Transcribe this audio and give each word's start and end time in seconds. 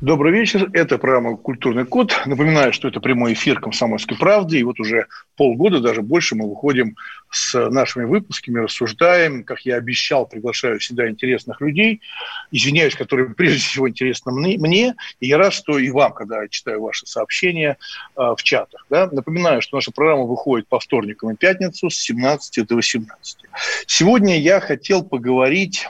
Добрый 0.00 0.32
вечер. 0.32 0.70
Это 0.72 0.96
программа 0.96 1.36
«Культурный 1.36 1.84
код». 1.84 2.22
Напоминаю, 2.24 2.72
что 2.72 2.88
это 2.88 3.00
прямой 3.00 3.34
эфир 3.34 3.60
«Комсомольской 3.60 4.16
правды». 4.16 4.58
И 4.58 4.62
вот 4.62 4.80
уже 4.80 5.08
полгода, 5.36 5.80
даже 5.80 6.00
больше, 6.00 6.34
мы 6.34 6.48
выходим 6.48 6.96
с 7.30 7.68
нашими 7.68 8.06
выпусками, 8.06 8.60
рассуждаем. 8.60 9.44
Как 9.44 9.60
я 9.66 9.76
обещал, 9.76 10.24
приглашаю 10.24 10.78
всегда 10.78 11.10
интересных 11.10 11.60
людей. 11.60 12.00
Извиняюсь, 12.50 12.94
которые 12.94 13.28
прежде 13.34 13.58
всего 13.58 13.90
интересны 13.90 14.32
мне. 14.32 14.94
И 15.20 15.26
я 15.26 15.36
рад, 15.36 15.52
что 15.52 15.78
и 15.78 15.90
вам, 15.90 16.14
когда 16.14 16.44
я 16.44 16.48
читаю 16.48 16.80
ваши 16.80 17.04
сообщения 17.04 17.76
э, 18.16 18.20
в 18.34 18.42
чатах. 18.42 18.86
Да? 18.88 19.06
Напоминаю, 19.12 19.60
что 19.60 19.76
наша 19.76 19.92
программа 19.92 20.22
выходит 20.22 20.66
по 20.66 20.80
вторникам 20.80 21.32
и 21.32 21.36
пятницу 21.36 21.90
с 21.90 21.96
17 21.96 22.66
до 22.66 22.76
18. 22.76 23.38
Сегодня 23.86 24.40
я 24.40 24.60
хотел 24.60 25.04
поговорить 25.04 25.86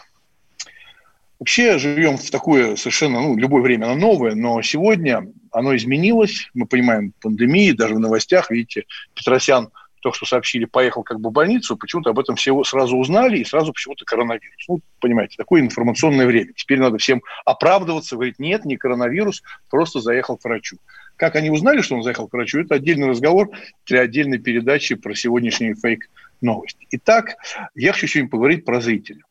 Вообще 1.41 1.79
живем 1.79 2.19
в 2.19 2.31
такое 2.31 2.77
совершенно, 2.77 3.23
ну, 3.23 3.35
любое 3.35 3.63
время 3.63 3.87
оно 3.87 3.95
новое, 3.95 4.35
но 4.35 4.61
сегодня 4.61 5.27
оно 5.51 5.75
изменилось. 5.75 6.51
Мы 6.53 6.67
понимаем, 6.67 7.15
пандемии, 7.19 7.73
даже 7.73 7.95
в 7.95 7.99
новостях, 7.99 8.51
видите, 8.51 8.85
Петросян 9.15 9.71
то, 10.01 10.13
что 10.13 10.27
сообщили, 10.27 10.67
поехал 10.67 11.03
как 11.03 11.21
бы 11.21 11.31
в 11.31 11.33
больницу, 11.33 11.77
почему-то 11.77 12.11
об 12.11 12.19
этом 12.19 12.37
все 12.37 12.63
сразу 12.65 12.97
узнали, 12.97 13.39
и 13.39 13.45
сразу 13.45 13.73
почему-то 13.73 14.05
коронавирус. 14.05 14.65
Ну, 14.69 14.81
понимаете, 14.99 15.37
такое 15.37 15.63
информационное 15.63 16.27
время. 16.27 16.53
Теперь 16.55 16.79
надо 16.79 16.99
всем 16.99 17.23
оправдываться, 17.45 18.17
говорить, 18.17 18.39
нет, 18.39 18.65
не 18.65 18.77
коронавирус, 18.77 19.43
просто 19.71 20.01
заехал 20.01 20.37
к 20.37 20.45
врачу. 20.45 20.77
Как 21.17 21.37
они 21.37 21.51
узнали, 21.51 21.81
что 21.81 21.97
он 21.97 22.03
заехал 22.03 22.29
к 22.29 22.33
врачу, 22.33 22.61
это 22.61 22.75
отдельный 22.75 23.09
разговор 23.09 23.51
для 23.87 24.01
отдельной 24.01 24.39
передачи 24.39 24.95
про 24.95 25.15
сегодняшние 25.15 25.75
фейк-новости. 25.75 26.87
Итак, 26.93 27.37
я 27.75 27.93
хочу 27.93 28.07
сегодня 28.07 28.31
поговорить 28.31 28.65
про 28.65 28.81
зрителя. 28.81 29.23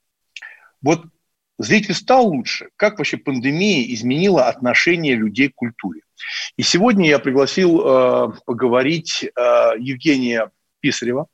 Вот 0.81 1.03
Зритель 1.59 1.93
стал 1.93 2.27
лучше. 2.27 2.69
Как 2.77 2.97
вообще 2.97 3.17
пандемия 3.17 3.93
изменила 3.93 4.47
отношение 4.47 5.15
людей 5.15 5.49
к 5.49 5.55
культуре? 5.55 6.01
И 6.55 6.63
сегодня 6.63 7.09
я 7.09 7.19
пригласил 7.19 7.81
э, 7.81 8.31
поговорить 8.45 9.23
э, 9.23 9.29
Евгения 9.77 10.51
Писарева, 10.79 11.27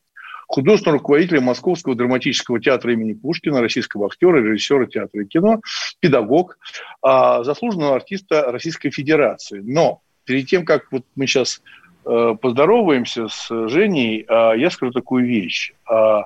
художественного 0.47 0.97
руководителя 0.97 1.41
Московского 1.41 1.93
драматического 1.93 2.59
театра 2.59 2.93
имени 2.93 3.13
Пушкина, 3.13 3.61
российского 3.61 4.07
актера, 4.07 4.37
режиссера 4.37 4.87
театра 4.87 5.21
и 5.21 5.27
кино, 5.27 5.61
педагог, 5.99 6.57
э, 7.05 7.43
заслуженного 7.43 7.95
артиста 7.95 8.51
Российской 8.51 8.89
Федерации. 8.89 9.61
Но 9.63 10.01
перед 10.23 10.47
тем, 10.47 10.65
как 10.65 10.91
вот 10.91 11.03
мы 11.15 11.27
сейчас 11.27 11.61
э, 12.03 12.35
поздороваемся 12.41 13.27
с 13.27 13.47
Женей, 13.69 14.25
э, 14.27 14.57
я 14.57 14.71
скажу 14.71 14.91
такую 14.91 15.27
вещь. 15.27 15.71
Э, 15.87 16.21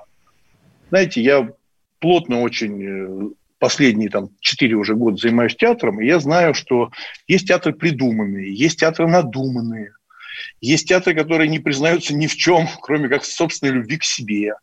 знаете, 0.88 1.20
я 1.20 1.52
плотно 1.98 2.40
очень 2.40 2.82
э, 2.82 3.30
последние 3.60 4.08
там 4.08 4.30
четыре 4.40 4.74
уже 4.74 4.96
года 4.96 5.18
занимаюсь 5.18 5.54
театром, 5.54 6.00
и 6.00 6.06
я 6.06 6.18
знаю, 6.18 6.54
что 6.54 6.90
есть 7.28 7.46
театры 7.46 7.72
придуманные, 7.72 8.52
есть 8.52 8.80
театры 8.80 9.06
надуманные, 9.06 9.92
есть 10.60 10.88
театры, 10.88 11.14
которые 11.14 11.48
не 11.48 11.60
признаются 11.60 12.14
ни 12.14 12.26
в 12.26 12.34
чем, 12.34 12.66
кроме 12.82 13.08
как 13.08 13.24
собственной 13.24 13.74
любви 13.74 13.98
к 13.98 14.04
себе. 14.04 14.54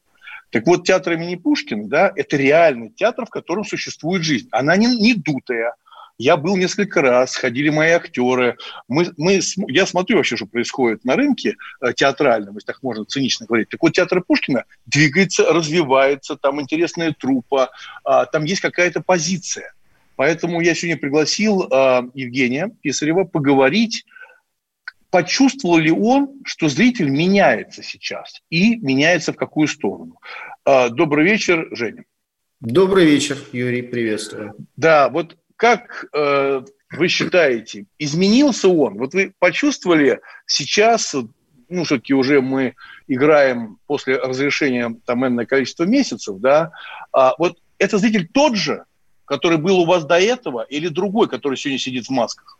Так 0.50 0.66
вот, 0.66 0.85
театр 0.85 1.13
имени 1.13 1.35
Пушкина, 1.35 1.88
да, 1.88 2.12
это 2.16 2.38
реальный 2.38 2.90
театр, 2.90 3.25
в 3.25 3.30
котором 3.30 3.63
существует 3.63 4.24
жизнь. 4.24 4.47
Она 4.52 4.75
не, 4.78 4.88
не 4.88 5.14
дутая, 5.14 5.75
я 6.17 6.35
был 6.35 6.57
несколько 6.57 7.01
раз, 7.01 7.35
ходили 7.35 7.69
мои 7.69 7.91
актеры. 7.91 8.57
Мы, 8.88 9.11
мы, 9.17 9.39
я 9.67 9.85
смотрю 9.85 10.17
вообще, 10.17 10.35
что 10.35 10.45
происходит 10.45 11.05
на 11.05 11.16
рынке 11.16 11.55
э, 11.81 11.94
театральном, 11.94 12.55
если 12.55 12.67
так 12.67 12.81
можно 12.81 13.05
цинично 13.05 13.45
говорить. 13.45 13.69
Так 13.69 13.81
вот, 13.81 13.94
театр 13.94 14.23
Пушкина 14.23 14.66
двигается, 14.85 15.45
развивается, 15.51 16.35
там 16.35 16.59
интересная 16.59 17.13
трупа, 17.17 17.69
а, 18.03 18.25
там 18.25 18.45
есть 18.45 18.61
какая-то 18.61 19.01
позиция. 19.01 19.73
Поэтому 20.16 20.61
я 20.61 20.73
сегодня 20.73 21.00
пригласил 21.00 21.67
а, 21.72 22.03
Евгения 22.16 22.72
Писарева 22.81 23.23
поговорить, 23.23 24.05
почувствовал 25.11 25.78
ли 25.78 25.91
он, 25.91 26.41
что 26.44 26.67
зритель 26.67 27.09
меняется 27.09 27.84
сейчас 27.84 28.41
и 28.49 28.78
меняется 28.78 29.34
в 29.34 29.35
какую 29.35 29.67
сторону. 29.67 30.19
А, 30.66 30.89
добрый 30.89 31.25
вечер, 31.25 31.67
Женя. 31.72 32.05
Добрый 32.59 33.05
вечер, 33.05 33.38
Юрий, 33.51 33.84
приветствую. 33.84 34.55
Да, 34.75 35.09
вот 35.09 35.38
как 35.57 36.06
э, 36.13 36.62
вы 36.91 37.07
считаете, 37.09 37.85
изменился 38.00 38.69
он? 38.69 38.97
Вот 38.97 39.13
вы 39.13 39.34
почувствовали 39.40 40.22
сейчас, 40.45 41.16
ну, 41.68 41.84
все-таки 41.84 42.13
уже 42.13 42.41
мы 42.41 42.75
играем 43.07 43.79
после 43.88 44.17
разрешения 44.17 44.96
там 45.06 45.25
энное 45.25 45.46
количество 45.46 45.84
месяцев, 45.84 46.38
да, 46.40 46.72
а 47.12 47.34
вот 47.38 47.57
это 47.79 47.97
зритель 47.97 48.28
тот 48.31 48.56
же, 48.56 48.85
который 49.25 49.57
был 49.57 49.79
у 49.79 49.85
вас 49.85 50.06
до 50.06 50.19
этого, 50.19 50.62
или 50.62 50.88
другой, 50.88 51.28
который 51.28 51.57
сегодня 51.57 51.79
сидит 51.79 52.06
в 52.06 52.12
масках? 52.12 52.57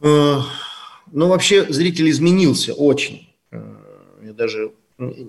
Э, 0.00 0.38
ну, 1.12 1.28
вообще 1.28 1.70
зритель 1.70 2.10
изменился 2.10 2.72
очень. 2.72 3.28
Э, 3.50 3.76
я 4.22 4.32
даже 4.32 4.72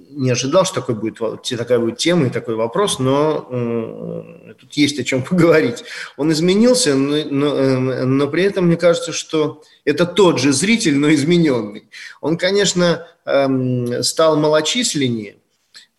не 0.09 0.31
ожидал, 0.31 0.65
что 0.65 0.75
такой 0.75 0.95
будет, 0.95 1.17
такая 1.57 1.79
будет 1.79 1.97
тема 1.97 2.27
и 2.27 2.29
такой 2.29 2.55
вопрос, 2.55 2.99
но 2.99 3.47
э, 3.49 4.53
тут 4.59 4.73
есть 4.73 4.99
о 4.99 5.03
чем 5.03 5.23
поговорить. 5.29 5.83
Он 6.17 6.31
изменился, 6.31 6.95
но, 6.95 7.17
но, 7.29 7.55
э, 7.55 8.05
но 8.05 8.27
при 8.27 8.43
этом 8.43 8.67
мне 8.67 8.77
кажется, 8.77 9.11
что 9.11 9.63
это 9.85 10.05
тот 10.05 10.39
же 10.39 10.53
зритель, 10.53 10.97
но 10.97 11.13
измененный. 11.13 11.89
Он, 12.21 12.37
конечно, 12.37 13.07
э, 13.25 14.03
стал 14.03 14.37
малочисленнее, 14.37 15.37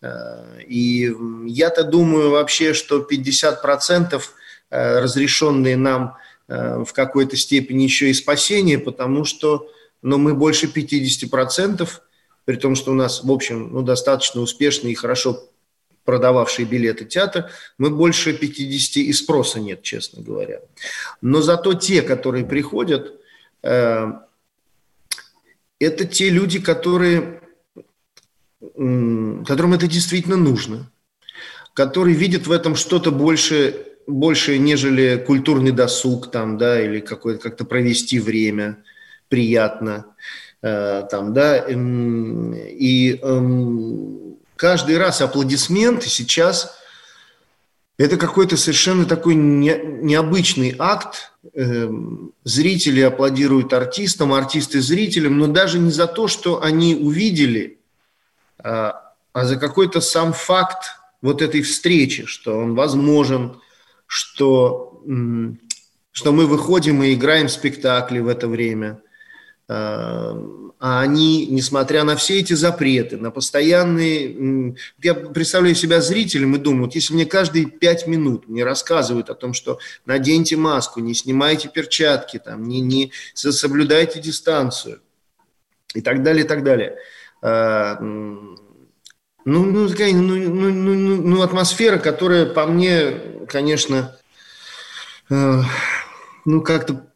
э, 0.01 0.61
и 0.67 1.11
я-то 1.47 1.83
думаю 1.83 2.31
вообще, 2.31 2.73
что 2.73 2.99
50% 2.99 4.21
э, 4.69 4.99
разрешенные 4.99 5.77
нам 5.77 6.17
э, 6.47 6.83
в 6.83 6.93
какой-то 6.93 7.35
степени 7.35 7.83
еще 7.83 8.09
и 8.09 8.13
спасение, 8.13 8.79
потому 8.79 9.25
что 9.25 9.67
ну, 10.01 10.17
мы 10.17 10.35
больше 10.35 10.67
50% 10.67 11.89
при 12.45 12.55
том, 12.55 12.75
что 12.75 12.91
у 12.91 12.95
нас, 12.95 13.23
в 13.23 13.31
общем, 13.31 13.69
ну, 13.71 13.81
достаточно 13.81 14.41
успешный 14.41 14.91
и 14.91 14.95
хорошо 14.95 15.49
продававший 16.05 16.65
билеты 16.65 17.05
театр, 17.05 17.49
мы 17.79 17.89
больше 17.89 18.33
50 18.33 18.97
и 18.97 19.13
спроса 19.13 19.59
нет, 19.59 19.81
честно 19.81 20.21
говоря. 20.21 20.61
Но 21.21 21.41
зато 21.41 21.73
те, 21.73 22.03
которые 22.03 22.45
приходят, 22.45 23.19
э, 23.63 24.11
это 25.79 26.05
те 26.05 26.29
люди, 26.29 26.59
которые, 26.59 27.41
которым 28.61 29.73
это 29.73 29.87
действительно 29.87 30.37
нужно, 30.37 30.91
которые 31.73 32.15
видят 32.15 32.45
в 32.45 32.51
этом 32.51 32.75
что-то 32.75 33.11
больше, 33.11 33.87
больше, 34.07 34.59
нежели 34.59 35.23
культурный 35.25 35.71
досуг 35.71 36.29
там, 36.31 36.59
да, 36.59 36.79
или 36.79 36.99
какое-то 36.99 37.41
как-то 37.41 37.65
провести 37.65 38.19
время 38.19 38.83
приятно. 39.27 40.15
Там, 40.61 41.33
да, 41.33 41.57
эм, 41.57 42.53
и 42.53 43.19
эм, 43.21 44.37
каждый 44.55 44.97
раз 44.97 45.21
аплодисменты 45.21 46.09
сейчас 46.09 46.75
это 47.97 48.17
какой-то 48.17 48.57
совершенно 48.57 49.05
такой 49.05 49.35
не, 49.35 49.79
необычный 50.01 50.75
акт. 50.77 51.31
Эм, 51.53 52.33
зрители 52.43 53.01
аплодируют 53.01 53.73
артистам, 53.73 54.33
артисты 54.33 54.81
зрителям, 54.81 55.37
но 55.37 55.47
даже 55.47 55.79
не 55.79 55.91
за 55.91 56.07
то, 56.07 56.27
что 56.27 56.61
они 56.61 56.95
увидели, 56.95 57.79
а, 58.57 59.13
а 59.33 59.45
за 59.45 59.57
какой-то 59.57 60.01
сам 60.01 60.33
факт 60.33 60.97
вот 61.21 61.41
этой 61.41 61.61
встречи, 61.61 62.25
что 62.25 62.57
он 62.57 62.75
возможен, 62.75 63.59
что, 64.07 65.01
что 66.11 66.31
мы 66.31 66.47
выходим 66.47 67.03
и 67.03 67.13
играем 67.13 67.49
спектакли 67.49 68.19
в 68.19 68.27
это 68.27 68.47
время– 68.47 68.99
а 69.67 71.01
они, 71.01 71.47
несмотря 71.47 72.03
на 72.03 72.15
все 72.15 72.39
эти 72.39 72.53
запреты, 72.53 73.17
на 73.17 73.31
постоянные... 73.31 74.75
Я 75.01 75.15
представляю 75.15 75.73
себя 75.75 76.01
зрителем 76.01 76.55
и 76.55 76.59
думаю, 76.59 76.85
вот 76.85 76.95
если 76.95 77.13
мне 77.13 77.25
каждые 77.25 77.65
пять 77.65 78.05
минут 78.05 78.47
мне 78.47 78.63
рассказывают 78.63 79.29
о 79.29 79.35
том, 79.35 79.53
что 79.53 79.79
наденьте 80.05 80.57
маску, 80.57 80.99
не 80.99 81.15
снимайте 81.15 81.69
перчатки, 81.69 82.37
там, 82.37 82.67
не, 82.67 82.81
не 82.81 83.11
соблюдайте 83.33 84.19
дистанцию 84.19 85.01
и 85.95 86.01
так 86.01 86.21
далее, 86.21 86.45
и 86.45 86.47
так 86.47 86.63
далее. 86.63 86.97
А, 87.41 87.97
ну, 87.99 88.57
ну, 89.45 89.89
такая, 89.89 90.13
ну, 90.13 90.35
ну, 90.35 90.69
ну, 90.71 91.21
ну, 91.21 91.41
атмосфера, 91.41 91.97
которая 91.99 92.45
по 92.45 92.65
мне, 92.65 93.45
конечно, 93.47 94.17
э, 95.29 95.61
ну, 96.45 96.61
как-то 96.61 97.07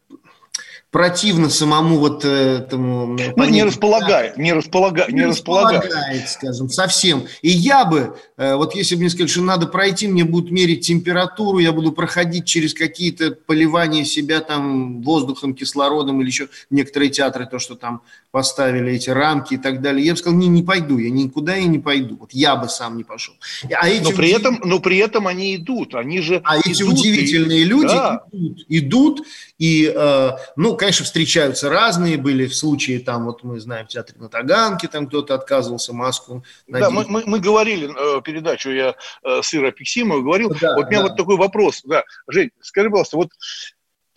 противно 0.92 1.50
самому 1.50 1.98
вот 2.00 2.26
этому... 2.26 3.18
Ну, 3.36 3.46
не 3.46 3.64
располагает, 3.64 4.38
не 4.38 4.54
располагает, 4.54 5.12
не, 5.12 5.20
не 5.20 5.26
располагает. 5.26 5.84
располагает, 5.84 6.30
скажем, 6.30 6.70
совсем. 6.70 7.26
И 7.42 7.50
я 7.50 7.86
бы, 7.86 8.18
э, 8.38 8.56
вот 8.56 8.74
если 8.74 8.96
бы 8.96 9.02
мне 9.02 9.10
сказали, 9.10 9.28
что 9.28 9.42
надо 9.42 9.68
пройти, 9.68 10.08
мне 10.08 10.24
будут 10.24 10.50
мерить 10.52 10.88
температуру, 10.88 11.60
я 11.60 11.72
буду 11.74 11.92
проходить 11.92 12.46
через 12.46 12.74
какие-то 12.74 13.32
поливания 13.32 14.04
себя 14.04 14.40
там 14.40 15.04
воздухом, 15.04 15.54
кислородом 15.54 16.22
или 16.22 16.28
еще 16.28 16.50
некоторые 16.72 17.10
театры, 17.10 17.46
то, 17.46 17.60
что 17.60 17.76
там 17.76 18.02
поставили 18.32 18.94
эти 18.94 19.10
рамки 19.10 19.56
и 19.56 19.58
так 19.58 19.82
далее. 19.82 20.06
Я 20.06 20.14
бы 20.14 20.18
сказал, 20.20 20.38
не, 20.38 20.48
не 20.48 20.64
пойду, 20.64 20.98
я 20.98 21.10
никуда 21.10 21.58
и 21.58 21.66
не 21.66 21.80
пойду. 21.80 22.18
Вот 22.18 22.32
я 22.34 22.56
бы 22.56 22.70
сам 22.70 22.98
не 22.98 23.04
пошел. 23.04 23.34
А 23.72 23.90
эти 23.90 24.04
но, 24.04 24.12
при 24.12 24.28
удив... 24.28 24.40
этом, 24.40 24.62
но 24.64 24.80
при 24.80 24.98
этом 24.98 25.28
они 25.28 25.56
идут, 25.56 25.96
они 25.96 26.22
же 26.22 26.42
А 26.44 26.58
идут 26.58 26.68
эти 26.68 26.84
удивительные 26.84 27.62
и... 27.62 27.66
люди 27.66 27.88
да. 27.88 28.24
идут, 28.32 28.66
идут 28.68 29.28
и, 29.58 29.92
э, 29.94 30.30
ну, 30.56 30.78
конечно, 30.78 31.06
встречаются 31.06 31.70
разные 31.70 32.18
были 32.18 32.46
в 32.46 32.56
случае, 32.56 33.00
там, 33.00 33.26
вот 33.26 33.44
мы 33.44 33.60
знаем, 33.60 33.86
в 33.86 33.90
театре 33.90 34.20
на 34.20 34.30
Таганке, 34.30 34.88
там 34.88 35.08
кто-то 35.08 35.36
отказывался 35.36 35.94
маску 35.94 36.44
надеть. 36.68 36.88
Да, 36.88 36.94
мы, 36.94 37.06
мы, 37.08 37.24
мы 37.26 37.40
говорили 37.40 37.90
э, 37.90 38.22
передачу, 38.22 38.70
я 38.70 38.96
э, 39.24 39.42
с 39.42 39.54
Ирой 39.54 39.72
Пиксимовой 39.72 40.24
говорил, 40.24 40.56
да, 40.62 40.76
вот 40.76 40.86
у 40.86 40.90
меня 40.90 41.02
да. 41.02 41.08
вот 41.08 41.18
такой 41.18 41.38
вопрос, 41.38 41.82
да, 41.84 42.04
Жень, 42.28 42.52
скажи, 42.62 42.90
пожалуйста, 42.90 43.18
вот 43.18 43.32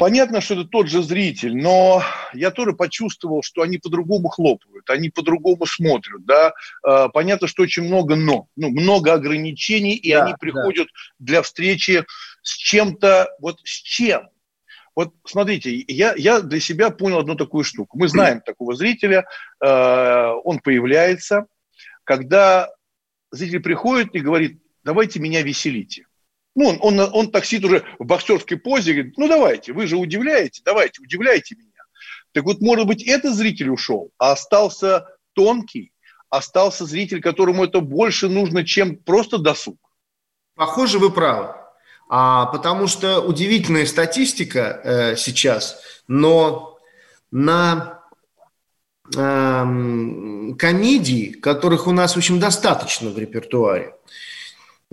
Понятно, 0.03 0.41
что 0.41 0.55
это 0.55 0.65
тот 0.65 0.89
же 0.89 1.01
зритель, 1.01 1.57
но 1.57 2.03
я 2.33 2.51
тоже 2.51 2.73
почувствовал, 2.73 3.45
что 3.45 3.63
они 3.63 3.79
по-другому 3.79 4.31
хлопают, 4.31 4.91
они 4.91 5.11
по-другому 5.11 5.65
смотрят, 5.65 6.25
да. 6.25 6.55
Э, 6.85 7.07
понятно, 7.13 7.47
что 7.47 7.63
очень 7.63 7.85
много 7.85 8.17
но, 8.17 8.49
ну, 8.57 8.71
много 8.71 9.13
ограничений, 9.13 9.95
и 9.95 10.13
да, 10.13 10.25
они 10.25 10.35
приходят 10.41 10.89
да. 10.89 11.25
для 11.25 11.43
встречи 11.43 12.05
с 12.43 12.53
чем-то, 12.57 13.29
вот 13.39 13.61
с 13.63 13.71
чем? 13.71 14.29
Вот 14.97 15.15
смотрите, 15.25 15.85
я, 15.87 16.15
я 16.17 16.41
для 16.41 16.59
себя 16.59 16.91
понял 16.91 17.21
одну 17.21 17.37
такую 17.37 17.63
штуку. 17.63 17.97
Мы 17.97 18.09
знаем 18.09 18.41
такого 18.45 18.75
зрителя, 18.75 19.25
э, 19.65 20.33
он 20.43 20.59
появляется, 20.59 21.47
когда 22.03 22.71
зритель 23.31 23.61
приходит 23.61 24.17
и 24.17 24.19
говорит, 24.19 24.61
давайте 24.83 25.21
меня 25.21 25.43
веселите. 25.43 26.07
Ну, 26.55 26.67
он, 26.69 26.79
он, 26.81 27.11
он 27.13 27.31
так 27.31 27.45
сидит 27.45 27.65
уже 27.65 27.85
в 27.99 28.05
боксерской 28.05 28.59
позе, 28.59 28.93
говорит, 28.93 29.17
ну 29.17 29.29
давайте, 29.29 29.73
вы 29.73 29.87
же 29.87 29.97
удивляете, 29.97 30.63
давайте, 30.65 31.01
удивляйте 31.03 31.57
меня. 31.57 31.71
Так 32.33 32.45
вот, 32.45 32.61
может 32.61 32.87
быть, 32.87 33.03
этот 33.03 33.35
зритель 33.35 33.71
ушел, 33.71 34.11
а 34.19 34.33
остался 34.33 35.07
тонкий, 35.35 35.93
остался 36.29 36.85
зритель, 36.85 37.21
которому 37.21 37.65
это 37.65 37.81
больше 37.81 38.29
нужно, 38.29 38.65
чем 38.65 38.97
просто 38.97 39.39
досуг. 39.39 39.79
Похоже, 40.55 40.99
вы 40.99 41.11
правы. 41.11 41.55
А, 42.09 42.47
потому 42.47 42.89
что 42.89 43.21
удивительная 43.21 43.87
статистика 43.87 44.81
э, 44.85 45.17
сейчас, 45.17 45.81
но 46.09 46.79
на 47.31 48.03
э, 49.17 50.55
комедии, 50.59 51.33
которых 51.33 51.87
у 51.87 51.93
нас, 51.93 52.15
в 52.15 52.19
общем, 52.19 52.39
достаточно 52.39 53.09
в 53.09 53.19
репертуаре, 53.19 53.95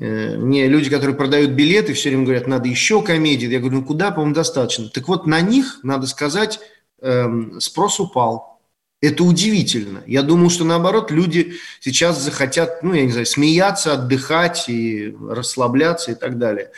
мне 0.06 0.68
люди, 0.68 0.90
которые 0.90 1.16
продают 1.16 1.52
билеты, 1.52 1.94
все 1.94 2.10
время 2.10 2.24
говорят, 2.24 2.48
надо 2.48 2.70
еще 2.70 3.02
комедии. 3.02 3.48
Я 3.48 3.60
говорю, 3.60 3.80
ну 3.80 3.86
куда, 3.86 4.12
по-моему, 4.12 4.34
достаточно. 4.34 4.88
Так 4.90 5.08
вот, 5.08 5.28
на 5.28 5.42
них, 5.42 5.80
надо 5.84 6.08
сказать, 6.08 6.60
эм, 7.02 7.60
спрос 7.60 8.00
упал. 8.00 8.62
Это 9.02 9.24
удивительно. 9.24 10.04
Я 10.08 10.24
думал, 10.24 10.50
что 10.50 10.66
наоборот, 10.66 11.12
люди 11.12 11.58
сейчас 11.80 12.22
захотят, 12.22 12.84
ну, 12.84 12.94
я 12.94 13.06
не 13.06 13.12
знаю, 13.12 13.26
смеяться, 13.26 13.94
отдыхать 13.94 14.68
и 14.68 15.16
расслабляться 15.30 16.12
и 16.12 16.16
так 16.16 16.38
далее. 16.38 16.72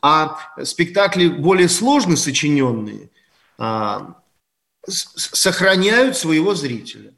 А 0.00 0.38
спектакли 0.64 1.28
более 1.28 1.68
сложно 1.68 2.16
сочиненные 2.16 3.10
а, 3.58 4.14
сохраняют 4.86 6.16
своего 6.16 6.54
зрителя. 6.54 7.12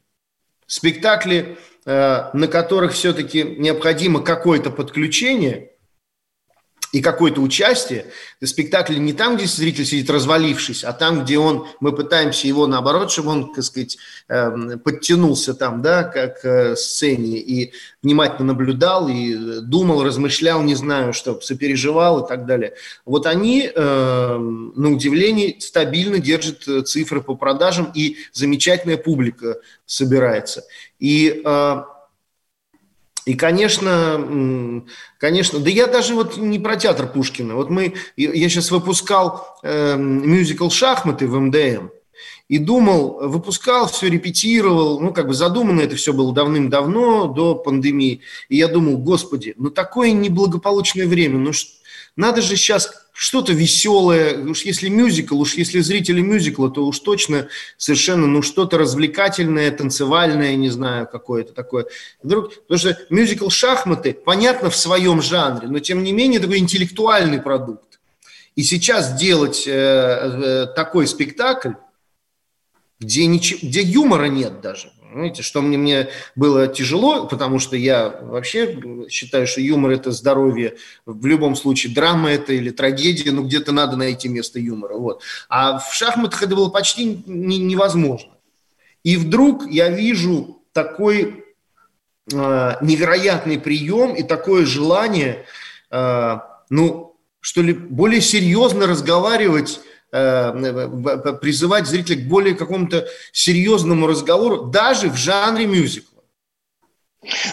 Спектакли, 0.67 1.57
на 1.85 2.47
которых 2.47 2.93
все-таки 2.93 3.43
необходимо 3.43 4.21
какое-то 4.21 4.69
подключение, 4.69 5.70
и 6.91 7.01
какое-то 7.01 7.41
участие. 7.41 8.07
Спектакль 8.43 8.97
не 8.97 9.13
там, 9.13 9.37
где 9.37 9.45
зритель 9.45 9.85
сидит 9.85 10.09
развалившись, 10.09 10.83
а 10.83 10.93
там, 10.93 11.23
где 11.23 11.37
он, 11.37 11.67
мы 11.79 11.93
пытаемся 11.93 12.47
его 12.47 12.67
наоборот, 12.67 13.11
чтобы 13.11 13.29
он, 13.29 13.53
так 13.53 13.63
сказать, 13.63 13.97
эм, 14.27 14.79
подтянулся 14.79 15.53
там, 15.53 15.81
да, 15.81 16.03
как 16.03 16.41
к 16.41 16.75
сцене 16.75 17.39
и 17.39 17.71
внимательно 18.01 18.53
наблюдал 18.53 19.07
и 19.07 19.61
думал, 19.61 20.03
размышлял, 20.03 20.61
не 20.63 20.75
знаю, 20.75 21.13
что, 21.13 21.39
сопереживал 21.41 22.25
и 22.25 22.27
так 22.27 22.45
далее. 22.45 22.73
Вот 23.05 23.25
они, 23.25 23.71
эм, 23.73 24.73
на 24.75 24.91
удивление, 24.91 25.59
стабильно 25.61 26.19
держат 26.19 26.67
э, 26.67 26.81
цифры 26.81 27.21
по 27.21 27.35
продажам 27.35 27.91
и 27.93 28.17
замечательная 28.33 28.97
публика 28.97 29.57
собирается. 29.85 30.63
И 30.99 31.41
э, 31.43 31.83
и, 33.25 33.35
конечно, 33.35 34.83
конечно, 35.19 35.59
да 35.59 35.69
я 35.69 35.87
даже 35.87 36.15
вот 36.15 36.37
не 36.37 36.59
про 36.59 36.75
театр 36.75 37.07
Пушкина. 37.07 37.55
Вот 37.55 37.69
мы, 37.69 37.93
я 38.17 38.49
сейчас 38.49 38.71
выпускал 38.71 39.57
э, 39.61 39.95
мюзикл 39.95 40.69
«Шахматы» 40.69 41.27
в 41.27 41.39
МДМ, 41.39 41.89
и 42.51 42.57
думал, 42.57 43.29
выпускал, 43.29 43.87
все 43.87 44.09
репетировал, 44.09 44.99
ну, 44.99 45.13
как 45.13 45.27
бы 45.27 45.33
задумано 45.33 45.79
это 45.79 45.95
все 45.95 46.11
было 46.11 46.33
давным-давно, 46.33 47.27
до 47.27 47.55
пандемии. 47.55 48.19
И 48.49 48.57
я 48.57 48.67
думал, 48.67 48.97
господи, 48.97 49.53
ну, 49.57 49.69
такое 49.69 50.11
неблагополучное 50.11 51.07
время, 51.07 51.37
ну, 51.37 51.51
надо 52.17 52.41
же 52.41 52.57
сейчас 52.57 53.00
что-то 53.13 53.53
веселое, 53.53 54.37
уж 54.37 54.63
если 54.63 54.89
мюзикл, 54.89 55.39
уж 55.39 55.55
если 55.55 55.79
зрители 55.79 56.21
мюзикла, 56.21 56.69
то 56.69 56.85
уж 56.85 56.99
точно 56.99 57.47
совершенно, 57.77 58.27
ну, 58.27 58.41
что-то 58.41 58.77
развлекательное, 58.77 59.71
танцевальное, 59.71 60.55
не 60.55 60.69
знаю, 60.69 61.07
какое-то 61.07 61.53
такое. 61.53 61.87
Вдруг, 62.23 62.55
потому 62.61 62.79
что 62.79 62.97
мюзикл 63.09 63.49
«Шахматы» 63.49 64.13
понятно 64.13 64.69
в 64.69 64.75
своем 64.75 65.21
жанре, 65.21 65.67
но 65.67 65.79
тем 65.79 66.03
не 66.03 66.13
менее 66.13 66.39
такой 66.39 66.59
интеллектуальный 66.59 67.41
продукт. 67.41 67.99
И 68.55 68.63
сейчас 68.63 69.17
делать 69.17 69.65
э, 69.65 69.71
э, 69.71 70.67
такой 70.75 71.07
спектакль, 71.07 71.71
где, 72.99 73.25
ничего, 73.25 73.59
где 73.63 73.81
юмора 73.81 74.25
нет 74.25 74.61
даже, 74.61 74.91
Понимаете, 75.11 75.43
что 75.43 75.61
мне, 75.61 75.77
мне 75.77 76.07
было 76.37 76.69
тяжело, 76.69 77.27
потому 77.27 77.59
что 77.59 77.75
я 77.75 78.17
вообще 78.21 78.79
считаю, 79.09 79.45
что 79.45 79.59
юмор– 79.59 79.91
это 79.93 80.11
здоровье. 80.11 80.77
В 81.05 81.25
любом 81.25 81.57
случае, 81.57 81.93
драма 81.93 82.31
это 82.31 82.53
или 82.53 82.69
трагедия, 82.69 83.31
но 83.31 83.43
где-то 83.43 83.73
надо 83.73 83.97
найти 83.97 84.29
место 84.29 84.57
юмора. 84.59 84.93
Вот. 84.95 85.21
А 85.49 85.79
в 85.79 85.93
шахматах 85.93 86.43
это 86.43 86.55
было 86.55 86.69
почти 86.69 87.23
не, 87.25 87.57
невозможно. 87.57 88.31
И 89.03 89.17
вдруг 89.17 89.69
я 89.69 89.89
вижу 89.89 90.61
такой 90.71 91.43
э, 92.31 92.73
невероятный 92.81 93.59
прием 93.59 94.15
и 94.15 94.23
такое 94.23 94.65
желание, 94.65 95.45
э, 95.89 96.37
ну, 96.69 97.17
что 97.41 97.61
ли, 97.61 97.73
более 97.73 98.21
серьезно 98.21 98.87
разговаривать 98.87 99.81
призывать 100.11 101.87
зрителя 101.87 102.17
к 102.17 102.27
более 102.27 102.55
какому-то 102.55 103.07
серьезному 103.31 104.07
разговору, 104.07 104.65
даже 104.65 105.09
в 105.09 105.15
жанре 105.15 105.65
мюзикла. 105.65 106.11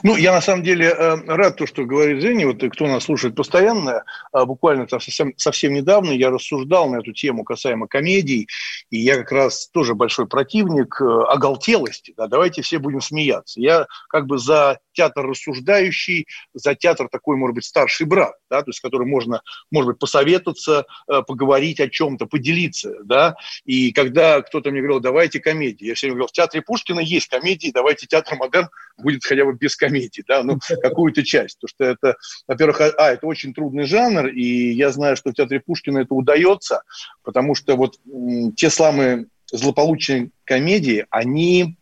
Ну, 0.02 0.16
я 0.16 0.32
на 0.32 0.40
самом 0.40 0.62
деле 0.62 0.86
э, 0.86 1.16
рад 1.26 1.56
то, 1.56 1.66
что 1.66 1.84
говорит 1.84 2.22
Женя, 2.22 2.46
вот 2.46 2.62
кто 2.72 2.86
нас 2.86 3.04
слушает 3.04 3.34
постоянно, 3.34 4.02
э, 4.32 4.44
буквально 4.46 4.86
там 4.86 4.98
совсем, 4.98 5.34
совсем 5.36 5.74
недавно 5.74 6.10
я 6.10 6.30
рассуждал 6.30 6.88
на 6.88 7.00
эту 7.00 7.12
тему 7.12 7.44
касаемо 7.44 7.86
комедий, 7.86 8.48
и 8.88 8.98
я 8.98 9.16
как 9.18 9.30
раз 9.30 9.68
тоже 9.68 9.94
большой 9.94 10.26
противник 10.26 11.00
оголтелости, 11.00 12.14
да, 12.16 12.28
давайте 12.28 12.62
все 12.62 12.78
будем 12.78 13.02
смеяться. 13.02 13.60
Я 13.60 13.86
как 14.08 14.26
бы 14.26 14.38
за 14.38 14.78
театр 14.98 15.26
рассуждающий, 15.26 16.26
за 16.54 16.74
театр 16.74 17.08
такой, 17.08 17.36
может 17.36 17.54
быть, 17.54 17.64
старший 17.64 18.04
брат, 18.04 18.34
да, 18.50 18.62
то 18.62 18.70
есть 18.70 18.78
с 18.78 18.80
которым 18.80 19.08
можно, 19.08 19.42
может 19.70 19.92
быть, 19.92 19.98
посоветоваться, 20.00 20.86
э, 21.06 21.22
поговорить 21.22 21.78
о 21.78 21.88
чем-то, 21.88 22.26
поделиться, 22.26 22.96
да, 23.04 23.36
и 23.64 23.92
когда 23.92 24.42
кто-то 24.42 24.72
мне 24.72 24.80
говорил, 24.80 24.98
давайте 24.98 25.38
комедии, 25.38 25.86
я 25.86 25.94
все 25.94 26.08
время 26.08 26.16
говорил, 26.16 26.28
в 26.28 26.32
театре 26.32 26.62
Пушкина 26.62 26.98
есть 26.98 27.28
комедии, 27.28 27.70
давайте 27.72 28.08
театр 28.08 28.36
модерн 28.36 28.68
будет 28.96 29.24
хотя 29.24 29.44
бы 29.44 29.52
без 29.52 29.76
комедий, 29.76 30.24
да, 30.26 30.42
ну, 30.42 30.58
какую-то 30.82 31.24
часть, 31.24 31.58
потому 31.60 31.68
что 31.68 31.84
это, 31.84 32.16
во-первых, 32.48 32.80
а, 32.80 32.90
а, 32.98 33.12
это 33.12 33.24
очень 33.24 33.54
трудный 33.54 33.84
жанр, 33.84 34.26
и 34.26 34.72
я 34.72 34.90
знаю, 34.90 35.16
что 35.16 35.30
в 35.30 35.34
театре 35.34 35.60
Пушкина 35.60 35.98
это 35.98 36.12
удается, 36.12 36.82
потому 37.22 37.54
что 37.54 37.76
вот 37.76 38.00
м, 38.12 38.52
те 38.52 38.68
самые 38.68 39.26
злополучные 39.52 40.30
комедии, 40.44 41.06
они 41.10 41.76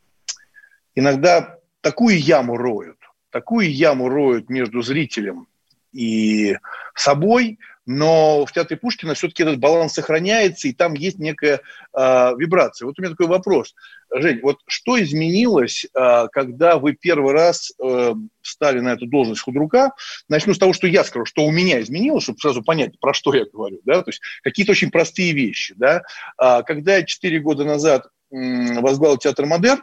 иногда 0.94 1.56
такую 1.86 2.18
яму 2.18 2.56
роют, 2.56 2.98
такую 3.36 3.70
яму 3.70 4.08
роют 4.08 4.48
между 4.48 4.80
зрителем 4.80 5.46
и 5.92 6.56
собой, 6.94 7.58
но 7.84 8.46
в 8.46 8.52
театре 8.52 8.78
Пушкина 8.78 9.12
все-таки 9.12 9.42
этот 9.42 9.58
баланс 9.58 9.92
сохраняется, 9.92 10.68
и 10.68 10.72
там 10.72 10.94
есть 10.94 11.18
некая 11.18 11.60
э, 11.92 12.32
вибрация. 12.38 12.86
Вот 12.86 12.98
у 12.98 13.02
меня 13.02 13.10
такой 13.10 13.26
вопрос. 13.26 13.74
Жень, 14.10 14.40
вот 14.42 14.60
что 14.66 14.98
изменилось, 15.00 15.84
э, 15.84 16.28
когда 16.32 16.78
вы 16.78 16.94
первый 16.94 17.34
раз 17.34 17.72
э, 17.78 18.14
стали 18.40 18.80
на 18.80 18.94
эту 18.94 19.06
должность 19.06 19.42
худрука? 19.42 19.92
Начну 20.30 20.54
с 20.54 20.58
того, 20.58 20.72
что 20.72 20.86
я 20.86 21.04
скажу, 21.04 21.26
что 21.26 21.44
у 21.44 21.50
меня 21.50 21.82
изменилось, 21.82 22.24
чтобы 22.24 22.38
сразу 22.38 22.62
понять, 22.62 22.98
про 22.98 23.12
что 23.12 23.34
я 23.34 23.44
говорю. 23.44 23.82
Да? 23.84 24.02
То 24.02 24.08
есть 24.08 24.22
какие-то 24.44 24.72
очень 24.72 24.90
простые 24.90 25.34
вещи. 25.34 25.74
Да? 25.76 26.04
А, 26.38 26.62
когда 26.62 26.96
я 26.96 27.02
четыре 27.02 27.40
года 27.40 27.66
назад 27.66 28.06
э, 28.32 28.80
возглавил 28.80 29.18
театр 29.18 29.44
«Модерн», 29.44 29.82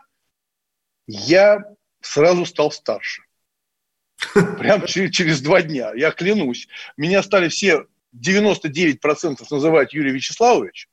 я 1.06 1.64
сразу 2.02 2.46
стал 2.46 2.72
старше. 2.72 3.24
Прямо 4.58 4.88
через, 4.88 5.42
два 5.42 5.62
дня, 5.62 5.92
я 5.96 6.12
клянусь. 6.12 6.68
Меня 6.98 7.24
стали 7.24 7.50
все 7.50 7.86
99% 8.16 9.46
называть 9.50 9.94
Юрий 9.94 10.12
Вячеславович, 10.12 10.88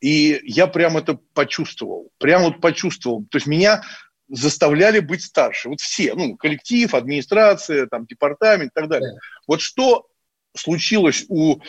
и 0.00 0.40
я 0.44 0.66
прям 0.66 0.96
это 0.96 1.18
почувствовал, 1.34 2.10
прям 2.18 2.42
вот 2.42 2.60
почувствовал. 2.60 3.24
То 3.30 3.36
есть 3.36 3.46
меня 3.46 3.82
заставляли 4.28 5.00
быть 5.00 5.22
старше. 5.22 5.68
Вот 5.68 5.80
все, 5.80 6.14
ну, 6.14 6.36
коллектив, 6.36 6.92
администрация, 6.94 7.86
там, 7.86 8.06
департамент 8.06 8.72
и 8.72 8.74
так 8.74 8.88
далее. 8.88 9.12
Да. 9.12 9.18
Вот 9.46 9.60
что 9.60 10.08
случилось 10.56 11.24
у 11.28 11.60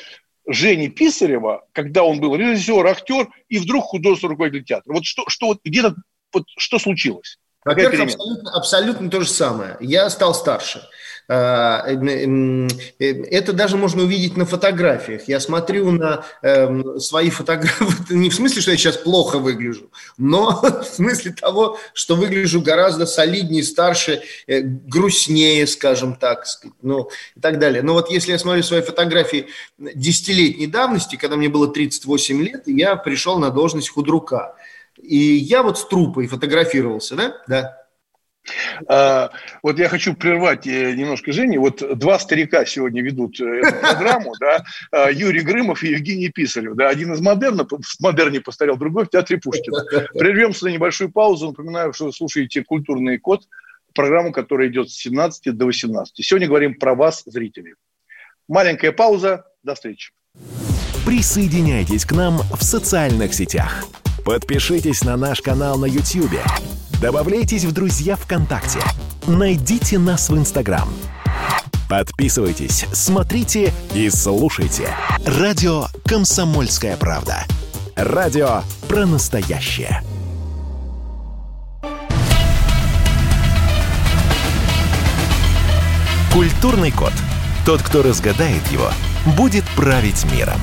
Жени 0.47 0.89
Писарева, 0.89 1.65
когда 1.71 2.03
он 2.03 2.19
был 2.19 2.35
режиссер, 2.35 2.85
актер 2.85 3.29
и 3.49 3.59
вдруг 3.59 3.85
художественный 3.85 4.31
руководитель 4.31 4.65
театра? 4.65 4.93
Вот 4.93 5.05
что, 5.05 5.23
что 5.27 5.47
вот 5.47 5.59
где-то, 5.63 5.95
вот 6.33 6.45
что 6.57 6.79
случилось? 6.79 7.39
Во-первых, 7.65 8.01
абсолютно, 8.01 8.51
абсолютно 8.51 9.09
то 9.09 9.21
же 9.21 9.29
самое. 9.29 9.77
Я 9.79 10.09
стал 10.09 10.33
старше. 10.33 10.81
А, 11.29 11.85
э, 11.87 12.67
это 12.99 13.53
даже 13.53 13.77
можно 13.77 14.03
увидеть 14.03 14.35
на 14.35 14.45
фотографиях. 14.45 15.27
Я 15.27 15.39
смотрю 15.39 15.91
на 15.91 16.25
эм, 16.41 16.99
свои 16.99 17.29
фотографии, 17.29 17.85
не 18.13 18.29
в 18.29 18.35
смысле, 18.35 18.61
что 18.61 18.71
я 18.71 18.77
сейчас 18.77 18.97
плохо 18.97 19.39
выгляжу, 19.39 19.89
но 20.17 20.61
в 20.61 20.83
смысле 20.83 21.31
того, 21.31 21.79
что 21.93 22.15
выгляжу 22.17 22.61
гораздо 22.61 23.05
солиднее, 23.05 23.63
старше, 23.63 24.21
э, 24.47 24.61
грустнее, 24.61 25.65
скажем 25.65 26.15
так, 26.15 26.45
ну 26.81 27.09
и 27.37 27.39
так 27.39 27.57
далее. 27.57 27.83
Но 27.83 27.93
вот 27.93 28.11
если 28.11 28.33
я 28.33 28.39
смотрю 28.39 28.61
свои 28.61 28.81
фотографии 28.81 29.47
десятилетней 29.77 30.67
давности, 30.67 31.15
когда 31.15 31.37
мне 31.37 31.47
было 31.47 31.69
38 31.69 32.43
лет, 32.43 32.63
я 32.67 32.97
пришел 32.97 33.39
на 33.39 33.49
должность 33.49 33.89
худрука. 33.89 34.55
И 35.01 35.17
я 35.17 35.63
вот 35.63 35.77
с 35.77 35.85
трупой 35.87 36.27
фотографировался, 36.27 37.15
да? 37.15 37.35
Да. 37.47 37.83
А, 38.87 39.31
вот 39.61 39.79
я 39.79 39.87
хочу 39.87 40.15
прервать 40.15 40.67
э, 40.67 40.93
немножко 40.93 41.31
Женю. 41.31 41.61
Вот 41.61 41.97
два 41.97 42.19
старика 42.19 42.65
сегодня 42.65 43.01
ведут 43.01 43.39
э, 43.39 43.45
эту 43.45 43.79
программу, 43.79 44.33
да, 44.39 44.63
а, 44.91 45.11
Юрий 45.11 45.41
Грымов 45.41 45.83
и 45.83 45.89
Евгений 45.89 46.29
Писарев. 46.29 46.75
Да, 46.75 46.89
один 46.89 47.13
из 47.13 47.21
модерна, 47.21 47.65
в 47.65 47.99
модерне 48.01 48.41
постарел, 48.41 48.75
другой 48.75 49.05
в 49.05 49.09
театре 49.09 49.39
Пушкина. 49.39 49.85
Прервемся 50.13 50.65
на 50.65 50.69
небольшую 50.69 51.11
паузу. 51.11 51.47
Напоминаю, 51.47 51.93
что 51.93 52.05
вы 52.05 52.13
слушаете 52.13 52.63
«Культурный 52.63 53.17
код», 53.17 53.43
программу, 53.93 54.31
которая 54.31 54.67
идет 54.67 54.89
с 54.89 54.95
17 54.95 55.55
до 55.55 55.65
18. 55.65 56.25
Сегодня 56.25 56.47
говорим 56.47 56.75
про 56.75 56.95
вас, 56.95 57.23
зрители. 57.25 57.75
Маленькая 58.47 58.91
пауза. 58.91 59.45
До 59.63 59.75
встречи. 59.75 60.11
Присоединяйтесь 61.05 62.05
к 62.05 62.13
нам 62.13 62.41
в 62.53 62.63
социальных 62.63 63.33
сетях. 63.33 63.83
Подпишитесь 64.25 65.03
на 65.03 65.17
наш 65.17 65.41
канал 65.41 65.77
на 65.77 65.85
YouTube 65.85 66.39
Добавляйтесь 67.03 67.65
в 67.65 67.73
друзья 67.73 68.15
ВКонтакте. 68.15 68.79
Найдите 69.27 69.99
нас 69.99 70.29
в 70.29 70.37
Инстаграм. 70.37 70.87
Подписывайтесь, 71.89 72.85
смотрите 72.93 73.73
и 73.93 74.09
слушайте. 74.09 74.87
Радио 75.25 75.87
«Комсомольская 76.05 76.95
правда». 76.95 77.43
Радио 77.97 78.61
про 78.87 79.05
настоящее. 79.05 80.01
Культурный 86.31 86.91
код. 86.91 87.11
Тот, 87.65 87.81
кто 87.81 88.01
разгадает 88.01 88.65
его, 88.71 88.89
будет 89.35 89.65
править 89.75 90.25
миром. 90.31 90.61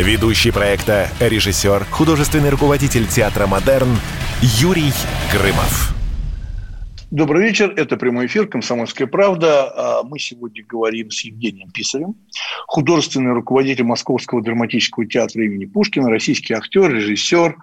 Ведущий 0.00 0.50
проекта, 0.50 1.10
режиссер, 1.20 1.84
художественный 1.90 2.48
руководитель 2.48 3.06
театра 3.06 3.46
«Модерн» 3.46 3.98
Юрий 4.40 4.92
Грымов. 5.30 5.94
Добрый 7.10 7.42
вечер, 7.42 7.74
это 7.76 7.98
прямой 7.98 8.24
эфир 8.24 8.46
«Комсомольская 8.46 9.06
правда». 9.06 9.98
А 9.98 10.02
мы 10.02 10.18
сегодня 10.18 10.64
говорим 10.66 11.10
с 11.10 11.22
Евгением 11.22 11.70
Писарем, 11.70 12.14
художественный 12.66 13.34
руководитель 13.34 13.84
Московского 13.84 14.42
драматического 14.42 15.04
театра 15.06 15.44
имени 15.44 15.66
Пушкина, 15.66 16.08
российский 16.08 16.54
актер, 16.54 16.90
режиссер, 16.90 17.58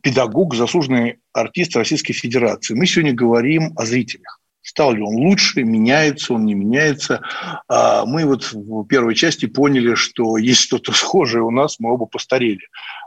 педагог, 0.00 0.54
заслуженный 0.54 1.16
артист 1.32 1.74
Российской 1.74 2.12
Федерации. 2.12 2.74
Мы 2.74 2.86
сегодня 2.86 3.12
говорим 3.12 3.72
о 3.74 3.86
зрителях. 3.86 4.40
Стал 4.66 4.92
ли 4.94 5.00
он 5.00 5.14
лучше, 5.14 5.62
меняется 5.62 6.34
он, 6.34 6.44
не 6.44 6.54
меняется. 6.54 7.22
А 7.68 8.04
мы 8.04 8.24
вот 8.24 8.52
в 8.52 8.84
первой 8.86 9.14
части 9.14 9.46
поняли, 9.46 9.94
что 9.94 10.36
есть 10.38 10.60
что-то 10.60 10.92
схожее 10.92 11.44
у 11.44 11.52
нас, 11.52 11.78
мы 11.78 11.92
оба 11.92 12.06
постарели. 12.06 12.62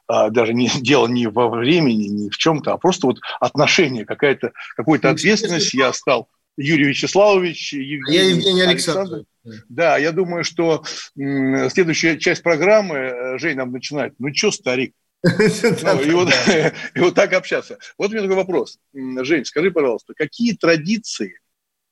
А, 0.07 0.29
даже 0.29 0.53
не, 0.53 0.69
дело 0.81 1.07
не 1.07 1.27
во 1.27 1.49
времени, 1.49 2.07
не 2.07 2.29
в 2.29 2.37
чем-то, 2.37 2.71
а 2.71 2.77
просто 2.77 3.07
вот 3.07 3.19
отношение, 3.41 4.05
какая-то, 4.05 4.53
какой-то 4.77 5.09
ответственность. 5.09 5.73
Я 5.73 5.91
стал 5.91 6.29
Юрий 6.55 6.87
Вячеславович, 6.87 7.73
Евгений, 7.73 8.15
я 8.15 8.23
Евгений 8.29 8.61
Александрович. 8.61 9.25
Александр. 9.43 9.65
Да, 9.67 9.97
я 9.97 10.13
думаю, 10.13 10.45
что 10.45 10.85
следующая 11.15 12.17
часть 12.17 12.41
программы, 12.41 12.95
э, 12.95 13.37
Жень 13.37 13.57
нам 13.57 13.73
начинает. 13.73 14.13
Ну, 14.17 14.33
что, 14.33 14.51
старик? 14.51 14.93
Ну, 15.23 16.01
и, 16.01 16.11
вот, 16.11 16.29
и 16.95 16.99
вот 17.01 17.15
так 17.15 17.33
общаться. 17.33 17.77
Вот 17.97 18.11
у 18.11 18.13
меня 18.13 18.21
такой 18.21 18.37
вопрос. 18.37 18.79
Жень, 18.93 19.43
скажи, 19.43 19.71
пожалуйста, 19.71 20.13
какие 20.15 20.53
традиции 20.53 21.37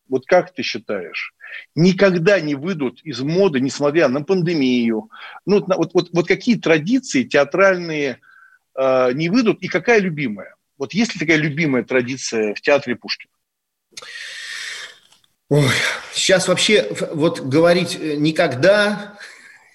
вот 0.10 0.26
как 0.26 0.54
ты 0.54 0.64
считаешь, 0.64 1.34
никогда 1.76 2.40
не 2.40 2.56
выйдут 2.56 3.02
из 3.04 3.22
моды, 3.22 3.60
несмотря 3.60 4.08
на 4.08 4.24
пандемию? 4.24 5.10
Ну, 5.46 5.66
вот, 5.66 5.94
вот, 5.94 6.10
вот 6.12 6.28
какие 6.28 6.58
традиции 6.58 7.24
театральные 7.24 8.20
э, 8.78 9.12
не 9.14 9.30
выйдут 9.30 9.62
и 9.62 9.68
какая 9.68 10.00
любимая? 10.00 10.56
Вот 10.78 10.94
есть 10.94 11.14
ли 11.16 11.20
такая 11.20 11.38
любимая 11.38 11.84
традиция 11.84 12.54
в 12.54 12.62
театре 12.62 12.96
Пушкина? 12.96 13.34
Ой, 15.50 15.72
сейчас 16.14 16.48
вообще 16.48 16.90
вот 17.14 17.40
говорить 17.40 17.98
э, 18.00 18.16
никогда, 18.18 19.18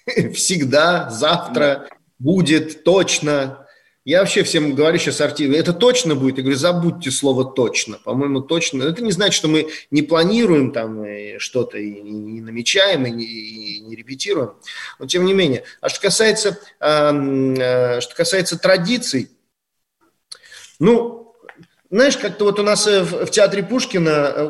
всегда, 0.33 1.09
завтра, 1.09 1.89
будет, 2.19 2.83
точно, 2.83 3.62
я 4.05 4.19
вообще 4.19 4.43
всем 4.43 4.75
говорю 4.75 4.97
сейчас 4.97 5.21
артистам, 5.21 5.55
это 5.55 5.73
точно 5.73 6.15
будет? 6.15 6.37
Я 6.37 6.43
говорю, 6.43 6.57
забудьте 6.57 7.09
слово 7.09 7.45
точно. 7.45 7.99
По-моему, 8.03 8.41
точно. 8.41 8.83
Это 8.83 9.01
не 9.01 9.13
значит, 9.13 9.33
что 9.33 9.47
мы 9.47 9.69
не 9.91 10.01
планируем 10.01 10.71
там 10.71 11.03
э, 11.03 11.39
что-то 11.39 11.77
и 11.77 12.01
не 12.01 12.41
намечаем, 12.41 13.05
и 13.05 13.11
не, 13.11 13.25
и 13.25 13.79
не 13.79 13.95
репетируем. 13.95 14.55
Но 14.99 15.05
тем 15.07 15.23
не 15.23 15.33
менее. 15.33 15.63
А 15.79 15.87
что 15.87 16.01
касается, 16.01 16.59
э, 16.81 18.01
что 18.01 18.15
касается 18.15 18.59
традиций, 18.59 19.29
ну, 20.79 21.22
знаешь, 21.95 22.17
как-то 22.17 22.45
вот 22.45 22.59
у 22.59 22.63
нас 22.63 22.87
э, 22.87 23.03
в, 23.03 23.27
в 23.27 23.29
театре 23.29 23.61
Пушкина 23.61 24.33
э, 24.35 24.43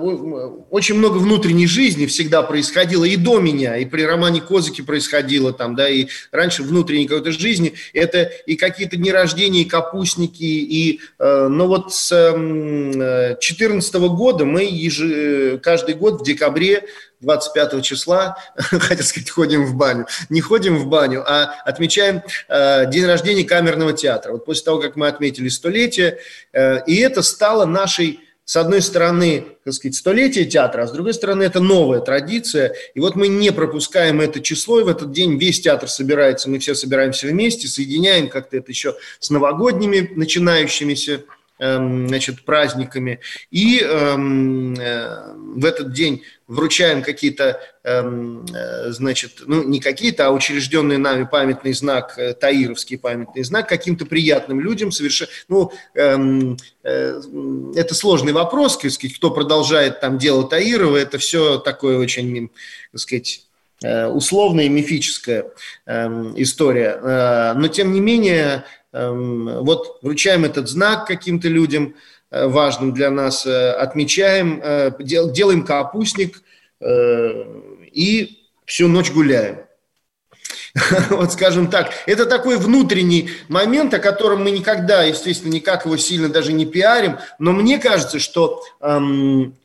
очень 0.69 0.95
много 0.95 1.17
внутренней 1.17 1.67
жизни 1.67 2.05
всегда 2.05 2.41
происходило 2.41 3.03
и 3.03 3.17
до 3.17 3.39
меня, 3.39 3.75
и 3.75 3.85
при 3.85 4.03
романе 4.03 4.39
Козыки 4.39 4.81
происходило 4.81 5.51
там, 5.51 5.75
да, 5.75 5.89
и 5.89 6.07
раньше 6.31 6.63
внутренней 6.63 7.05
какой-то 7.05 7.33
жизни. 7.33 7.73
Это 7.93 8.23
и 8.45 8.55
какие-то 8.55 8.95
дни 8.95 9.11
рождения, 9.11 9.63
и 9.63 9.65
капустники, 9.65 10.43
и, 10.43 11.01
э, 11.19 11.47
но 11.49 11.67
вот 11.67 11.93
с 11.93 12.09
2014 12.09 13.95
э, 13.95 13.99
года 13.99 14.45
мы 14.45 14.63
ежи, 14.63 15.59
каждый 15.61 15.95
год 15.95 16.21
в 16.21 16.23
декабре 16.23 16.85
25 17.23 17.83
числа, 17.83 18.37
хотел 18.55 19.03
сказать, 19.03 19.29
ходим 19.29 19.65
в 19.65 19.75
баню. 19.75 20.05
Не 20.29 20.41
ходим 20.41 20.77
в 20.77 20.87
баню, 20.87 21.23
а 21.25 21.55
отмечаем 21.65 22.21
э, 22.47 22.89
день 22.89 23.05
рождения 23.05 23.43
камерного 23.43 23.93
театра. 23.93 24.33
Вот 24.33 24.45
после 24.45 24.63
того, 24.63 24.79
как 24.79 24.95
мы 24.95 25.07
отметили 25.07 25.49
столетие, 25.49 26.19
э, 26.51 26.85
и 26.85 26.99
это 26.99 27.21
стало 27.21 27.65
нашей 27.65 28.19
с 28.45 28.57
одной 28.57 28.81
стороны, 28.81 29.45
так 29.63 29.73
сказать, 29.73 29.95
столетие 29.95 30.45
театра, 30.45 30.83
а 30.83 30.87
с 30.87 30.91
другой 30.91 31.13
стороны, 31.13 31.43
это 31.43 31.61
новая 31.61 32.01
традиция. 32.01 32.75
И 32.93 32.99
вот 32.99 33.15
мы 33.15 33.29
не 33.29 33.51
пропускаем 33.51 34.19
это 34.19 34.41
число, 34.41 34.81
и 34.81 34.83
в 34.83 34.89
этот 34.89 35.11
день 35.13 35.37
весь 35.37 35.61
театр 35.61 35.89
собирается, 35.89 36.49
мы 36.49 36.59
все 36.59 36.75
собираемся 36.75 37.27
вместе, 37.27 37.67
соединяем 37.67 38.27
как-то 38.27 38.57
это 38.57 38.69
еще 38.69 38.95
с 39.19 39.29
новогодними 39.29 40.11
начинающимися 40.15 41.21
значит, 41.63 42.43
праздниками. 42.43 43.19
И 43.51 43.79
эм, 43.79 44.73
э, 44.75 45.33
в 45.35 45.63
этот 45.63 45.93
день 45.93 46.23
вручаем 46.47 47.01
какие-то, 47.01 47.59
эм, 47.83 48.45
э, 48.53 48.91
значит, 48.91 49.43
ну, 49.45 49.63
не 49.63 49.79
какие-то, 49.79 50.27
а 50.27 50.31
учрежденный 50.31 50.97
нами 50.97 51.27
памятный 51.29 51.73
знак, 51.73 52.17
э, 52.17 52.33
Таировский 52.33 52.97
памятный 52.97 53.43
знак 53.43 53.69
каким-то 53.69 54.05
приятным 54.05 54.59
людям 54.59 54.91
совершенно, 54.91 55.31
ну, 55.47 55.71
это 56.83 57.95
сложный 57.95 58.33
вопрос, 58.33 58.77
кто 59.17 59.31
продолжает 59.31 60.01
там 60.01 60.17
дело 60.17 60.47
Таирова, 60.47 60.97
это 60.97 61.17
все 61.17 61.57
такое 61.59 61.97
очень, 61.97 62.49
так 62.91 62.99
сказать, 62.99 63.45
условная 63.81 64.69
мифическая 64.69 65.45
эм, 65.85 66.33
история. 66.41 67.53
Но, 67.55 67.67
тем 67.67 67.91
не 67.93 67.99
менее, 67.99 68.43
эм, 68.45 68.63
вот 68.93 69.99
вручаем 70.03 70.45
этот 70.45 70.69
знак 70.69 71.07
каким-то 71.07 71.47
людям 71.47 71.95
важным 72.29 72.93
для 72.93 73.09
нас, 73.09 73.45
отмечаем, 73.45 74.61
делаем 74.99 75.65
капустник 75.65 76.41
и 76.79 78.39
всю 78.65 78.87
ночь 78.87 79.11
гуляем. 79.11 79.57
вот 81.09 81.31
скажем 81.31 81.67
так, 81.69 81.91
это 82.07 82.25
такой 82.25 82.57
внутренний 82.57 83.29
момент, 83.47 83.93
о 83.93 83.99
котором 83.99 84.43
мы 84.43 84.51
никогда, 84.51 85.03
естественно, 85.03 85.51
никак 85.51 85.85
его 85.85 85.97
сильно 85.97 86.29
даже 86.29 86.51
не 86.51 86.65
пиарим, 86.65 87.19
но 87.37 87.51
мне 87.51 87.77
кажется, 87.77 88.19
что 88.19 88.63
эм, 88.81 89.55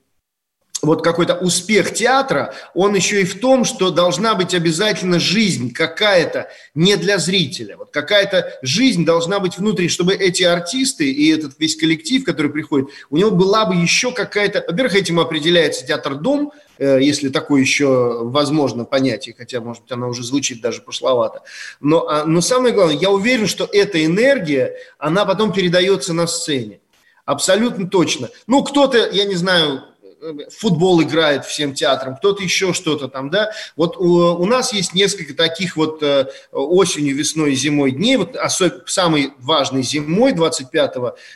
вот 0.82 1.02
какой-то 1.02 1.34
успех 1.34 1.92
театра, 1.92 2.54
он 2.74 2.94
еще 2.94 3.22
и 3.22 3.24
в 3.24 3.40
том, 3.40 3.64
что 3.64 3.90
должна 3.90 4.34
быть 4.34 4.54
обязательно 4.54 5.18
жизнь 5.18 5.72
какая-то 5.72 6.48
не 6.74 6.96
для 6.96 7.18
зрителя. 7.18 7.76
Вот 7.76 7.90
какая-то 7.90 8.52
жизнь 8.62 9.04
должна 9.04 9.40
быть 9.40 9.58
внутри, 9.58 9.88
чтобы 9.88 10.14
эти 10.14 10.42
артисты 10.42 11.10
и 11.10 11.32
этот 11.32 11.58
весь 11.58 11.76
коллектив, 11.76 12.24
который 12.24 12.50
приходит, 12.50 12.88
у 13.10 13.16
него 13.16 13.30
была 13.30 13.64
бы 13.64 13.74
еще 13.74 14.12
какая-то... 14.12 14.64
Во-первых, 14.68 14.94
этим 14.94 15.18
определяется 15.20 15.86
театр-дом, 15.86 16.52
э, 16.78 16.98
если 17.00 17.28
такое 17.28 17.60
еще 17.60 18.20
возможно 18.22 18.84
понятие, 18.84 19.34
хотя, 19.36 19.60
может 19.60 19.82
быть, 19.82 19.92
оно 19.92 20.08
уже 20.08 20.22
звучит 20.22 20.60
даже 20.60 20.80
пошловато. 20.82 21.42
Но, 21.80 22.08
а, 22.08 22.24
но 22.24 22.40
самое 22.40 22.72
главное, 22.72 22.96
я 22.96 23.10
уверен, 23.10 23.46
что 23.46 23.68
эта 23.72 24.04
энергия, 24.04 24.76
она 24.98 25.24
потом 25.24 25.52
передается 25.52 26.12
на 26.12 26.26
сцене. 26.26 26.80
Абсолютно 27.24 27.86
точно. 27.86 28.30
Ну, 28.46 28.62
кто-то, 28.62 29.10
я 29.10 29.24
не 29.24 29.34
знаю, 29.34 29.82
футбол 30.50 31.02
играет 31.02 31.44
всем 31.44 31.74
театрам, 31.74 32.16
кто-то 32.16 32.42
еще 32.42 32.72
что-то 32.72 33.08
там, 33.08 33.30
да. 33.30 33.52
Вот 33.76 33.96
у, 33.96 34.36
у 34.36 34.46
нас 34.46 34.72
есть 34.72 34.94
несколько 34.94 35.34
таких 35.34 35.76
вот 35.76 36.02
э, 36.02 36.26
осенью, 36.52 37.16
весной 37.16 37.54
зимой 37.54 37.92
дней, 37.92 38.16
вот 38.16 38.36
особенно 38.36 38.82
самый 38.86 39.32
важный 39.38 39.82
зимой, 39.82 40.32
25 40.32 40.94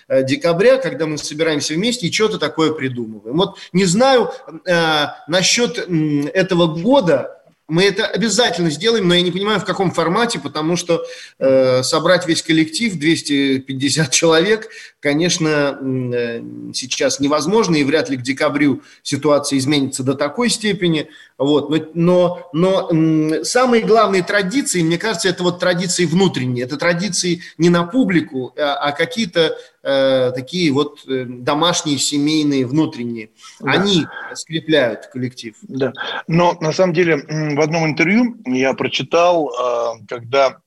э, 0.08 0.24
декабря, 0.24 0.78
когда 0.78 1.06
мы 1.06 1.18
собираемся 1.18 1.74
вместе 1.74 2.06
и 2.06 2.12
что-то 2.12 2.38
такое 2.38 2.72
придумываем. 2.72 3.36
Вот 3.36 3.56
не 3.72 3.84
знаю 3.84 4.30
э, 4.66 5.06
насчет 5.28 5.78
этого 5.78 6.66
года, 6.66 7.41
мы 7.72 7.84
это 7.84 8.06
обязательно 8.06 8.68
сделаем, 8.68 9.08
но 9.08 9.14
я 9.14 9.22
не 9.22 9.30
понимаю, 9.30 9.58
в 9.58 9.64
каком 9.64 9.92
формате, 9.92 10.38
потому 10.38 10.76
что 10.76 11.06
э, 11.38 11.82
собрать 11.82 12.26
весь 12.26 12.42
коллектив, 12.42 12.98
250 12.98 14.10
человек, 14.12 14.68
конечно, 15.00 15.78
э, 15.80 16.42
сейчас 16.74 17.18
невозможно, 17.18 17.76
и 17.76 17.84
вряд 17.84 18.10
ли 18.10 18.18
к 18.18 18.22
декабрю 18.22 18.82
ситуация 19.02 19.58
изменится 19.58 20.02
до 20.02 20.12
такой 20.12 20.50
степени. 20.50 21.08
Вот. 21.38 21.94
Но, 21.94 22.48
но, 22.52 22.88
но 22.92 23.44
самые 23.44 23.84
главные 23.84 24.22
традиции, 24.22 24.82
мне 24.82 24.98
кажется, 24.98 25.28
это 25.28 25.42
вот 25.42 25.58
традиции 25.58 26.04
внутренние, 26.04 26.64
это 26.64 26.76
традиции 26.76 27.42
не 27.58 27.70
на 27.70 27.84
публику, 27.84 28.54
а, 28.56 28.74
а 28.74 28.92
какие-то 28.92 29.56
э, 29.82 30.32
такие 30.34 30.72
вот 30.72 31.04
э, 31.08 31.24
домашние, 31.26 31.98
семейные, 31.98 32.66
внутренние. 32.66 33.30
Да. 33.60 33.72
Они 33.72 34.06
скрепляют 34.34 35.06
коллектив. 35.06 35.54
Да. 35.62 35.92
Но 36.28 36.56
на 36.60 36.72
самом 36.72 36.92
деле 36.92 37.16
в 37.16 37.60
одном 37.60 37.86
интервью 37.86 38.36
я 38.46 38.74
прочитал, 38.74 39.50
э, 39.50 40.04
когда 40.08 40.58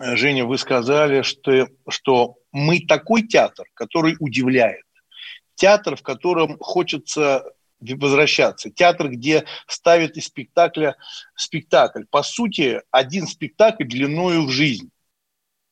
э, 0.00 0.16
Женя, 0.16 0.44
вы 0.44 0.58
сказали, 0.58 1.22
что, 1.22 1.68
что 1.88 2.36
мы 2.52 2.80
такой 2.80 3.22
театр, 3.22 3.66
который 3.74 4.16
удивляет. 4.20 4.82
Театр, 5.56 5.96
в 5.96 6.02
котором 6.02 6.58
хочется 6.60 7.44
возвращаться. 7.80 8.70
Театр, 8.70 9.08
где 9.08 9.44
ставят 9.66 10.16
из 10.16 10.26
спектакля 10.26 10.96
спектакль. 11.34 12.04
По 12.10 12.22
сути, 12.22 12.82
один 12.90 13.26
спектакль 13.26 13.84
длиною 13.84 14.46
в 14.46 14.50
жизнь 14.50 14.90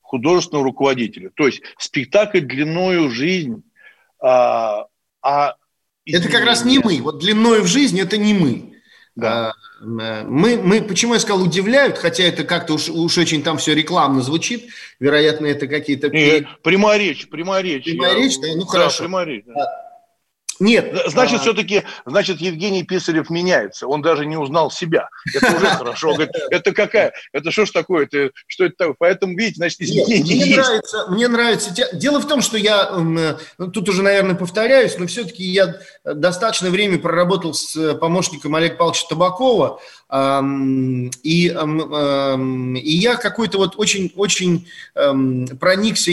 художественного 0.01 0.65
руководителя. 0.65 1.31
То 1.35 1.47
есть 1.47 1.63
спектакль 1.79 2.41
длиною 2.41 3.09
в 3.09 3.11
жизнь. 3.11 3.65
А, 4.21 4.87
а 5.23 5.57
это 6.07 6.29
как 6.29 6.45
раз 6.45 6.65
не 6.65 6.79
мы. 6.79 7.01
Вот 7.01 7.19
длиною 7.19 7.63
в 7.63 7.67
жизнь 7.67 7.99
это 7.99 8.17
не 8.17 8.35
мы. 8.35 8.75
Да. 9.17 9.51
А, 9.51 10.25
мы, 10.25 10.57
мы, 10.57 10.83
почему 10.83 11.15
я 11.15 11.21
сказал, 11.21 11.43
удивляют, 11.43 11.99
хотя 11.99 12.25
это 12.25 12.45
как-то 12.45 12.75
уж, 12.75 12.89
уж 12.89 13.19
очень 13.19 13.43
там 13.43 13.59
все 13.59 13.75
рекламно 13.75 14.23
звучит, 14.23 14.69
вероятно, 14.99 15.47
это 15.47 15.67
какие-то... 15.67 16.09
Прямая 16.09 16.99
речь, 16.99 17.29
прямая 17.29 17.63
речь. 17.63 17.85
Прямая 17.85 18.15
речь, 18.15 18.39
да, 18.39 18.49
ну 18.55 18.67
хорошо. 18.67 18.99
Да, 18.99 19.05
прямая 19.05 19.27
речь, 19.27 19.45
да. 19.47 19.84
Нет. 20.61 20.97
Значит, 21.07 21.41
а... 21.41 21.43
все-таки, 21.43 21.83
значит, 22.07 22.41
Евгений 22.41 22.83
Писарев 22.83 23.31
меняется. 23.31 23.87
Он 23.87 24.03
даже 24.03 24.27
не 24.27 24.37
узнал 24.37 24.71
себя. 24.71 25.09
Это 25.35 25.57
уже 25.57 25.67
хорошо. 25.79 26.11
Он 26.11 26.15
говорит, 26.15 26.35
это 26.51 26.73
какая? 26.73 27.13
Это 27.33 27.51
что 27.51 27.67
ж 27.67 27.71
такое? 27.71 28.05
Это, 28.05 28.31
что 28.47 28.65
это 28.65 28.75
такое? 28.77 28.97
Поэтому, 28.99 29.37
видите, 29.37 29.57
значит, 29.57 29.81
изменения 29.81 30.19
Нет, 30.19 30.27
мне 30.27 30.37
есть. 30.37 30.57
Нравится, 30.57 31.07
мне 31.09 31.29
нравится. 31.29 31.87
Дело 31.93 32.21
в 32.21 32.27
том, 32.27 32.41
что 32.41 32.57
я, 32.57 32.91
ну, 32.91 33.71
тут 33.71 33.89
уже, 33.89 34.03
наверное, 34.03 34.35
повторяюсь, 34.35 34.99
но 34.99 35.07
все-таки 35.07 35.45
я 35.45 35.77
достаточно 36.05 36.71
время 36.71 36.99
проработал 36.99 37.55
с 37.55 37.77
э, 37.77 37.95
помощником 37.95 38.55
Олега 38.55 38.77
Павловича 38.77 39.07
Табакова, 39.09 39.81
и, 41.23 41.47
и 41.47 42.97
я 42.97 43.17
какой-то 43.17 43.59
вот 43.59 43.75
очень-очень 43.77 44.69
проникся 45.59 46.13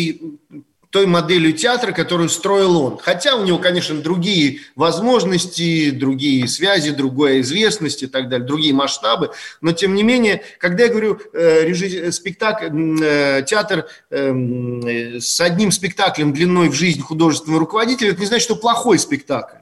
той 0.92 1.08
моделью 1.08 1.54
театра, 1.54 1.94
которую 1.94 2.30
строил 2.30 2.78
он. 2.78 2.98
Хотя 2.98 3.36
у 3.36 3.46
него, 3.46 3.58
конечно, 3.58 3.96
другие 4.00 4.60
возможности, 4.76 5.90
другие 5.90 6.48
связи, 6.48 6.92
другая 6.92 7.40
известность 7.42 8.04
и 8.04 8.08
так 8.08 8.28
далее, 8.28 8.46
другие 8.46 8.74
масштабы. 8.74 9.32
Но, 9.62 9.72
тем 9.72 9.96
не 9.96 10.04
менее, 10.04 10.44
когда 10.60 10.84
я 10.84 10.90
говорю 10.90 11.20
э, 11.34 11.66
режи... 11.66 12.12
спектакль, 12.12 12.70
э, 13.02 13.44
театр 13.48 13.88
э, 14.10 15.20
с 15.20 15.40
одним 15.40 15.72
спектаклем 15.72 16.34
длиной 16.34 16.68
в 16.68 16.74
жизнь 16.74 17.02
художественного 17.02 17.62
руководителя, 17.62 18.12
это 18.12 18.20
не 18.20 18.26
значит, 18.26 18.44
что 18.44 18.58
плохой 18.58 19.00
спектакль. 19.00 19.60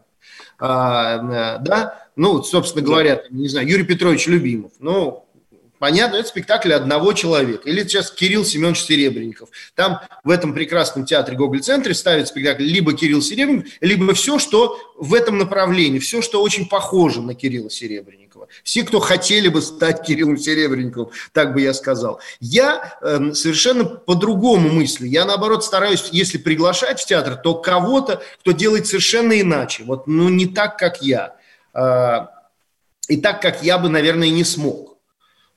А, 0.58 1.60
э, 1.60 1.64
да, 1.64 2.08
ну, 2.16 2.42
собственно 2.42 2.84
говоря, 2.84 3.22
не 3.30 3.48
знаю, 3.48 3.68
Юрий 3.68 3.86
Петрович 3.86 4.26
Любимов. 4.26 4.72
Ну, 4.80 5.26
Понятно, 5.80 6.18
это 6.18 6.28
спектакль 6.28 6.74
одного 6.74 7.14
человека. 7.14 7.70
Или 7.70 7.84
сейчас 7.84 8.12
Кирилл 8.12 8.44
Семенович 8.44 8.82
Серебренников. 8.82 9.50
Там 9.76 10.02
в 10.26 10.30
этом 10.30 10.54
прекрасном 10.54 11.06
театре 11.06 11.38
Гоголь-центре 11.38 11.94
ставит 11.94 12.28
спектакль 12.28 12.64
либо 12.64 12.94
Кирилл 12.94 13.22
Серебренников, 13.22 13.72
либо 13.80 14.14
все, 14.14 14.40
что 14.40 14.78
в 14.98 15.14
этом 15.14 15.38
направлении, 15.38 16.00
все, 16.00 16.22
что 16.22 16.42
очень 16.42 16.68
похоже 16.68 17.22
на 17.22 17.34
Кирилла 17.34 17.70
Серебренникова. 17.70 18.50
Все, 18.64 18.84
кто 18.84 19.00
хотели 19.00 19.48
бы 19.48 19.62
стать 19.62 20.06
Кириллом 20.06 20.38
Серебренниковым, 20.38 21.12
так 21.32 21.54
бы 21.54 21.62
я 21.62 21.74
сказал. 21.74 22.20
Я 22.42 22.98
э, 23.02 23.32
совершенно 23.34 23.86
по-другому 23.86 24.70
мыслю. 24.70 25.08
Я, 25.08 25.24
наоборот, 25.24 25.64
стараюсь, 25.64 26.10
если 26.12 26.38
приглашать 26.38 27.00
в 27.00 27.06
театр, 27.06 27.38
то 27.38 27.56
кого-то, 27.56 28.22
кто 28.42 28.52
делает 28.52 28.88
совершенно 28.88 29.40
иначе. 29.40 29.84
Вот, 29.84 30.08
ну, 30.08 30.28
не 30.28 30.46
так, 30.46 30.78
как 30.78 31.02
я. 31.02 31.36
Э, 31.74 32.28
и 33.08 33.18
так, 33.18 33.42
как 33.42 33.64
я 33.64 33.78
бы, 33.78 33.88
наверное, 33.88 34.30
не 34.30 34.44
смог. 34.44 34.89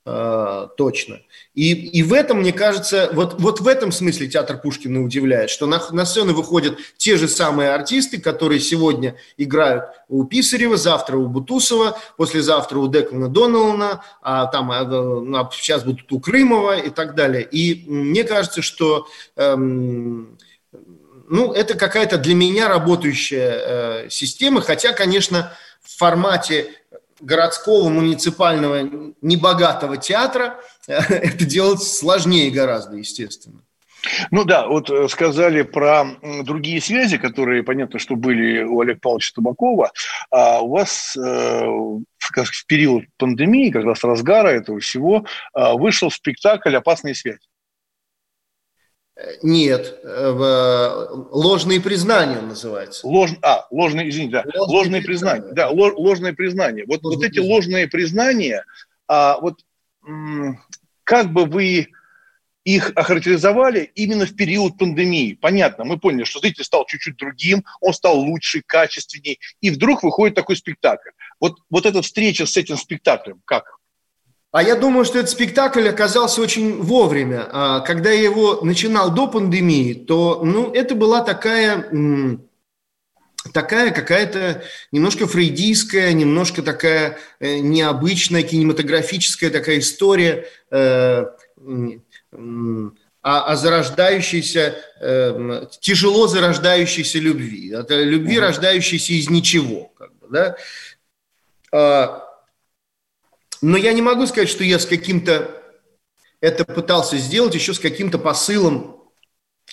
Э, 0.04 0.66
точно. 0.76 1.20
И, 1.54 1.72
и 1.72 2.02
в 2.02 2.12
этом, 2.12 2.40
мне 2.40 2.52
кажется, 2.52 3.10
вот, 3.12 3.40
вот 3.40 3.60
в 3.60 3.68
этом 3.68 3.92
смысле 3.92 4.26
театр 4.26 4.58
Пушкина 4.58 5.00
удивляет, 5.00 5.48
что 5.48 5.66
на, 5.66 5.80
на 5.92 6.04
сцену 6.04 6.34
выходят 6.34 6.76
те 6.96 7.16
же 7.16 7.28
самые 7.28 7.70
артисты, 7.70 8.20
которые 8.20 8.58
сегодня 8.58 9.14
играют 9.36 9.84
у 10.08 10.24
Писарева, 10.24 10.76
завтра 10.76 11.18
у 11.18 11.28
Бутусова, 11.28 11.96
послезавтра 12.16 12.78
у 12.78 12.88
Деклана 12.88 13.28
Доналана, 13.28 14.04
а 14.22 14.46
там 14.46 14.72
а, 14.72 14.80
а 14.80 15.50
сейчас 15.52 15.84
будут 15.84 16.10
у 16.10 16.18
Крымова 16.18 16.78
и 16.78 16.90
так 16.90 17.14
далее. 17.14 17.46
И 17.48 17.84
мне 17.88 18.24
кажется, 18.24 18.60
что 18.60 19.06
эм, 19.36 20.36
ну, 21.28 21.52
это 21.52 21.74
какая-то 21.74 22.18
для 22.18 22.34
меня 22.34 22.68
работающая 22.68 23.52
э, 23.52 24.10
система, 24.10 24.62
хотя, 24.62 24.92
конечно, 24.92 25.52
в 25.80 25.96
формате 25.96 26.70
городского, 27.22 27.88
муниципального, 27.88 29.14
небогатого 29.22 29.96
театра 29.96 30.61
это 30.87 31.44
делать 31.44 31.82
сложнее 31.82 32.50
гораздо, 32.50 32.96
естественно. 32.96 33.62
Ну 34.30 34.44
да, 34.44 34.66
вот 34.66 34.90
э, 34.90 35.08
сказали 35.08 35.62
про 35.62 36.04
другие 36.42 36.80
связи, 36.80 37.18
которые, 37.18 37.62
понятно, 37.62 37.98
что 38.00 38.16
были 38.16 38.64
у 38.64 38.80
Олега 38.80 38.98
Павловича 39.00 39.32
Табакова. 39.37 39.92
А 40.30 40.61
у 40.61 40.70
вас 40.70 41.16
э, 41.16 41.20
в 41.20 42.66
период 42.66 43.04
пандемии, 43.16 43.70
как 43.70 43.85
раз 43.85 44.02
разгара 44.02 44.48
этого 44.48 44.80
всего, 44.80 45.24
э, 45.54 45.72
вышел 45.74 46.11
спектакль 46.11 46.74
«Опасные 46.74 47.14
связи». 47.14 47.38
Нет, 49.42 50.00
э, 50.02 51.06
ложные 51.30 51.80
признания 51.80 52.40
называется. 52.40 53.06
Лож, 53.06 53.30
а, 53.42 53.66
ложные, 53.70 54.08
извините, 54.08 54.32
да, 54.32 54.44
ложные, 54.44 54.76
ложные 54.76 55.02
признания. 55.02 55.42
признания. 55.42 55.54
Да, 55.54 55.70
лож, 55.70 55.94
ложные 55.96 56.32
признания. 56.32 56.85
Вот, 56.87 57.02
ложные 57.02 57.16
вот 57.16 57.24
эти 57.24 57.35
признания. 57.35 57.54
ложные 57.54 57.88
признания, 57.88 58.64
а, 59.08 59.38
вот 59.40 59.61
как 61.04 61.32
бы 61.32 61.44
вы 61.44 61.88
их 62.64 62.92
охарактеризовали 62.94 63.90
именно 63.94 64.24
в 64.24 64.37
период 64.37 64.78
пандемии. 64.78 65.35
Понятно, 65.35 65.85
мы 65.85 65.98
поняли, 65.98 66.24
что 66.24 66.40
зритель 66.40 66.64
стал 66.64 66.87
чуть-чуть 66.87 67.16
другим, 67.16 67.64
он 67.80 67.92
стал 67.92 68.18
лучше, 68.18 68.62
качественнее, 68.64 69.38
и 69.61 69.70
вдруг 69.70 70.02
выходит 70.02 70.37
такой 70.37 70.56
спектакль. 70.56 71.11
Вот, 71.40 71.58
вот 71.70 71.87
эта 71.87 72.02
встреча 72.02 72.46
с 72.46 72.56
этим 72.56 72.76
спектаклем, 72.76 73.42
как? 73.44 73.78
А 74.52 74.62
я 74.62 74.76
думаю, 74.76 75.06
что 75.06 75.18
этот 75.18 75.30
спектакль 75.30 75.88
оказался 75.88 76.42
очень 76.42 76.82
вовремя. 76.82 77.48
А 77.50 77.80
когда 77.80 78.10
я 78.10 78.22
его 78.22 78.60
начинал 78.60 79.10
до 79.10 79.26
пандемии, 79.26 79.94
то 79.94 80.42
ну, 80.44 80.70
это 80.72 80.94
была 80.94 81.24
такая, 81.24 81.88
такая 83.54 83.92
какая-то 83.92 84.62
немножко 84.92 85.26
фрейдийская, 85.26 86.12
немножко 86.12 86.60
такая 86.60 87.18
э, 87.40 87.60
необычная 87.60 88.42
кинематографическая 88.42 89.48
такая 89.48 89.78
история 89.78 90.46
э, 90.70 91.24
о, 93.22 93.56
зарождающейся, 93.56 94.76
э, 95.00 95.66
тяжело 95.80 96.26
зарождающейся 96.26 97.18
любви. 97.18 97.72
Это 97.72 98.02
любви, 98.02 98.38
рождающейся 98.38 99.14
из 99.14 99.30
ничего. 99.30 99.94
Как 99.96 100.14
бы, 100.18 100.28
да? 101.70 102.28
Но 103.62 103.77
я 103.77 103.92
не 103.92 104.03
могу 104.03 104.27
сказать, 104.27 104.48
что 104.48 104.64
я 104.64 104.79
с 104.79 104.87
каким-то 104.87 105.62
это 106.42 106.64
пытался 106.64 107.16
сделать 107.16 107.55
еще 107.55 107.72
с 107.72 107.79
каким-то 107.79 108.18
посылом 108.18 108.96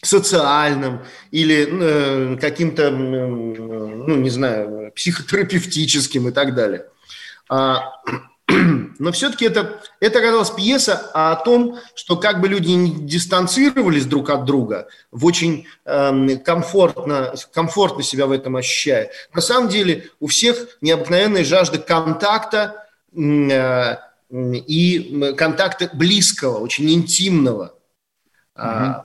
социальным 0.02 1.02
или 1.32 1.68
э, 1.68 2.38
каким-то, 2.38 2.92
ну, 2.92 4.16
не 4.16 4.30
знаю, 4.30 4.92
психотерапевтическим 4.96 6.30
и 6.30 6.32
так 6.32 6.54
далее. 6.54 6.86
А, 7.50 7.92
но 9.00 9.12
все-таки 9.12 9.46
это, 9.46 9.82
это 10.00 10.20
оказалась 10.20 10.52
пьеса 10.52 11.10
о 11.14 11.36
том, 11.38 11.80
что 11.96 12.16
как 12.18 12.40
бы 12.40 12.48
люди 12.48 12.70
не 12.70 12.92
дистанцировались 12.92 14.06
друг 14.06 14.30
от 14.30 14.46
друга, 14.46 14.88
в 15.12 15.26
очень 15.26 15.66
э, 15.86 16.38
комфортно, 16.46 17.34
комфортно 17.52 18.04
себя 18.04 18.28
в 18.28 18.32
этом 18.32 18.56
ощущая. 18.56 19.10
На 19.34 19.42
самом 19.42 19.70
деле 19.70 20.12
у 20.20 20.28
всех 20.28 20.78
необыкновенная 20.82 21.44
жажда 21.44 21.80
контакта, 21.80 22.79
Э, 22.79 22.79
и 23.12 25.34
контакта 25.38 25.90
близкого, 25.94 26.60
очень 26.60 26.90
интимного. 26.92 27.76
Угу. 28.56 29.04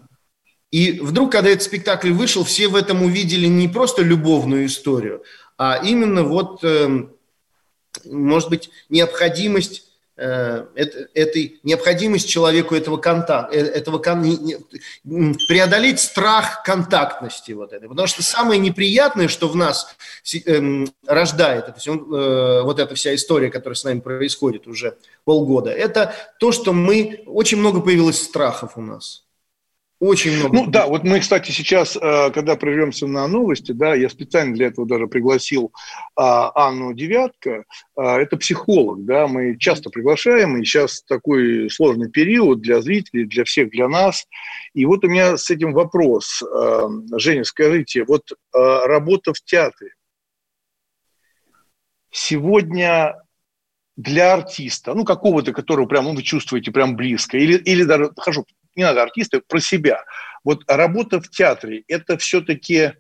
И 0.71 1.01
вдруг, 1.01 1.33
когда 1.33 1.51
этот 1.51 1.63
спектакль 1.63 2.13
вышел, 2.13 2.45
все 2.45 2.69
в 2.69 2.77
этом 2.77 3.03
увидели 3.03 3.47
не 3.47 3.69
просто 3.69 4.03
любовную 4.03 4.67
историю, 4.67 5.23
а 5.57 5.81
именно 5.83 6.25
вот, 6.25 6.65
эм, 6.65 7.13
может 8.05 8.51
быть, 8.51 8.71
необходимость 8.89 9.85
Э, 9.85 9.94
этой 10.17 11.59
необходимость 11.65 12.29
человеку 12.29 12.77
этого 12.77 12.99
контакта, 12.99 13.57
э, 13.57 13.61
этого 13.61 13.99
преодолеть 15.49 15.99
страх 15.99 16.63
контактности 16.63 17.51
вот 17.51 17.73
этой, 17.73 17.89
потому 17.89 18.07
что 18.07 18.23
самое 18.23 18.61
неприятное, 18.61 19.27
что 19.27 19.49
в 19.49 19.57
нас 19.57 19.97
эм, 20.47 20.89
рождает 21.07 21.69
это, 21.69 21.81
э, 21.85 22.63
вот 22.63 22.79
эта 22.79 22.95
вся 22.95 23.15
история, 23.15 23.51
которая 23.51 23.75
с 23.75 23.83
нами 23.83 23.99
происходит 23.99 24.69
уже 24.69 24.97
полгода, 25.25 25.71
это 25.71 26.15
то, 26.39 26.53
что 26.53 26.73
мы 26.73 27.25
очень 27.27 27.59
много 27.59 27.81
появилось 27.81 28.23
страхов 28.23 28.77
у 28.77 28.83
нас. 28.83 29.24
Очень 30.01 30.37
много. 30.39 30.55
Ну 30.55 30.67
да, 30.67 30.87
вот 30.87 31.05
мы, 31.05 31.21
кстати, 31.21 31.53
сейчас, 31.53 31.97
э, 31.97 32.31
когда 32.33 32.57
прервемся 32.57 33.07
на 33.07 33.27
новости, 33.29 33.73
да, 33.73 33.95
я 33.95 34.09
специально 34.09 34.55
для 34.55 34.67
этого 34.67 34.87
даже 34.87 35.07
пригласил 35.07 35.73
а, 36.17 36.51
Анну 36.69 36.93
Девятко. 36.93 37.65
А, 37.97 38.19
это 38.19 38.37
психолог, 38.37 39.05
да, 39.05 39.29
мы 39.29 39.57
часто 39.57 39.91
приглашаем, 39.91 40.57
и 40.57 40.65
сейчас 40.65 41.03
такой 41.03 41.71
сложный 41.71 42.11
период 42.11 42.61
для 42.61 42.83
зрителей, 42.83 43.25
для 43.25 43.45
всех, 43.45 43.71
для 43.71 43.89
нас. 43.89 44.27
И 44.75 44.85
вот 44.85 45.05
у 45.05 45.09
меня 45.09 45.37
с 45.37 45.49
этим 45.51 45.73
вопрос. 45.73 46.43
Э, 46.43 46.89
Женя, 47.17 47.45
скажите, 47.45 48.05
вот 48.05 48.23
работа 48.53 49.33
в 49.33 49.41
театре. 49.41 49.91
Сегодня 52.11 53.17
для 53.97 54.35
артиста, 54.35 54.95
ну, 54.95 55.05
какого-то, 55.05 55.53
которого 55.53 55.87
прям, 55.87 56.05
ну, 56.05 56.15
вы 56.15 56.23
чувствуете 56.23 56.73
прям 56.73 56.97
близко, 56.97 57.37
или, 57.37 57.57
или 57.59 57.85
даже, 57.85 58.11
хорошо, 58.17 58.45
не 58.77 58.85
надо 58.85 59.03
артисты, 59.03 59.41
про 59.41 59.61
себя. 59.61 60.05
Вот 60.43 60.63
работа 60.67 61.21
в 61.21 61.29
театре– 61.29 61.85
это 61.89 62.19
все-таки 62.19 62.93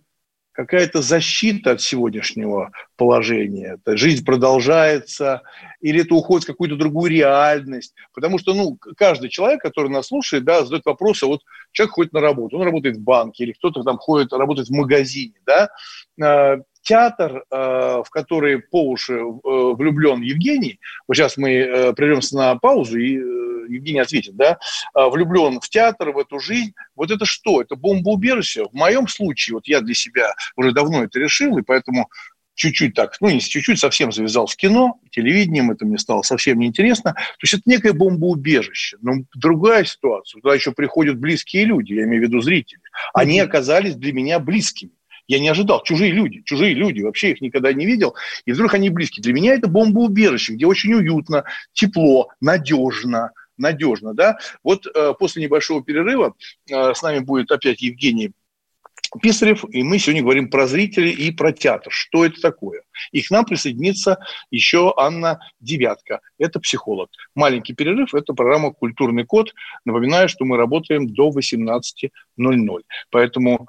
какая-то 0.54 1.02
защита 1.02 1.72
от 1.72 1.80
сегодняшнего 1.80 2.70
положения. 2.96 3.74
Это 3.74 3.96
жизнь 3.96 4.24
продолжается, 4.24 5.42
или 5.80 6.02
это 6.02 6.14
уходит 6.14 6.44
в 6.44 6.46
какую-то 6.46 6.76
другую 6.76 7.10
реальность. 7.10 7.92
Потому 8.14 8.38
что 8.38 8.54
ну, 8.54 8.78
каждый 8.96 9.30
человек, 9.30 9.60
который 9.60 9.90
нас 9.90 10.06
слушает, 10.06 10.44
да, 10.44 10.62
задает 10.62 10.86
вопросы, 10.86 11.26
вот 11.26 11.40
человек 11.72 11.94
ходит 11.94 12.12
на 12.12 12.20
работу, 12.20 12.56
он 12.56 12.62
работает 12.62 12.96
в 12.96 13.02
банке, 13.02 13.44
или 13.44 13.52
кто-то 13.52 13.82
там 13.82 13.98
ходит, 13.98 14.32
работает 14.32 14.68
в 14.68 14.72
магазине, 14.72 15.34
да, 15.44 15.70
а, 16.22 16.58
театр, 16.84 17.44
э, 17.50 17.56
в 17.56 18.06
который 18.10 18.60
по 18.60 18.88
уши 18.88 19.14
э, 19.14 19.20
влюблен 19.22 20.20
Евгений, 20.20 20.78
вот 21.08 21.16
сейчас 21.16 21.36
мы 21.36 21.50
э, 21.50 21.92
прервемся 21.94 22.36
на 22.36 22.54
паузу, 22.56 22.98
и 22.98 23.14
Евгений 23.66 24.00
ответит, 24.00 24.36
да, 24.36 24.58
влюблен 24.94 25.58
в 25.58 25.68
театр, 25.70 26.10
в 26.10 26.18
эту 26.18 26.38
жизнь, 26.38 26.74
вот 26.94 27.10
это 27.10 27.24
что? 27.24 27.62
Это 27.62 27.76
бомбоубежище? 27.76 28.64
В 28.64 28.74
моем 28.74 29.08
случае, 29.08 29.54
вот 29.54 29.66
я 29.66 29.80
для 29.80 29.94
себя 29.94 30.34
уже 30.54 30.72
давно 30.72 31.02
это 31.02 31.18
решил, 31.18 31.56
и 31.56 31.62
поэтому 31.62 32.10
чуть-чуть 32.54 32.94
так, 32.94 33.16
ну, 33.20 33.30
не 33.30 33.40
чуть-чуть, 33.40 33.78
совсем 33.78 34.12
завязал 34.12 34.48
с 34.48 34.54
кино, 34.54 35.00
телевидением, 35.10 35.70
это 35.70 35.84
мне 35.86 35.98
стало 35.98 36.22
совсем 36.22 36.58
неинтересно. 36.58 37.14
То 37.14 37.38
есть 37.42 37.54
это 37.54 37.62
некое 37.66 37.92
бомбоубежище. 37.92 38.98
Но 39.00 39.24
другая 39.34 39.84
ситуация, 39.84 40.40
туда 40.40 40.54
еще 40.54 40.72
приходят 40.72 41.18
близкие 41.18 41.64
люди, 41.64 41.94
я 41.94 42.04
имею 42.04 42.22
в 42.22 42.26
виду 42.26 42.40
зрители. 42.40 42.80
Они 43.12 43.40
оказались 43.40 43.96
для 43.96 44.12
меня 44.12 44.38
близкими. 44.38 44.92
Я 45.26 45.38
не 45.38 45.48
ожидал. 45.48 45.82
Чужие 45.82 46.12
люди, 46.12 46.42
чужие 46.42 46.74
люди, 46.74 47.02
вообще 47.02 47.32
их 47.32 47.40
никогда 47.40 47.72
не 47.72 47.86
видел. 47.86 48.14
И 48.44 48.52
вдруг 48.52 48.74
они 48.74 48.90
близки. 48.90 49.20
Для 49.20 49.32
меня 49.32 49.54
это 49.54 49.68
бомбоубежище, 49.68 50.54
где 50.54 50.66
очень 50.66 50.94
уютно, 50.94 51.44
тепло, 51.72 52.28
надежно, 52.40 53.30
надежно, 53.56 54.14
да. 54.14 54.38
Вот 54.62 54.86
э, 54.86 55.14
после 55.18 55.42
небольшого 55.42 55.82
перерыва 55.82 56.34
э, 56.70 56.94
с 56.94 57.02
нами 57.02 57.20
будет 57.20 57.50
опять 57.50 57.82
Евгений 57.82 58.32
Писарев, 59.22 59.64
и 59.70 59.82
мы 59.82 59.98
сегодня 59.98 60.22
говорим 60.22 60.50
про 60.50 60.66
зрителей 60.66 61.12
и 61.12 61.30
про 61.30 61.52
театр. 61.52 61.92
Что 61.92 62.24
это 62.24 62.40
такое? 62.40 62.82
И 63.12 63.22
к 63.22 63.30
нам 63.30 63.44
присоединится 63.44 64.18
еще 64.50 64.92
Анна 64.96 65.38
Девятка. 65.60 66.20
Это 66.38 66.58
психолог. 66.58 67.10
Маленький 67.34 67.74
перерыв– 67.74 68.14
это 68.14 68.32
программа 68.32 68.72
«Культурный 68.72 69.24
код». 69.24 69.54
Напоминаю, 69.84 70.28
что 70.28 70.44
мы 70.44 70.56
работаем 70.56 71.06
до 71.06 71.30
18.00. 71.30 72.82
Поэтому 73.10 73.68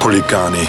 хулиганы. 0.00 0.68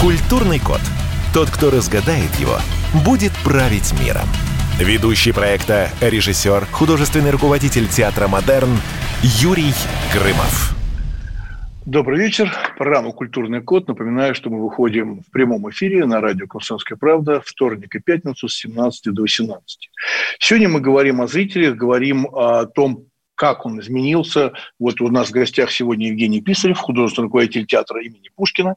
Культурный 0.00 0.60
код. 0.60 0.80
Тот, 1.32 1.50
кто 1.50 1.70
разгадает 1.70 2.34
его, 2.36 2.58
будет 3.04 3.32
править 3.44 3.92
миром. 4.00 4.28
Ведущий 4.78 5.32
проекта, 5.32 5.90
режиссер, 6.00 6.66
художественный 6.66 7.30
руководитель 7.30 7.88
театра 7.88 8.28
«Модерн» 8.28 8.78
Юрий 9.22 9.72
Грымов. 10.12 10.76
Добрый 11.86 12.18
вечер. 12.18 12.52
Программа 12.76 13.12
«Культурный 13.12 13.62
код». 13.62 13.86
Напоминаю, 13.86 14.34
что 14.34 14.50
мы 14.50 14.60
выходим 14.60 15.22
в 15.22 15.30
прямом 15.30 15.70
эфире 15.70 16.04
на 16.04 16.20
радио 16.20 16.48
«Комсомольская 16.48 16.98
правда» 16.98 17.40
вторник 17.44 17.94
и 17.94 18.00
пятницу 18.00 18.48
с 18.48 18.56
17 18.56 19.14
до 19.14 19.22
18. 19.22 19.90
Сегодня 20.40 20.68
мы 20.68 20.80
говорим 20.80 21.20
о 21.20 21.28
зрителях, 21.28 21.76
говорим 21.76 22.26
о 22.26 22.66
том, 22.66 23.05
как 23.36 23.66
он 23.66 23.80
изменился. 23.80 24.52
Вот 24.80 25.00
у 25.00 25.08
нас 25.08 25.28
в 25.28 25.32
гостях 25.32 25.70
сегодня 25.70 26.08
Евгений 26.08 26.40
Писарев, 26.40 26.78
художественный 26.78 27.26
руководитель 27.26 27.66
театра 27.66 28.02
имени 28.02 28.30
Пушкина, 28.34 28.74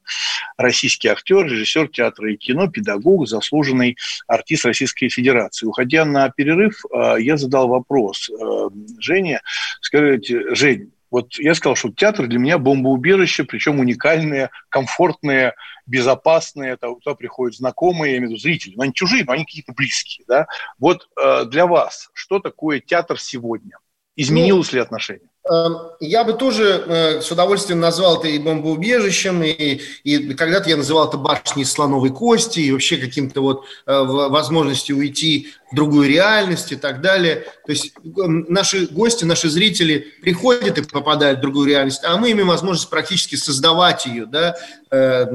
российский 0.57 1.07
актер, 1.07 1.45
режиссер 1.45 1.87
театра 1.87 2.31
и 2.31 2.37
кино, 2.37 2.67
педагог, 2.67 3.27
заслуженный 3.27 3.97
артист 4.27 4.65
Российской 4.65 5.09
Федерации. 5.09 5.65
Уходя 5.65 6.05
на 6.05 6.29
перерыв, 6.29 6.83
э, 6.93 7.15
я 7.19 7.37
задал 7.37 7.69
вопрос 7.69 8.29
э, 8.29 8.69
Жене. 8.99 9.41
Скажите, 9.81 10.53
Жень, 10.53 10.91
вот 11.09 11.39
я 11.39 11.55
сказал, 11.55 11.75
что 11.75 11.89
театр 11.91 12.27
для 12.27 12.37
меня 12.37 12.57
бомбоубежище, 12.57 13.43
причем 13.43 13.79
уникальное, 13.79 14.51
комфортное, 14.69 15.55
безопасное. 15.87 16.77
Туда 16.77 17.15
приходят 17.15 17.55
знакомые, 17.55 18.11
я 18.11 18.17
имею 18.17 18.29
в 18.29 18.31
виду 18.33 18.41
зрители. 18.41 18.75
Но 18.75 18.83
они 18.83 18.93
чужие, 18.93 19.23
но 19.25 19.31
они 19.31 19.45
какие-то 19.45 19.73
близкие. 19.73 20.25
Да? 20.27 20.47
Вот 20.77 21.09
э, 21.17 21.45
для 21.45 21.65
вас 21.65 22.09
что 22.13 22.39
такое 22.39 22.79
театр 22.79 23.19
сегодня? 23.19 23.77
Изменилось 24.21 24.73
ну, 24.73 24.75
ли 24.75 24.81
отношение? 24.81 25.29
Эм, 25.49 25.77
я 25.99 26.23
бы 26.23 26.33
тоже 26.33 26.83
э, 26.85 27.21
с 27.21 27.31
удовольствием 27.31 27.79
назвал 27.79 28.19
это 28.19 28.27
и 28.27 28.37
бомбоубежищем, 28.37 29.41
и, 29.41 29.81
и 30.03 30.33
когда-то 30.33 30.69
я 30.69 30.77
называл 30.77 31.07
это 31.07 31.17
башней 31.17 31.65
слоновой 31.65 32.11
кости, 32.11 32.59
и 32.59 32.71
вообще 32.71 32.97
каким-то 32.97 33.41
вот 33.41 33.65
э, 33.87 33.99
возможностью 34.03 34.97
уйти 34.97 35.47
в 35.71 35.75
другую 35.75 36.07
реальность 36.07 36.71
и 36.71 36.75
так 36.75 37.01
далее. 37.01 37.47
То 37.65 37.71
есть 37.71 37.93
эм, 38.03 38.45
наши 38.47 38.85
гости, 38.87 39.25
наши 39.25 39.49
зрители 39.49 40.13
приходят 40.21 40.77
и 40.77 40.83
попадают 40.83 41.39
в 41.39 41.41
другую 41.41 41.67
реальность, 41.67 42.01
а 42.03 42.17
мы 42.17 42.31
имеем 42.31 42.47
возможность 42.47 42.89
практически 42.89 43.35
создавать 43.35 44.05
ее. 44.05 44.27
Да? 44.27 44.55
Э, 44.91 45.25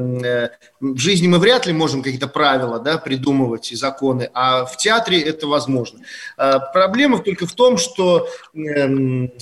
в 0.81 0.99
жизни 0.99 1.27
мы 1.27 1.39
вряд 1.39 1.67
ли 1.67 1.73
можем 1.73 2.03
какие-то 2.03 2.29
правила 2.29 2.79
да, 2.79 2.99
придумывать 2.99 3.73
и 3.73 3.77
законы, 3.77 4.31
а 4.35 4.65
в 4.65 4.77
театре 4.77 5.21
это 5.21 5.47
возможно. 5.47 6.01
Проблема 6.37 7.19
только 7.21 7.47
в 7.47 7.53
том, 7.53 7.79
что 7.79 8.29
эм, 8.55 9.33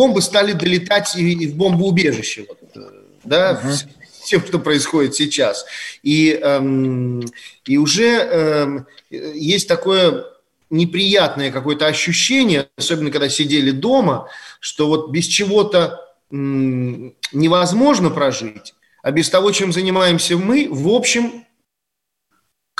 бомбы 0.00 0.22
стали 0.22 0.52
долетать 0.52 1.14
и, 1.14 1.46
в 1.46 1.56
бомбоубежище, 1.56 2.46
вот, 2.48 2.58
э, 2.74 2.80
да, 3.22 3.60
uh-huh. 3.62 3.86
тем, 4.24 4.40
что 4.40 4.58
происходит 4.58 5.14
сейчас. 5.14 5.66
И, 6.02 6.30
эм, 6.42 7.22
и 7.66 7.76
уже 7.76 8.06
эм, 8.06 8.86
есть 9.10 9.68
такое 9.68 10.24
неприятное 10.70 11.50
какое-то 11.50 11.86
ощущение, 11.86 12.68
особенно 12.78 13.10
когда 13.10 13.28
сидели 13.28 13.72
дома, 13.72 14.28
что 14.58 14.86
вот 14.86 15.10
без 15.10 15.26
чего-то 15.26 16.00
м, 16.32 17.12
невозможно 17.32 18.08
прожить, 18.08 18.72
а 19.02 19.10
без 19.10 19.28
того, 19.28 19.52
чем 19.52 19.70
занимаемся 19.70 20.38
мы, 20.38 20.66
в 20.70 20.88
общем, 20.88 21.44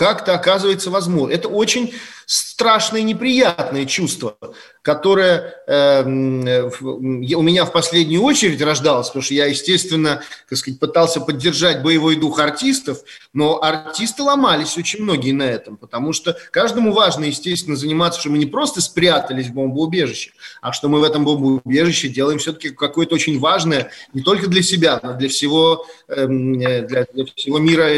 как-то 0.00 0.32
оказывается 0.32 0.90
возможно. 0.90 1.34
Это 1.34 1.48
очень 1.48 1.92
страшное 2.24 3.02
неприятное 3.02 3.84
чувство, 3.84 4.38
которое 4.80 5.56
э, 5.66 6.02
у 6.04 7.42
меня 7.42 7.66
в 7.66 7.72
последнюю 7.72 8.22
очередь 8.22 8.62
рождалось, 8.62 9.08
потому 9.08 9.22
что 9.22 9.34
я, 9.34 9.44
естественно, 9.44 10.22
так 10.48 10.58
сказать, 10.58 10.80
пытался 10.80 11.20
поддержать 11.20 11.82
боевой 11.82 12.16
дух 12.16 12.38
артистов, 12.38 13.00
но 13.34 13.62
артисты 13.62 14.22
ломались 14.22 14.78
очень 14.78 15.02
многие 15.02 15.32
на 15.32 15.42
этом, 15.42 15.76
потому 15.76 16.14
что 16.14 16.34
каждому 16.50 16.92
важно, 16.92 17.26
естественно, 17.26 17.76
заниматься, 17.76 18.20
что 18.20 18.30
мы 18.30 18.38
не 18.38 18.46
просто 18.46 18.80
спрятались 18.80 19.48
в 19.48 19.52
бомбоубежище, 19.52 20.30
а 20.62 20.72
что 20.72 20.88
мы 20.88 21.00
в 21.00 21.02
этом 21.02 21.26
бомбоубежище 21.26 22.08
делаем 22.08 22.38
все-таки 22.38 22.70
какое-то 22.70 23.16
очень 23.16 23.38
важное 23.38 23.90
не 24.14 24.22
только 24.22 24.46
для 24.46 24.62
себя, 24.62 24.98
но 25.02 25.12
для 25.12 25.28
всего, 25.28 25.84
эм, 26.08 26.58
э, 26.58 26.86
для, 26.86 27.06
для 27.12 27.26
всего 27.26 27.58
мира 27.58 27.90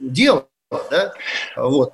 дело 0.00 0.48
да? 0.90 1.12
Вот. 1.56 1.92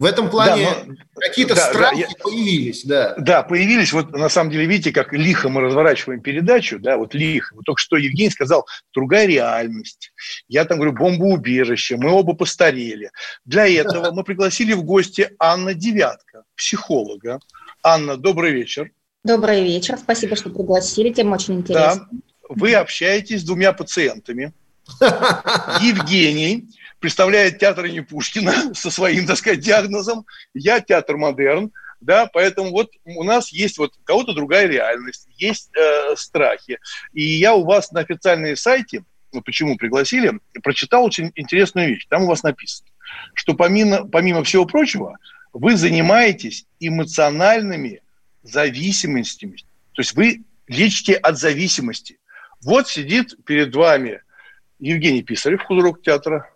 В 0.00 0.06
этом 0.06 0.30
плане 0.30 0.64
да, 0.64 0.84
но, 0.86 0.94
какие-то 1.16 1.54
да, 1.54 1.68
страхи 1.68 2.04
да, 2.04 2.08
я, 2.08 2.24
появились, 2.24 2.84
да. 2.86 3.14
Да, 3.18 3.42
появились. 3.42 3.92
Вот 3.92 4.12
на 4.12 4.30
самом 4.30 4.50
деле, 4.50 4.64
видите, 4.64 4.92
как 4.92 5.12
лихо 5.12 5.50
мы 5.50 5.60
разворачиваем 5.60 6.22
передачу, 6.22 6.78
да, 6.78 6.96
вот 6.96 7.12
лихо. 7.12 7.54
Вот 7.54 7.66
только 7.66 7.78
что 7.78 7.98
Евгений 7.98 8.30
сказал, 8.30 8.66
другая 8.94 9.26
реальность. 9.26 10.14
Я 10.48 10.64
там 10.64 10.78
говорю, 10.78 10.94
бомбоубежище, 10.94 11.98
мы 11.98 12.12
оба 12.12 12.32
постарели. 12.32 13.10
Для 13.44 13.68
этого 13.68 14.10
мы 14.12 14.24
пригласили 14.24 14.72
в 14.72 14.84
гости 14.84 15.32
Анна 15.38 15.74
Девятка, 15.74 16.44
психолога. 16.56 17.38
Анна, 17.82 18.16
добрый 18.16 18.52
вечер. 18.52 18.92
Добрый 19.22 19.62
вечер, 19.62 19.98
спасибо, 19.98 20.34
что 20.34 20.48
пригласили, 20.48 21.12
тем 21.12 21.32
очень 21.32 21.58
интересно. 21.58 22.08
Да, 22.10 22.18
вы 22.48 22.72
общаетесь 22.72 23.42
с 23.42 23.44
двумя 23.44 23.74
пациентами. 23.74 24.54
Евгений 25.82 26.70
представляет 27.00 27.58
театр 27.58 27.86
имени 27.86 28.00
Пушкина 28.00 28.74
со 28.74 28.90
своим, 28.90 29.26
так 29.26 29.36
сказать, 29.36 29.60
диагнозом. 29.60 30.26
Я 30.54 30.80
театр 30.80 31.16
модерн, 31.16 31.72
да, 32.00 32.26
поэтому 32.26 32.70
вот 32.70 32.90
у 33.04 33.24
нас 33.24 33.52
есть 33.52 33.78
вот 33.78 33.94
кого-то 34.04 34.32
другая 34.32 34.66
реальность, 34.66 35.28
есть 35.36 35.70
э, 35.76 36.14
страхи. 36.16 36.78
И 37.12 37.22
я 37.22 37.54
у 37.54 37.64
вас 37.64 37.90
на 37.92 38.00
официальном 38.00 38.56
сайте, 38.56 39.04
ну, 39.32 39.42
почему 39.42 39.76
пригласили, 39.76 40.40
прочитал 40.62 41.04
очень 41.04 41.32
интересную 41.34 41.88
вещь. 41.88 42.06
Там 42.08 42.22
у 42.22 42.26
вас 42.26 42.42
написано, 42.42 42.88
что 43.34 43.54
помимо, 43.54 44.06
помимо 44.06 44.44
всего 44.44 44.64
прочего, 44.64 45.18
вы 45.52 45.76
занимаетесь 45.76 46.66
эмоциональными 46.78 48.02
зависимостями. 48.42 49.56
То 49.92 50.00
есть 50.00 50.14
вы 50.14 50.44
лечите 50.68 51.14
от 51.14 51.38
зависимости. 51.38 52.18
Вот 52.62 52.88
сидит 52.88 53.36
перед 53.44 53.74
вами 53.74 54.22
Евгений 54.78 55.22
Писарев, 55.22 55.62
художник 55.62 56.02
театра, 56.02 56.48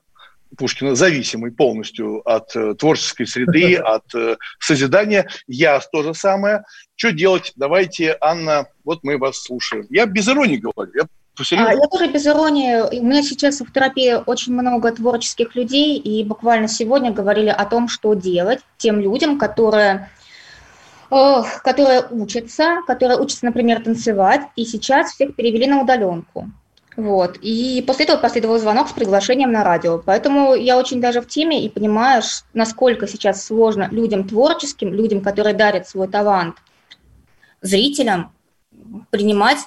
Пушкина 0.57 0.95
зависимый 0.95 1.53
полностью 1.53 2.21
от 2.29 2.55
э, 2.57 2.75
творческой 2.75 3.27
среды, 3.27 3.77
от 3.77 4.14
э, 4.14 4.37
созидания. 4.59 5.29
Я 5.47 5.81
то 5.81 6.03
же 6.03 6.14
самое. 6.14 6.64
Что 6.97 7.12
делать? 7.12 7.53
Давайте, 7.57 8.17
Анна, 8.21 8.67
вот 8.85 9.01
мы 9.03 9.19
вас 9.19 9.43
слушаем. 9.43 9.87
Я 9.90 10.07
без 10.07 10.29
иронии 10.29 10.57
говорю, 10.57 10.93
я 10.95 11.07
а, 11.51 11.75
я 11.75 11.87
тоже 11.88 12.07
без 12.12 12.27
иронии. 12.27 13.01
У 13.01 13.05
меня 13.05 13.23
сейчас 13.23 13.61
в 13.61 13.73
терапии 13.73 14.14
очень 14.25 14.53
много 14.53 14.93
творческих 14.93 15.57
людей, 15.57 15.99
и 15.99 16.23
буквально 16.23 16.69
сегодня 16.69 17.11
говорили 17.11 17.49
о 17.49 17.64
том, 17.64 17.88
что 17.88 18.14
делать 18.14 18.61
тем 18.77 19.01
людям, 19.01 19.38
которые 19.38 20.11
которые 21.62 22.07
учатся, 22.11 22.81
которые 22.87 23.19
учатся, 23.19 23.45
например, 23.45 23.83
танцевать, 23.83 24.43
и 24.57 24.64
сейчас 24.64 25.12
всех 25.12 25.37
перевели 25.37 25.67
на 25.67 25.83
удаленку. 25.83 26.51
Вот. 26.97 27.39
И 27.43 27.83
после 27.87 28.05
этого 28.05 28.19
последовал 28.19 28.59
звонок 28.59 28.89
с 28.89 28.93
приглашением 28.93 29.51
на 29.51 29.65
радио. 29.65 29.99
Поэтому 29.99 30.55
я 30.55 30.79
очень 30.79 31.01
даже 31.01 31.21
в 31.21 31.27
теме 31.27 31.65
и 31.65 31.69
понимаю, 31.69 32.23
насколько 32.53 33.07
сейчас 33.07 33.45
сложно 33.45 33.89
людям 33.91 34.29
творческим, 34.29 34.93
людям, 34.93 35.21
которые 35.21 35.55
дарят 35.55 35.89
свой 35.89 36.09
талант, 36.09 36.57
зрителям 37.61 38.33
принимать 39.11 39.59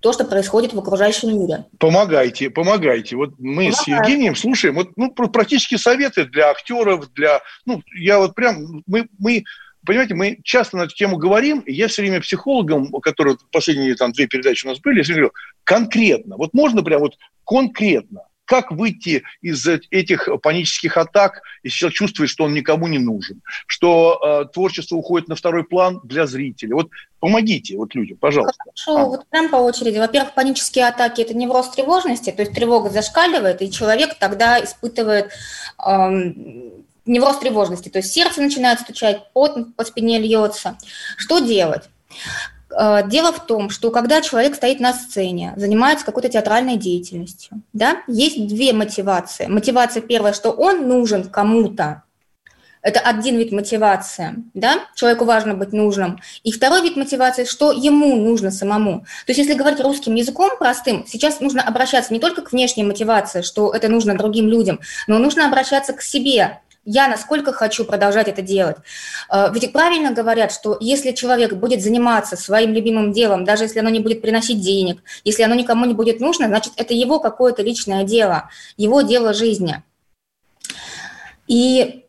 то, 0.00 0.12
что 0.12 0.24
происходит 0.24 0.72
в 0.72 0.78
окружающем 0.78 1.38
мире. 1.38 1.64
Помогайте, 1.78 2.50
помогайте. 2.50 3.16
Вот 3.16 3.30
мы 3.38 3.70
Помогаю. 3.70 3.72
с 3.72 3.88
Евгением 3.88 4.36
слушаем 4.36 4.76
вот, 4.76 4.90
ну, 4.96 5.10
практически 5.10 5.76
советы 5.76 6.24
для 6.24 6.50
актеров, 6.50 7.12
для... 7.14 7.40
Ну, 7.66 7.82
я 7.96 8.18
вот 8.20 8.34
прям... 8.34 8.84
Мы, 8.86 9.08
мы 9.18 9.44
понимаете, 9.88 10.14
мы 10.14 10.38
часто 10.44 10.76
на 10.76 10.82
эту 10.82 10.94
тему 10.94 11.16
говорим, 11.16 11.60
и 11.60 11.72
я 11.72 11.88
все 11.88 12.02
время 12.02 12.20
психологам, 12.20 12.92
которые 13.00 13.38
последние 13.50 13.94
там 13.94 14.12
две 14.12 14.26
передачи 14.26 14.66
у 14.66 14.68
нас 14.68 14.80
были, 14.80 14.98
я 14.98 15.02
все 15.02 15.14
говорю, 15.14 15.32
конкретно, 15.64 16.36
вот 16.36 16.52
можно 16.52 16.82
прям 16.82 17.00
вот 17.00 17.16
конкретно, 17.46 18.20
как 18.44 18.70
выйти 18.70 19.22
из 19.40 19.66
этих 19.66 20.28
панических 20.42 20.98
атак, 20.98 21.40
если 21.62 21.78
человек 21.78 21.96
чувствует, 21.96 22.28
что 22.28 22.44
он 22.44 22.52
никому 22.52 22.86
не 22.86 22.98
нужен, 22.98 23.40
что 23.66 24.20
э, 24.22 24.52
творчество 24.52 24.96
уходит 24.96 25.28
на 25.28 25.36
второй 25.36 25.64
план 25.64 26.00
для 26.04 26.26
зрителя. 26.26 26.74
Вот 26.74 26.90
помогите 27.18 27.78
вот 27.78 27.94
людям, 27.94 28.18
пожалуйста. 28.18 28.58
Хорошо, 28.58 28.96
а. 28.96 29.04
вот 29.06 29.26
прям 29.30 29.48
по 29.48 29.56
очереди. 29.56 29.98
Во-первых, 29.98 30.34
панические 30.34 30.88
атаки– 30.88 31.20
это 31.22 31.34
невроз 31.34 31.70
тревожности, 31.70 32.30
то 32.30 32.42
есть 32.42 32.54
тревога 32.54 32.90
зашкаливает, 32.90 33.62
и 33.62 33.70
человек 33.70 34.18
тогда 34.18 34.62
испытывает 34.62 35.30
эм, 35.86 36.84
невроз 37.08 37.38
тревожности, 37.38 37.88
то 37.88 37.98
есть 37.98 38.12
сердце 38.12 38.40
начинает 38.40 38.80
стучать, 38.80 39.32
пот 39.32 39.74
по 39.76 39.84
спине 39.84 40.18
льется. 40.18 40.76
Что 41.16 41.38
делать? 41.40 41.84
Э, 42.70 43.02
дело 43.08 43.32
в 43.32 43.44
том, 43.46 43.70
что 43.70 43.90
когда 43.90 44.20
человек 44.20 44.54
стоит 44.54 44.80
на 44.80 44.92
сцене, 44.92 45.54
занимается 45.56 46.04
какой-то 46.04 46.28
театральной 46.28 46.76
деятельностью, 46.76 47.62
да, 47.72 48.02
есть 48.06 48.46
две 48.46 48.72
мотивации. 48.72 49.46
Мотивация 49.46 50.02
первая, 50.02 50.32
что 50.32 50.50
он 50.50 50.86
нужен 50.88 51.24
кому-то, 51.24 52.02
это 52.80 53.00
один 53.00 53.36
вид 53.36 53.52
мотивации, 53.52 54.36
да, 54.54 54.86
человеку 54.94 55.24
важно 55.24 55.54
быть 55.54 55.72
нужным. 55.72 56.20
И 56.44 56.52
второй 56.52 56.82
вид 56.82 56.96
мотивации, 56.96 57.44
что 57.44 57.72
ему 57.72 58.16
нужно 58.16 58.50
самому. 58.50 59.00
То 59.26 59.32
есть 59.32 59.38
если 59.38 59.54
говорить 59.54 59.80
русским 59.80 60.14
языком 60.14 60.50
простым, 60.58 61.04
сейчас 61.06 61.40
нужно 61.40 61.62
обращаться 61.62 62.12
не 62.12 62.20
только 62.20 62.42
к 62.42 62.52
внешней 62.52 62.84
мотивации, 62.84 63.42
что 63.42 63.72
это 63.72 63.88
нужно 63.88 64.16
другим 64.16 64.48
людям, 64.48 64.80
но 65.06 65.18
нужно 65.18 65.46
обращаться 65.46 65.92
к 65.92 66.02
себе, 66.02 66.60
я 66.90 67.06
насколько 67.06 67.52
хочу 67.52 67.84
продолжать 67.84 68.28
это 68.28 68.40
делать. 68.40 68.76
Э, 69.30 69.50
ведь 69.52 69.72
правильно 69.72 70.12
говорят, 70.12 70.50
что 70.52 70.78
если 70.80 71.12
человек 71.12 71.52
будет 71.52 71.82
заниматься 71.82 72.34
своим 72.36 72.72
любимым 72.72 73.12
делом, 73.12 73.44
даже 73.44 73.64
если 73.64 73.80
оно 73.80 73.90
не 73.90 74.00
будет 74.00 74.22
приносить 74.22 74.60
денег, 74.60 75.02
если 75.22 75.42
оно 75.42 75.54
никому 75.54 75.84
не 75.84 75.92
будет 75.92 76.18
нужно, 76.20 76.46
значит, 76.48 76.72
это 76.76 76.94
его 76.94 77.20
какое-то 77.20 77.62
личное 77.62 78.04
дело, 78.04 78.48
его 78.78 79.02
дело 79.02 79.34
жизни. 79.34 79.82
И 81.46 82.06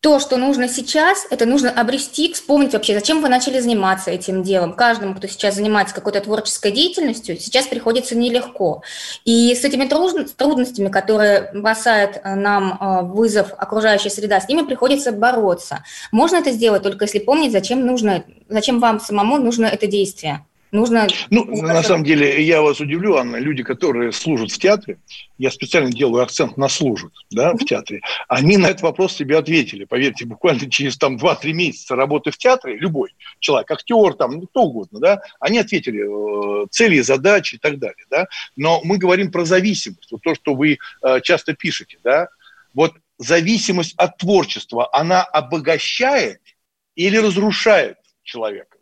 то, 0.00 0.20
что 0.20 0.36
нужно 0.36 0.68
сейчас, 0.68 1.26
это 1.28 1.44
нужно 1.44 1.70
обрести, 1.70 2.32
вспомнить 2.32 2.72
вообще, 2.72 2.94
зачем 2.94 3.20
вы 3.20 3.28
начали 3.28 3.58
заниматься 3.58 4.12
этим 4.12 4.44
делом. 4.44 4.74
Каждому, 4.74 5.16
кто 5.16 5.26
сейчас 5.26 5.56
занимается 5.56 5.92
какой-то 5.92 6.20
творческой 6.20 6.70
деятельностью, 6.70 7.36
сейчас 7.38 7.66
приходится 7.66 8.16
нелегко. 8.16 8.82
И 9.24 9.52
с 9.56 9.64
этими 9.64 9.88
трудностями, 9.88 10.88
которые 10.88 11.50
бросает 11.52 12.20
э, 12.22 12.34
нам 12.36 12.78
э, 12.80 13.02
вызов 13.12 13.52
окружающая 13.58 14.10
среда, 14.10 14.40
с 14.40 14.48
ними 14.48 14.62
приходится 14.62 15.10
бороться. 15.10 15.82
Можно 16.12 16.36
это 16.36 16.52
сделать 16.52 16.84
только 16.84 17.06
если 17.06 17.18
помнить, 17.18 17.50
зачем 17.50 17.84
нужно, 17.84 18.24
зачем 18.48 18.78
вам 18.78 19.00
самому 19.00 19.38
нужно 19.38 19.66
это 19.66 19.88
действие. 19.88 20.44
Нужно... 20.70 21.06
Ну, 21.30 21.44
на 21.62 21.82
самом 21.82 22.04
деле, 22.04 22.42
я 22.42 22.60
вас 22.60 22.80
удивлю, 22.80 23.16
Анна, 23.16 23.36
люди, 23.36 23.62
которые 23.62 24.12
служат 24.12 24.50
в 24.50 24.58
театре, 24.58 24.98
я 25.38 25.50
специально 25.50 25.90
делаю 25.90 26.22
акцент 26.22 26.56
на 26.56 26.68
служат, 26.68 27.12
да, 27.30 27.54
в 27.54 27.64
театре, 27.64 28.02
они 28.28 28.56
на 28.58 28.66
этот 28.66 28.82
вопрос 28.82 29.16
себе 29.16 29.38
ответили. 29.38 29.84
Поверьте, 29.84 30.26
буквально 30.26 30.70
через 30.70 30.98
там 30.98 31.16
2-3 31.16 31.52
месяца 31.52 31.96
работы 31.96 32.30
в 32.30 32.38
театре, 32.38 32.76
любой 32.76 33.14
человек, 33.38 33.70
актер, 33.70 34.14
там, 34.14 34.32
ну, 34.32 34.46
кто 34.46 34.62
угодно, 34.62 35.00
да, 35.00 35.20
они 35.40 35.58
ответили 35.58 36.64
э, 36.64 36.66
цели, 36.70 37.00
задачи 37.00 37.54
и 37.54 37.58
так 37.58 37.78
далее, 37.78 38.04
да. 38.10 38.26
Но 38.56 38.80
мы 38.84 38.98
говорим 38.98 39.30
про 39.30 39.44
зависимость, 39.44 40.12
вот 40.12 40.22
то, 40.22 40.34
что 40.34 40.54
вы 40.54 40.78
э, 41.02 41.20
часто 41.22 41.54
пишете, 41.54 41.98
да. 42.04 42.28
Вот 42.74 42.92
зависимость 43.18 43.94
от 43.96 44.18
творчества, 44.18 44.88
она 44.92 45.22
обогащает 45.22 46.40
или 46.94 47.16
разрушает 47.16 47.96
человека? 48.22 48.77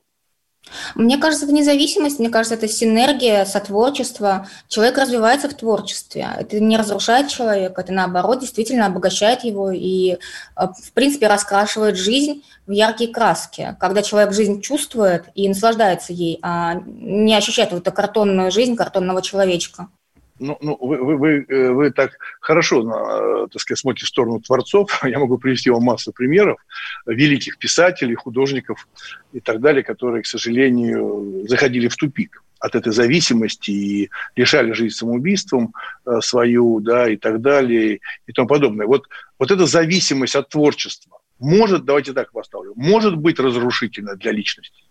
Мне 0.95 1.19
кажется, 1.19 1.47
это 1.47 1.55
независимость, 1.55 2.19
мне 2.19 2.29
кажется, 2.29 2.55
это 2.55 2.69
синергия, 2.69 3.45
сотворчество. 3.45 4.49
Человек 4.69 4.99
развивается 4.99 5.49
в 5.49 5.55
творчестве. 5.55 6.29
Это 6.39 6.61
не 6.61 6.77
разрушает 6.77 7.29
человека, 7.29 7.81
это 7.81 7.93
наоборот 7.93 8.41
действительно 8.41 8.87
обогащает 8.87 9.45
его 9.45 9.71
и, 9.71 10.13
э, 10.13 10.17
в 10.57 10.93
принципе, 10.93 11.29
раскрашивает 11.29 11.97
жизнь 11.97 12.43
в 12.67 12.73
яркие 12.73 13.13
краски. 13.13 13.77
Когда 13.81 14.03
человек 14.03 14.33
жизнь 14.33 14.61
чувствует 14.61 15.25
и 15.35 15.49
наслаждается 15.49 16.13
ей, 16.13 16.39
а 16.43 16.75
не 16.87 17.35
ощущает 17.37 17.73
вот 17.73 17.83
эту 17.83 17.93
картонную 17.93 18.51
жизнь 18.51 18.77
картонного 18.77 19.23
человечка 19.23 19.89
ну, 20.39 20.59
ну 20.61 20.77
вы, 20.81 20.99
вы, 20.99 21.17
вы, 21.17 21.47
э, 21.49 21.71
вы 21.71 21.91
так 21.91 22.19
хорошо, 22.41 22.83
на, 22.83 23.49
так 23.49 23.61
сказать, 23.61 23.79
смотрите 23.79 24.07
в 24.07 24.09
сторону 24.09 24.41
творцов. 24.41 25.01
Я 25.05 25.19
могу 25.19 25.39
привести 25.39 25.71
вам 25.71 25.83
массу 25.83 26.13
примеров 26.13 26.59
великих 27.07 27.59
писателей, 27.59 28.15
художников 28.15 28.89
и 29.33 29.41
так 29.41 29.61
далее, 29.61 29.83
которые, 29.83 30.23
к 30.23 30.27
сожалению, 30.27 31.47
заходили 31.49 31.89
в 31.89 31.97
тупик 31.97 32.43
от 32.59 32.75
этой 32.75 32.93
зависимости 32.93 33.71
и 33.71 34.11
решали 34.35 34.73
жизнь 34.73 34.95
самоубийством 34.95 35.75
э, 36.05 36.21
свою, 36.21 36.81
да, 36.81 37.09
и 37.09 37.17
так 37.17 37.41
далее, 37.41 38.01
и 38.27 38.33
тому 38.33 38.49
подобное. 38.49 38.87
Вот, 38.87 39.09
вот 39.39 39.51
эта 39.51 39.67
зависимость 39.67 40.37
от 40.37 40.49
творчества 40.49 41.19
может, 41.39 41.85
давайте 41.85 42.13
так 42.13 42.33
поставлю, 42.33 42.73
может 42.77 43.17
быть 43.17 43.39
разрушительна 43.39 44.17
для 44.17 44.33
личности. 44.33 44.85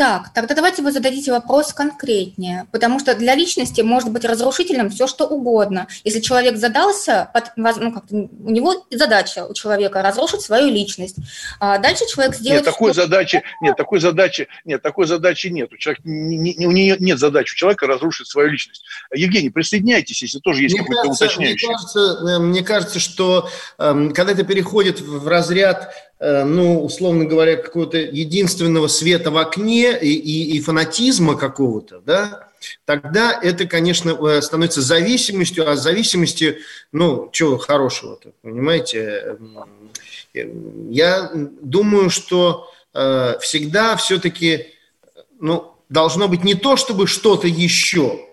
Так, 0.00 0.32
тогда 0.32 0.54
давайте 0.54 0.80
вы 0.80 0.92
зададите 0.92 1.30
вопрос 1.30 1.74
конкретнее, 1.74 2.66
потому 2.72 2.98
что 3.00 3.14
для 3.14 3.34
личности 3.34 3.82
может 3.82 4.10
быть 4.10 4.24
разрушительным 4.24 4.88
все, 4.88 5.06
что 5.06 5.26
угодно. 5.26 5.88
Если 6.04 6.20
человек 6.20 6.56
задался, 6.56 7.30
ну, 7.56 7.92
как 7.92 8.04
у 8.10 8.50
него 8.50 8.86
задача 8.90 9.44
у 9.44 9.52
человека 9.52 10.00
разрушить 10.00 10.40
свою 10.40 10.70
личность. 10.70 11.16
А 11.60 11.76
дальше 11.76 12.06
человек 12.06 12.34
сделает... 12.34 12.64
Нет, 12.64 12.72
такой 12.72 12.94
задачи, 12.94 13.42
нет, 13.60 13.76
такой 13.76 14.00
задачи, 14.00 14.48
нет, 14.64 14.80
такой 14.80 15.06
задачи 15.06 15.48
нет. 15.48 15.70
У, 15.70 15.76
человека, 15.76 16.00
не, 16.06 16.54
не, 16.54 16.66
у 16.66 16.70
нее 16.70 16.96
нет 16.98 17.18
задачи 17.18 17.52
у 17.52 17.56
человека 17.56 17.86
разрушить 17.86 18.26
свою 18.26 18.48
личность. 18.48 18.82
Евгений, 19.14 19.50
присоединяйтесь, 19.50 20.22
если 20.22 20.38
тоже 20.38 20.62
есть 20.62 20.78
какой-то 20.78 21.10
уточняющий. 21.10 21.66
Мне 21.66 21.76
кажется, 21.76 22.00
э, 22.00 22.38
мне 22.38 22.62
кажется, 22.62 23.00
что 23.00 23.50
э, 23.78 24.10
когда 24.14 24.32
это 24.32 24.44
переходит 24.44 25.02
в 25.02 25.28
разряд 25.28 25.92
ну, 26.20 26.84
условно 26.84 27.24
говоря, 27.24 27.56
какого-то 27.56 27.96
единственного 27.96 28.88
света 28.88 29.30
в 29.30 29.38
окне 29.38 29.98
и, 29.98 30.12
и, 30.12 30.56
и 30.56 30.60
фанатизма 30.60 31.34
какого-то, 31.34 32.02
да, 32.04 32.48
тогда 32.84 33.38
это, 33.42 33.66
конечно, 33.66 34.10
э, 34.10 34.42
становится 34.42 34.82
зависимостью, 34.82 35.70
а 35.70 35.76
зависимости, 35.76 36.58
ну, 36.92 37.30
чего 37.32 37.56
хорошего-то, 37.56 38.32
понимаете? 38.42 39.38
Я 40.34 41.30
думаю, 41.34 42.10
что 42.10 42.70
э, 42.94 43.38
всегда 43.40 43.96
все-таки, 43.96 44.66
ну, 45.40 45.74
должно 45.88 46.28
быть 46.28 46.44
не 46.44 46.54
то, 46.54 46.76
чтобы 46.76 47.06
что-то 47.06 47.48
еще, 47.48 48.26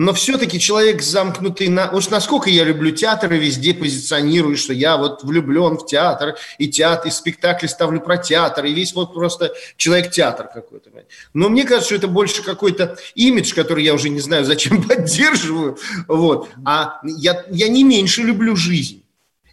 но 0.00 0.14
все-таки 0.14 0.58
человек 0.58 1.02
замкнутый 1.02 1.68
на... 1.68 1.90
Уж 1.90 2.08
насколько 2.08 2.48
я 2.48 2.64
люблю 2.64 2.90
театр 2.90 3.34
и 3.34 3.38
везде 3.38 3.74
позиционирую, 3.74 4.56
что 4.56 4.72
я 4.72 4.96
вот 4.96 5.22
влюблен 5.24 5.76
в 5.76 5.84
театр, 5.84 6.36
и 6.56 6.68
театр, 6.68 7.08
и 7.08 7.10
спектакли 7.10 7.66
ставлю 7.66 8.00
про 8.00 8.16
театр, 8.16 8.64
и 8.64 8.72
весь 8.72 8.94
вот 8.94 9.12
просто 9.12 9.52
человек-театр 9.76 10.48
какой-то. 10.54 10.88
Но 11.34 11.50
мне 11.50 11.64
кажется, 11.64 11.88
что 11.88 11.96
это 11.96 12.08
больше 12.08 12.42
какой-то 12.42 12.96
имидж, 13.14 13.52
который 13.52 13.84
я 13.84 13.92
уже 13.92 14.08
не 14.08 14.20
знаю, 14.20 14.46
зачем 14.46 14.82
поддерживаю. 14.88 15.76
Вот. 16.08 16.48
А 16.64 17.00
я, 17.04 17.44
я 17.50 17.68
не 17.68 17.84
меньше 17.84 18.22
люблю 18.22 18.56
жизнь. 18.56 18.99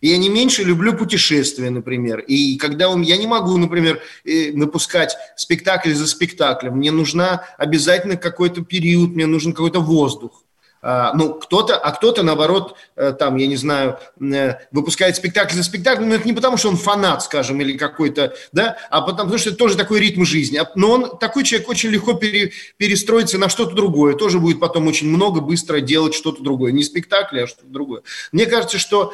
И 0.02 0.10
я 0.10 0.18
не 0.18 0.30
меньше 0.30 0.64
люблю 0.64 0.94
путешествия, 0.94 1.70
например. 1.70 2.20
И 2.20 2.58
когда 2.58 2.90
он, 2.90 3.02
я 3.02 3.18
не 3.18 3.28
могу, 3.28 3.58
например, 3.58 4.02
э, 4.26 4.52
напускать 4.54 5.16
спектакль 5.36 5.94
за 5.94 6.08
спектаклем. 6.08 6.78
Мне 6.78 6.92
нужна 6.92 7.44
обязательно 7.58 8.18
какой-то 8.18 8.64
период, 8.64 9.12
мне 9.12 9.26
нужен 9.26 9.54
какой-то 9.54 9.80
воздух. 9.80 10.44
А, 10.82 11.14
ну, 11.14 11.34
кто-то, 11.34 11.76
а 11.76 11.92
кто-то, 11.92 12.24
наоборот, 12.24 12.78
э, 12.96 13.12
там, 13.12 13.36
я 13.38 13.48
не 13.48 13.56
знаю, 13.56 13.98
э, 14.22 14.54
выпускает 14.72 15.16
спектакль 15.16 15.56
за 15.56 15.64
спектаклем, 15.64 16.10
но 16.10 16.16
это 16.16 16.26
не 16.26 16.34
потому, 16.34 16.58
что 16.58 16.70
он 16.70 16.78
фанат, 16.78 17.24
скажем, 17.24 17.60
или 17.62 17.78
какой-то, 17.78 18.36
да, 18.52 18.78
а 18.90 19.02
потому 19.02 19.38
что 19.38 19.50
это 19.50 19.58
тоже 19.58 19.76
такой 19.76 20.00
ритм 20.00 20.24
жизни. 20.24 20.58
А, 20.58 20.72
но 20.76 20.92
он, 20.92 21.18
такой 21.18 21.44
человек 21.44 21.68
очень 21.68 21.90
легко 21.90 22.14
пере, 22.14 22.52
перестроится 22.78 23.38
на 23.40 23.50
что-то 23.50 23.76
другое, 23.76 24.16
тоже 24.16 24.40
будет 24.40 24.60
потом 24.60 24.88
очень 24.88 25.10
много 25.10 25.42
быстро 25.42 25.82
делать 25.82 26.14
что-то 26.14 26.44
другое. 26.44 26.72
Не 26.72 26.84
спектакль, 26.84 27.40
а 27.42 27.48
что-то 27.48 27.68
другое. 27.68 28.04
Мне 28.32 28.46
кажется, 28.46 28.78
что 28.78 29.14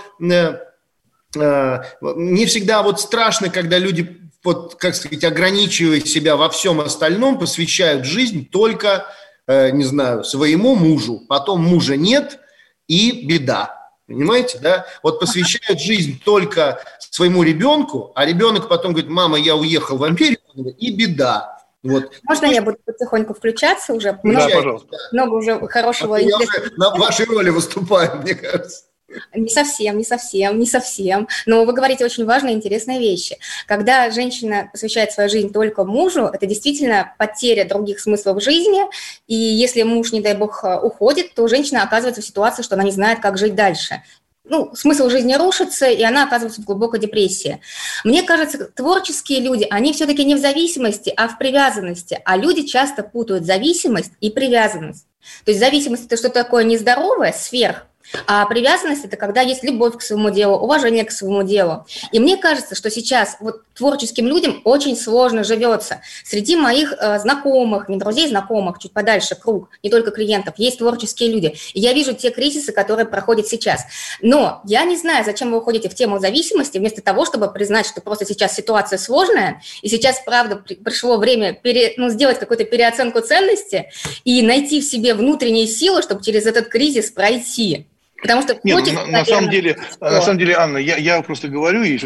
Э, 1.35 1.83
не 2.01 2.45
всегда 2.45 2.83
вот 2.83 2.99
страшно, 2.99 3.49
когда 3.49 3.77
люди, 3.77 4.19
вот, 4.43 4.75
как 4.75 4.95
сказать, 4.95 5.23
ограничивая 5.23 5.99
себя 6.01 6.35
во 6.35 6.49
всем 6.49 6.81
остальном, 6.81 7.39
посвящают 7.39 8.05
жизнь 8.05 8.47
только, 8.49 9.05
э, 9.47 9.71
не 9.71 9.83
знаю, 9.83 10.23
своему 10.23 10.75
мужу. 10.75 11.21
Потом 11.27 11.63
мужа 11.63 11.95
нет, 11.95 12.39
и 12.87 13.25
беда. 13.25 13.83
Понимаете, 14.07 14.59
да? 14.59 14.85
Вот 15.01 15.19
посвящают 15.19 15.79
жизнь 15.79 16.21
только 16.23 16.83
своему 16.99 17.43
ребенку, 17.43 18.11
а 18.15 18.25
ребенок 18.25 18.67
потом 18.67 18.91
говорит, 18.91 19.09
мама, 19.09 19.39
я 19.39 19.55
уехал 19.55 19.97
в 19.97 20.03
Америку, 20.03 20.41
и 20.77 20.91
беда. 20.91 21.57
Вот. 21.83 22.11
Можно 22.23 22.45
я 22.45 22.61
буду 22.61 22.77
потихоньку 22.85 23.33
включаться 23.33 23.93
уже? 23.93 24.17
Много, 24.23 24.47
да, 24.47 24.55
пожалуйста. 24.55 24.97
Много 25.11 25.33
уже 25.33 25.67
хорошего. 25.67 26.15
Я 26.15 26.37
уже 26.37 26.71
на 26.77 26.91
вашей 26.91 27.25
роли 27.25 27.49
выступаю, 27.49 28.21
мне 28.21 28.35
кажется. 28.35 28.85
Не 29.33 29.49
совсем, 29.49 29.97
не 29.97 30.03
совсем, 30.03 30.59
не 30.59 30.65
совсем. 30.65 31.27
Но 31.45 31.65
вы 31.65 31.73
говорите 31.73 32.05
очень 32.05 32.25
важные, 32.25 32.55
интересные 32.55 32.99
вещи. 32.99 33.37
Когда 33.67 34.09
женщина 34.11 34.69
посвящает 34.71 35.11
свою 35.11 35.29
жизнь 35.29 35.51
только 35.51 35.83
мужу, 35.83 36.25
это 36.25 36.45
действительно 36.45 37.13
потеря 37.17 37.65
других 37.65 37.99
смыслов 37.99 38.41
жизни. 38.41 38.81
И 39.27 39.35
если 39.35 39.83
муж, 39.83 40.11
не 40.11 40.21
дай 40.21 40.35
бог, 40.35 40.63
уходит, 40.83 41.33
то 41.33 41.47
женщина 41.47 41.83
оказывается 41.83 42.21
в 42.21 42.25
ситуации, 42.25 42.63
что 42.63 42.75
она 42.75 42.83
не 42.83 42.91
знает, 42.91 43.19
как 43.19 43.37
жить 43.37 43.55
дальше 43.55 44.01
ну, 44.45 44.75
смысл 44.75 45.09
жизни 45.09 45.35
рушится, 45.35 45.87
и 45.87 46.03
она 46.03 46.23
оказывается 46.25 46.61
в 46.61 46.65
глубокой 46.65 46.99
депрессии. 46.99 47.61
Мне 48.03 48.23
кажется, 48.23 48.65
творческие 48.65 49.39
люди, 49.39 49.65
они 49.69 49.93
все-таки 49.93 50.25
не 50.25 50.35
в 50.35 50.39
зависимости, 50.39 51.13
а 51.15 51.27
в 51.27 51.37
привязанности. 51.37 52.21
А 52.25 52.37
люди 52.37 52.63
часто 52.63 53.03
путают 53.03 53.45
зависимость 53.45 54.11
и 54.19 54.29
привязанность. 54.29 55.05
То 55.45 55.51
есть 55.51 55.59
зависимость– 55.59 56.05
это 56.07 56.17
что-то 56.17 56.43
такое 56.43 56.65
нездоровое, 56.65 57.31
сверх, 57.31 57.87
а 58.27 58.45
привязанность– 58.45 59.05
это 59.05 59.17
когда 59.17 59.41
есть 59.41 59.63
любовь 59.63 59.97
к 59.97 60.01
своему 60.01 60.29
делу, 60.29 60.55
уважение 60.55 61.03
к 61.03 61.11
своему 61.11 61.43
делу. 61.43 61.85
И 62.11 62.19
мне 62.19 62.37
кажется, 62.37 62.75
что 62.75 62.89
сейчас 62.89 63.37
вот 63.39 63.63
творческим 63.73 64.27
людям 64.27 64.61
очень 64.63 64.95
сложно 64.95 65.43
живется. 65.43 66.01
Среди 66.23 66.55
моих 66.55 66.93
э, 66.93 67.19
знакомых, 67.19 67.89
не 67.89 67.97
друзей, 67.97 68.27
знакомых, 68.27 68.79
чуть 68.79 68.91
подальше 68.91 69.35
круг, 69.35 69.69
не 69.81 69.89
только 69.89 70.11
клиентов, 70.11 70.55
есть 70.57 70.79
творческие 70.79 71.31
люди. 71.31 71.55
И 71.73 71.79
я 71.79 71.93
вижу 71.93 72.13
те 72.13 72.29
кризисы, 72.29 72.71
которые 72.71 73.05
проходят 73.05 73.47
сейчас. 73.47 73.83
Но 74.21 74.61
я 74.65 74.83
не 74.85 74.97
знаю, 74.97 75.25
зачем 75.25 75.51
вы 75.51 75.57
уходите 75.57 75.89
в 75.89 75.95
тему 75.95 76.19
зависимости, 76.19 76.77
вместо 76.77 77.01
того, 77.01 77.25
чтобы 77.25 77.51
признать, 77.51 77.87
что 77.87 78.01
просто 78.01 78.25
сейчас 78.25 78.55
ситуация 78.55 78.97
сложная, 78.97 79.61
и 79.81 79.89
сейчас, 79.89 80.21
правда, 80.25 80.57
при, 80.57 80.75
пришло 80.75 81.17
время 81.17 81.53
пере, 81.53 81.93
ну, 81.97 82.09
сделать 82.09 82.39
какую-то 82.39 82.65
переоценку 82.65 83.21
ценности 83.21 83.89
и 84.23 84.41
найти 84.41 84.81
в 84.81 84.85
себе 84.85 85.13
внутренние 85.13 85.67
силы, 85.67 86.01
чтобы 86.01 86.23
через 86.23 86.45
этот 86.45 86.67
кризис 86.67 87.09
пройти. 87.11 87.87
Потому 88.23 88.41
что 88.41 88.57
Нет, 88.63 88.87
ну, 88.87 88.93
на, 88.93 89.05
на 89.05 89.25
самом 89.25 89.49
деле, 89.49 89.77
на 89.99 90.21
самом 90.21 90.39
деле, 90.39 90.55
Анна, 90.55 90.77
я, 90.77 90.95
я 90.95 91.21
просто 91.21 91.49
говорю, 91.49 91.83
и 91.83 91.99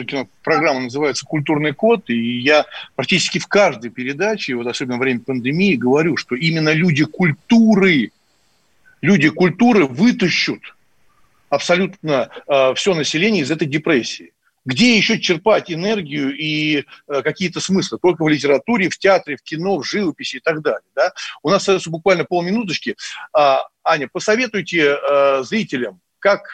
программа 0.44 0.80
называется 0.80 1.24
«Культурный 1.28 1.74
код», 1.74 2.10
и 2.10 2.40
я 2.40 2.66
практически 2.96 3.38
в 3.38 3.46
каждой 3.46 3.92
передаче, 3.92 4.56
вот 4.56 4.66
особенно 4.66 4.96
во 4.96 5.02
время 5.04 5.20
пандемии, 5.20 5.76
говорю, 5.76 6.18
что 6.18 6.34
именно 6.34 6.74
люди 6.74 7.06
культуры, 7.06 8.12
люди 9.00 9.30
культуры 9.30 9.86
вытащут 9.86 10.76
абсолютно 11.50 12.32
э, 12.48 12.74
все 12.74 12.96
население 12.96 13.44
из 13.44 13.52
этой 13.52 13.68
депрессии. 13.68 14.34
Где 14.66 14.98
еще 14.98 15.20
черпать 15.20 15.72
энергию 15.72 16.36
и 16.36 16.84
э, 17.08 17.22
какие-то 17.22 17.60
смыслы? 17.60 18.00
Только 18.02 18.24
в 18.24 18.28
литературе, 18.28 18.90
в 18.90 18.98
театре, 18.98 19.38
в 19.38 19.44
кино, 19.44 19.78
в 19.78 19.86
живописи 19.86 20.38
и 20.38 20.40
так 20.40 20.64
далее. 20.64 20.82
Да? 20.96 21.14
У 21.44 21.52
нас 21.52 21.62
остается 21.62 21.92
буквально 21.92 22.26
полминуточки. 22.26 22.96
А, 23.34 23.68
Аня, 23.84 24.10
посоветуйте 24.12 24.98
э, 24.98 25.44
зрителям, 25.44 26.02
как 26.20 26.50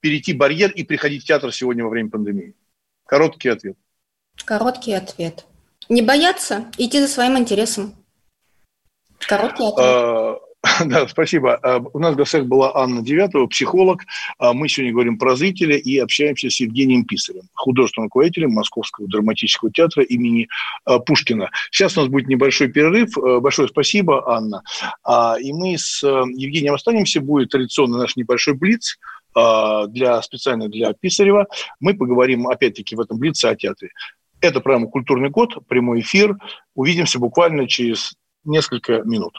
перейти 0.00 0.32
барьер 0.32 0.70
и 0.70 0.82
приходить 0.84 1.22
в 1.22 1.26
театр 1.26 1.52
сегодня 1.52 1.84
во 1.84 1.90
время 1.90 2.10
пандемии. 2.10 2.54
Короткий 3.06 3.48
ответ. 3.48 3.76
Короткий 4.44 4.92
ответ. 4.94 5.46
Не 5.88 6.02
бояться, 6.02 6.70
идти 6.78 7.00
за 7.00 7.08
своим 7.08 7.38
интересом. 7.38 7.94
Короткий 9.18 9.64
ответ. 9.66 10.42
А, 10.62 10.84
Да, 10.84 11.08
спасибо. 11.08 11.54
А, 11.56 11.78
у 11.92 11.98
нас 11.98 12.14
в 12.14 12.16
гостях 12.16 12.46
была 12.46 12.74
Анна 12.76 13.02
Девятова, 13.02 13.46
психолог. 13.46 14.02
А 14.38 14.52
мы 14.52 14.68
сегодня 14.68 14.92
говорим 14.92 15.18
про 15.18 15.36
зрителя 15.36 15.76
и 15.76 15.98
общаемся 15.98 16.50
с 16.50 16.60
Евгением 16.60 17.04
Писарем, 17.04 17.42
художественным 17.54 18.06
руководителем 18.06 18.52
Московского 18.52 19.08
драматического 19.08 19.70
театра 19.70 20.02
имени 20.02 20.48
а, 20.84 20.98
Пушкина. 20.98 21.50
Сейчас 21.70 21.96
у 21.96 22.02
нас 22.02 22.08
будет 22.08 22.28
небольшой 22.28 22.68
перерыв. 22.68 23.10
Большое 23.40 23.68
спасибо, 23.68 24.30
Анна. 24.30 24.62
И 25.40 25.52
мы 25.52 25.76
с 25.76 26.02
Евгением 26.02 26.74
останемся. 26.74 27.20
Будет 27.20 27.50
традиционный 27.50 27.98
наш 27.98 28.16
небольшой 28.16 28.54
блиц 28.54 28.98
для, 29.34 30.20
специально 30.22 30.68
для 30.68 30.92
Писарева. 30.92 31.46
Мы 31.80 31.94
поговорим, 31.94 32.48
опять-таки, 32.48 32.96
в 32.96 33.00
этом 33.00 33.18
блице 33.18 33.46
о 33.46 33.56
театре. 33.56 33.92
Это 34.40 34.60
программа 34.60 34.88
«Культурный 34.88 35.30
код», 35.30 35.66
прямой 35.68 36.00
эфир. 36.00 36.36
Увидимся 36.74 37.18
буквально 37.18 37.68
через 37.68 38.14
несколько 38.44 39.02
минут. 39.02 39.38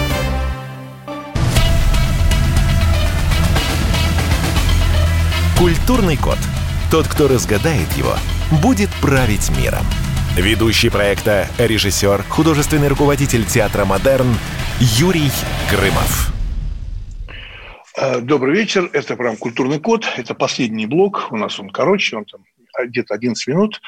Культурный 5.61 6.17
код. 6.17 6.39
Тот, 6.89 7.07
кто 7.07 7.27
разгадает 7.27 7.87
его, 7.91 8.15
будет 8.63 8.89
править 8.99 9.55
миром. 9.55 9.85
Ведущий 10.35 10.89
проекта, 10.89 11.47
режиссер, 11.59 12.23
художественный 12.23 12.87
руководитель 12.87 13.45
театра 13.45 13.85
«Модерн» 13.85 14.33
Юрий 14.79 15.29
Грымов. 15.69 16.33
Э, 17.95 18.21
добрый 18.21 18.55
вечер. 18.55 18.89
Это 18.91 19.15
прям 19.15 19.37
«Культурный 19.37 19.79
код». 19.79 20.03
Это 20.17 20.33
последний 20.33 20.87
блок. 20.87 21.27
У 21.29 21.37
нас 21.37 21.59
он 21.59 21.69
короче, 21.69 22.17
он 22.17 22.25
там 22.25 22.41
где-то 22.79 23.13
11 23.13 23.47
минут. 23.47 23.81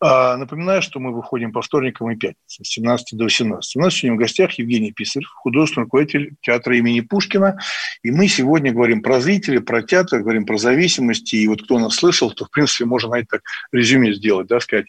А, 0.00 0.36
напоминаю, 0.36 0.82
что 0.82 1.00
мы 1.00 1.12
выходим 1.12 1.52
по 1.52 1.62
вторникам 1.62 2.10
и 2.10 2.16
пятницам 2.16 2.64
с 2.64 2.68
17 2.68 3.18
до 3.18 3.24
18. 3.24 3.76
У 3.76 3.80
нас 3.80 3.94
сегодня 3.94 4.16
в 4.16 4.20
гостях 4.20 4.52
Евгений 4.52 4.92
Писарев, 4.92 5.28
художественный 5.28 5.84
руководитель 5.84 6.34
театра 6.40 6.76
имени 6.76 7.00
Пушкина. 7.00 7.58
И 8.02 8.10
мы 8.10 8.28
сегодня 8.28 8.72
говорим 8.72 9.02
про 9.02 9.20
зрителей, 9.20 9.60
про 9.60 9.82
театр, 9.82 10.20
говорим 10.20 10.46
про 10.46 10.56
зависимости. 10.56 11.36
И 11.36 11.48
вот 11.48 11.62
кто 11.62 11.78
нас 11.78 11.96
слышал, 11.96 12.30
то, 12.30 12.44
в 12.44 12.50
принципе, 12.50 12.84
можно, 12.84 13.08
знаете, 13.08 13.28
так 13.30 13.42
резюме 13.72 14.12
сделать, 14.14 14.46
да, 14.46 14.60
сказать. 14.60 14.86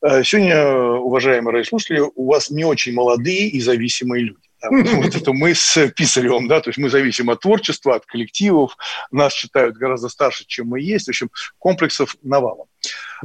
А, 0.00 0.22
сегодня, 0.22 0.64
уважаемые 0.74 1.52
радиослушатели, 1.52 2.02
у 2.14 2.30
вас 2.30 2.50
не 2.50 2.64
очень 2.64 2.94
молодые 2.94 3.48
и 3.48 3.60
зависимые 3.60 4.24
люди. 4.24 4.45
Вот 4.62 5.14
это 5.14 5.32
мы 5.32 5.54
с 5.54 5.88
Писаревым, 5.88 6.48
да, 6.48 6.60
то 6.60 6.70
есть 6.70 6.78
мы 6.78 6.88
зависим 6.88 7.30
от 7.30 7.40
творчества, 7.40 7.96
от 7.96 8.06
коллективов, 8.06 8.76
нас 9.10 9.32
считают 9.32 9.76
гораздо 9.76 10.08
старше, 10.08 10.44
чем 10.46 10.68
мы 10.68 10.80
есть, 10.80 11.06
в 11.06 11.10
общем, 11.10 11.30
комплексов 11.58 12.16
навалом. 12.22 12.66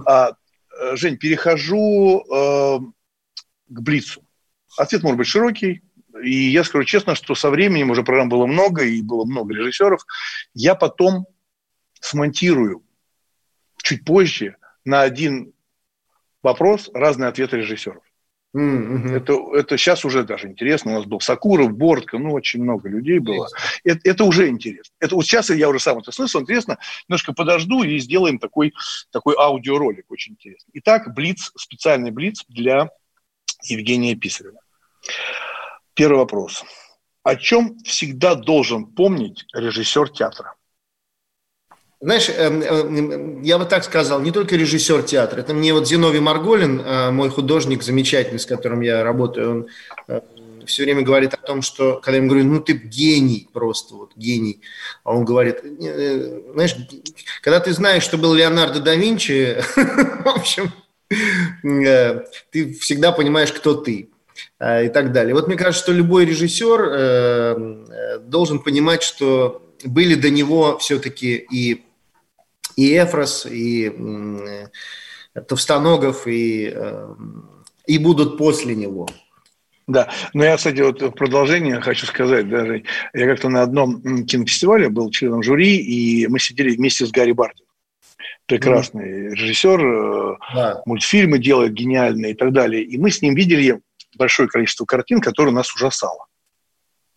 А, 0.05 0.32
э, 0.79 0.95
Жень, 0.95 1.17
перехожу 1.17 2.21
э, 2.21 2.79
к 3.69 3.82
Блицу. 3.82 4.23
Ответ 4.77 5.03
может 5.03 5.17
быть 5.17 5.27
широкий, 5.27 5.82
и 6.21 6.49
я 6.49 6.63
скажу 6.63 6.84
честно, 6.84 7.15
что 7.15 7.36
со 7.36 7.49
временем 7.49 7.91
уже 7.91 8.03
программ 8.03 8.29
было 8.29 8.45
много, 8.45 8.84
и 8.84 9.01
было 9.01 9.25
много 9.25 9.53
режиссеров. 9.53 10.05
Я 10.53 10.75
потом 10.75 11.25
смонтирую 11.99 12.84
чуть 13.82 14.03
позже 14.05 14.57
на 14.86 15.01
один 15.01 15.53
вопрос 16.43 16.89
разные 16.93 17.29
ответы 17.29 17.57
режиссеров. 17.57 18.03
Mm-hmm. 18.56 19.16
Это, 19.16 19.34
это 19.54 19.78
сейчас 19.78 20.04
уже 20.04 20.24
даже 20.24 20.47
интересно. 20.47 20.91
У 20.91 20.95
нас 20.95 21.06
был 21.06 21.22
Сакуров, 21.22 21.72
Бортко, 21.72 22.18
ну, 22.18 22.34
очень 22.34 22.62
много 22.62 22.89
людей 22.89 23.20
было. 23.20 23.47
Это, 23.84 24.02
это 24.04 24.24
уже 24.26 24.49
интересно. 24.49 24.93
Это 24.99 25.16
вот 25.16 25.26
сейчас 25.26 25.49
я 25.49 25.70
уже 25.70 25.80
сам 25.80 25.99
это 25.99 26.12
слышал, 26.12 26.41
интересно. 26.41 26.78
Немножко 27.08 27.34
подожду 27.34 27.84
и 27.84 27.97
сделаем 27.99 28.39
такой, 28.39 28.74
такой 29.12 29.36
аудиоролик 29.38 30.12
очень 30.12 30.34
интересный. 30.34 30.72
Итак, 30.74 31.14
Блиц, 31.14 31.52
специальный 31.56 32.12
Блиц 32.12 32.43
для 32.49 32.89
Евгения 33.64 34.16
Писарева. 34.16 34.60
Первый 35.93 36.18
вопрос. 36.18 36.64
О 37.24 37.36
чем 37.36 37.78
всегда 37.80 38.36
должен 38.36 38.86
помнить 38.86 39.45
режиссер 39.54 40.10
театра? 40.10 40.56
Знаешь, 42.04 42.30
эм, 42.36 42.64
эм, 42.64 43.43
я 43.43 43.60
бы 43.60 43.66
так 43.66 43.84
сказал, 43.84 44.22
не 44.22 44.32
только 44.32 44.56
режиссер 44.56 45.04
театра. 45.04 45.41
Это 45.41 45.54
мне 45.54 45.72
вот 45.72 45.88
Зиновий 45.88 46.20
Марголин, 46.20 46.82
э, 46.82 47.12
мой 47.12 47.30
художник 47.30 47.84
замечательный, 47.84 48.39
с 48.39 48.47
которым 48.47 48.82
я 48.82 49.04
работаю, 49.04 49.52
он 49.52 49.68
э, 50.08 50.22
все 50.66 50.84
время 50.84 51.04
говорит 51.04 51.36
о 51.36 51.38
том, 51.38 51.62
что, 51.62 52.02
когда 52.02 52.14
я 52.14 52.18
ему 52.18 52.30
говорю, 52.30 52.47
ну 52.47 52.60
ты 52.60 52.74
гений 52.74 53.47
просто, 53.54 53.93
вот 53.93 54.14
гений, 54.16 54.62
а 55.04 55.14
он 55.14 55.26
говорит, 55.26 55.60
э, 55.64 56.41
знаешь, 56.54 56.76
когда 57.43 57.60
ты 57.60 57.72
знаешь, 57.72 58.02
что 58.02 58.18
был 58.18 58.34
Леонардо 58.34 58.80
да 58.80 58.95
Винчи, 58.95 59.58
в 59.76 60.28
общем, 60.28 60.72
ты 62.49 62.74
всегда 62.80 63.12
понимаешь, 63.12 63.52
кто 63.52 63.76
ты 63.76 64.10
и 64.60 64.89
так 64.89 65.12
далее. 65.12 65.36
Вот 65.36 65.47
мне 65.47 65.58
кажется, 65.58 65.84
что 65.84 65.91
любой 65.91 66.26
режиссер 66.26 68.22
должен 68.22 68.60
понимать, 68.60 69.04
что 69.04 69.62
были 69.84 70.16
до 70.16 70.30
него 70.30 70.78
все-таки 70.78 71.36
и 71.52 71.84
и 72.82 72.97
Эфрос, 72.97 73.45
и 73.45 73.91
Товстоногов, 75.47 76.27
и, 76.27 76.71
э, 76.73 77.15
и 77.86 77.97
будут 77.99 78.38
после 78.38 78.75
него. 78.75 79.07
Да, 79.88 80.09
но 80.34 80.43
я, 80.43 80.57
кстати, 80.57 80.82
вот 80.82 81.01
в 81.01 81.11
продолжение 81.11 81.79
хочу 81.82 82.05
сказать, 82.05 82.49
даже 82.49 82.84
я 83.13 83.27
как-то 83.27 83.49
на 83.49 83.61
одном 83.61 84.25
кинофестивале 84.25 84.89
был 84.89 85.11
членом 85.11 85.43
жюри, 85.43 85.77
и 85.77 86.27
мы 86.27 86.39
сидели 86.39 86.75
вместе 86.75 87.05
с 87.05 87.11
Гарри 87.11 87.34
Бардином. 87.34 87.67
Прекрасный 88.45 89.27
mm-hmm. 89.27 89.34
режиссер, 89.36 89.86
э, 89.86 90.38
да. 90.53 90.82
мультфильмы 90.86 91.39
делает 91.39 91.73
гениальные 91.73 92.32
и 92.32 92.36
так 92.36 92.51
далее. 92.51 92.84
И 92.84 92.97
мы 92.97 93.11
с 93.11 93.21
ним 93.21 93.36
видели 93.36 93.79
большое 94.17 94.49
количество 94.49 94.86
картин, 94.86 95.21
которые 95.21 95.53
нас 95.53 95.73
ужасало 95.73 96.25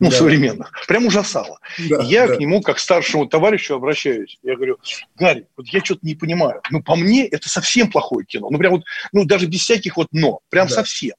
ну, 0.01 0.11
да. 0.11 0.17
современных, 0.17 0.73
прям 0.89 1.07
ужасало. 1.07 1.59
Да, 1.79 2.03
я 2.03 2.27
да. 2.27 2.37
к 2.37 2.41
нему, 2.41 2.61
как 2.63 2.79
старшему 2.79 3.27
товарищу, 3.27 3.75
обращаюсь. 3.75 4.39
Я 4.43 4.57
говорю, 4.57 4.79
Гарри, 5.17 5.47
вот 5.57 5.67
я 5.69 5.85
что-то 5.85 6.01
не 6.03 6.15
понимаю. 6.15 6.61
Ну, 6.71 6.83
по 6.83 6.97
мне, 6.97 7.27
это 7.27 7.49
совсем 7.49 7.91
плохое 7.91 8.27
кино. 8.27 8.49
Ну, 8.51 8.59
прям 8.59 8.73
вот, 8.73 8.85
ну, 9.13 9.25
даже 9.25 9.47
без 9.47 9.61
всяких 9.61 9.97
вот 9.97 10.09
«но». 10.13 10.41
Прям 10.51 10.67
да. 10.67 10.75
совсем. 10.75 11.15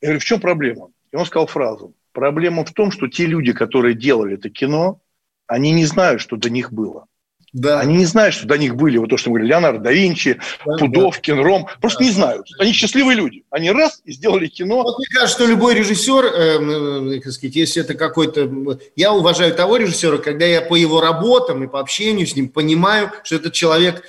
Я 0.00 0.08
говорю, 0.08 0.20
в 0.20 0.24
чем 0.24 0.40
проблема? 0.40 0.90
И 1.12 1.16
он 1.16 1.26
сказал 1.26 1.46
фразу. 1.46 1.94
Проблема 2.12 2.64
в 2.64 2.72
том, 2.72 2.90
что 2.90 3.08
те 3.08 3.26
люди, 3.26 3.52
которые 3.52 3.94
делали 3.94 4.34
это 4.34 4.50
кино, 4.50 5.00
они 5.46 5.70
не 5.70 5.86
знают, 5.86 6.20
что 6.20 6.36
до 6.36 6.50
них 6.50 6.72
было. 6.72 7.06
Да. 7.52 7.80
Они 7.80 7.96
не 7.96 8.06
знают, 8.06 8.34
что 8.34 8.46
до 8.46 8.56
них 8.56 8.76
были, 8.76 8.96
вот 8.96 9.10
то, 9.10 9.18
что 9.18 9.28
мы 9.28 9.34
говорили, 9.34 9.50
Леонардо 9.50 9.80
да 9.80 9.92
Винчи, 9.92 10.40
да, 10.64 10.76
Пудовкин, 10.78 11.36
да. 11.36 11.42
Ром. 11.42 11.68
Просто 11.80 11.98
да. 11.98 12.04
не 12.06 12.10
знают. 12.10 12.46
Они 12.58 12.72
счастливые 12.72 13.16
люди. 13.16 13.44
Они 13.50 13.70
раз 13.70 14.00
и 14.04 14.12
сделали 14.12 14.46
кино. 14.46 14.82
Вот 14.82 14.98
мне 14.98 15.06
кажется, 15.08 15.36
что 15.36 15.46
любой 15.46 15.74
режиссер, 15.74 16.24
э, 16.24 17.18
э, 17.18 17.30
сказать, 17.30 17.56
если 17.56 17.82
это 17.82 17.94
какой-то... 17.94 18.50
Я 18.96 19.12
уважаю 19.12 19.54
того 19.54 19.76
режиссера, 19.76 20.16
когда 20.16 20.46
я 20.46 20.62
по 20.62 20.76
его 20.76 21.00
работам 21.00 21.62
и 21.62 21.68
по 21.68 21.80
общению 21.80 22.26
с 22.26 22.34
ним 22.34 22.48
понимаю, 22.48 23.12
что 23.22 23.36
этот 23.36 23.52
человек 23.52 24.02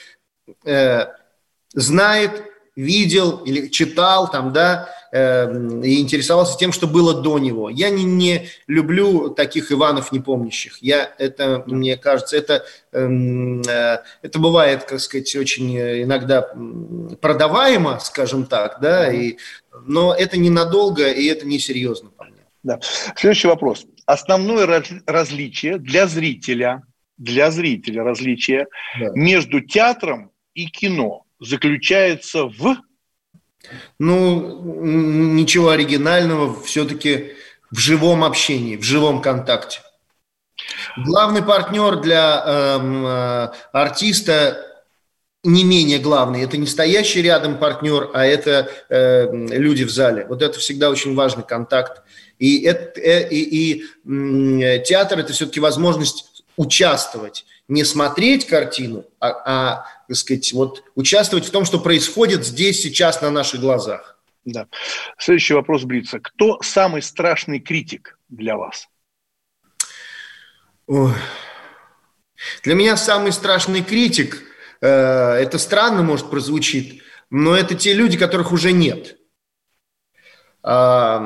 э, 0.64 1.08
знает, 1.74 2.44
видел 2.78 3.38
или 3.40 3.68
читал 3.68 4.32
там, 4.32 4.54
да, 4.54 4.90
и 5.14 6.02
интересовался 6.02 6.58
тем, 6.58 6.72
что 6.72 6.88
было 6.88 7.22
до 7.22 7.38
него. 7.38 7.70
Я 7.70 7.90
не, 7.90 8.04
не 8.04 8.48
люблю 8.68 9.30
таких 9.30 9.72
Иванов 9.72 10.12
непомнящих. 10.12 10.78
Я 10.82 11.14
это, 11.18 11.64
мне 11.68 11.98
кажется, 11.98 12.36
это, 12.36 12.66
эм, 12.92 13.62
э, 13.62 14.00
это 14.22 14.40
бывает, 14.40 14.86
как 14.86 15.00
сказать, 15.00 15.36
очень 15.36 15.78
иногда 15.78 16.42
продаваемо, 17.22 18.00
скажем 18.00 18.46
так, 18.46 18.80
да, 18.82 19.14
и, 19.14 19.38
но 19.86 20.16
это 20.16 20.38
ненадолго, 20.38 21.12
и 21.12 21.26
это 21.28 21.46
несерьезно 21.46 22.10
по 22.10 22.24
мне. 22.26 22.42
Да. 22.64 22.80
Следующий 23.16 23.48
вопрос. 23.48 23.86
Основное 24.06 24.66
раз, 24.66 24.88
различие 25.06 25.78
для 25.78 26.08
зрителя, 26.08 26.84
для 27.18 27.52
зрителя 27.52 28.04
различие 28.04 28.68
да. 29.00 29.12
между 29.14 29.62
театром 29.62 30.32
и 30.54 30.66
кино– 30.68 31.24
заключается 31.44 32.46
в... 32.46 32.78
Ну, 34.00 34.62
ничего 34.84 35.70
оригинального, 35.70 36.62
все-таки 36.64 37.34
в 37.72 37.80
живом 37.80 38.24
общении, 38.24 38.78
в 38.78 38.84
живом 38.84 39.22
контакте. 39.22 39.82
Главный 40.98 41.42
партнер 41.42 41.98
для 41.98 42.44
эм, 42.46 43.06
э, 43.06 43.52
артиста 43.72 44.74
не 45.44 45.64
менее 45.64 46.00
главный. 46.00 46.44
Это 46.44 46.58
не 46.58 46.68
стоящий 46.68 47.22
рядом 47.22 47.58
партнер, 47.58 48.10
а 48.14 48.26
это 48.26 48.70
э, 48.90 49.28
люди 49.34 49.84
в 49.84 49.92
зале. 49.92 50.26
Вот 50.28 50.42
это 50.42 50.60
всегда 50.60 50.90
очень 50.90 51.16
важный 51.16 51.44
контакт. 51.44 52.04
И, 52.40 52.62
это, 52.64 53.00
э, 53.00 53.28
и, 53.30 53.42
и 53.42 53.84
э, 53.84 54.80
театр– 54.84 55.20
это 55.20 55.34
все-таки 55.34 55.60
возможность 55.60 56.44
участвовать. 56.56 57.46
Не 57.68 57.84
смотреть 57.86 58.46
картину, 58.46 59.06
а, 59.20 59.30
а 59.46 59.86
так 60.08 60.18
сказать, 60.18 60.52
вот, 60.54 60.84
участвовать 60.96 61.46
в 61.46 61.52
том, 61.52 61.66
что 61.66 61.80
происходит 61.80 62.46
здесь, 62.46 62.82
сейчас, 62.82 63.22
на 63.22 63.30
наших 63.30 63.62
глазах. 63.62 64.20
Да. 64.46 64.68
Следующий 65.18 65.54
вопрос 65.54 65.84
Блица. 65.84 66.20
Кто 66.20 66.62
самый 66.62 67.02
страшный 67.02 67.60
критик 67.60 68.20
для 68.28 68.58
вас? 68.58 68.90
Ой. 70.88 71.14
Для 72.64 72.76
меня 72.76 72.98
самый 72.98 73.32
страшный 73.32 73.84
критик, 73.84 74.44
э, 74.82 74.88
это 74.88 75.58
странно, 75.58 76.04
может, 76.04 76.30
прозвучит, 76.30 77.02
но 77.30 77.56
это 77.56 77.74
те 77.76 77.94
люди, 77.94 78.18
которых 78.18 78.52
уже 78.52 78.74
нет. 78.74 79.18
Э, 80.62 81.20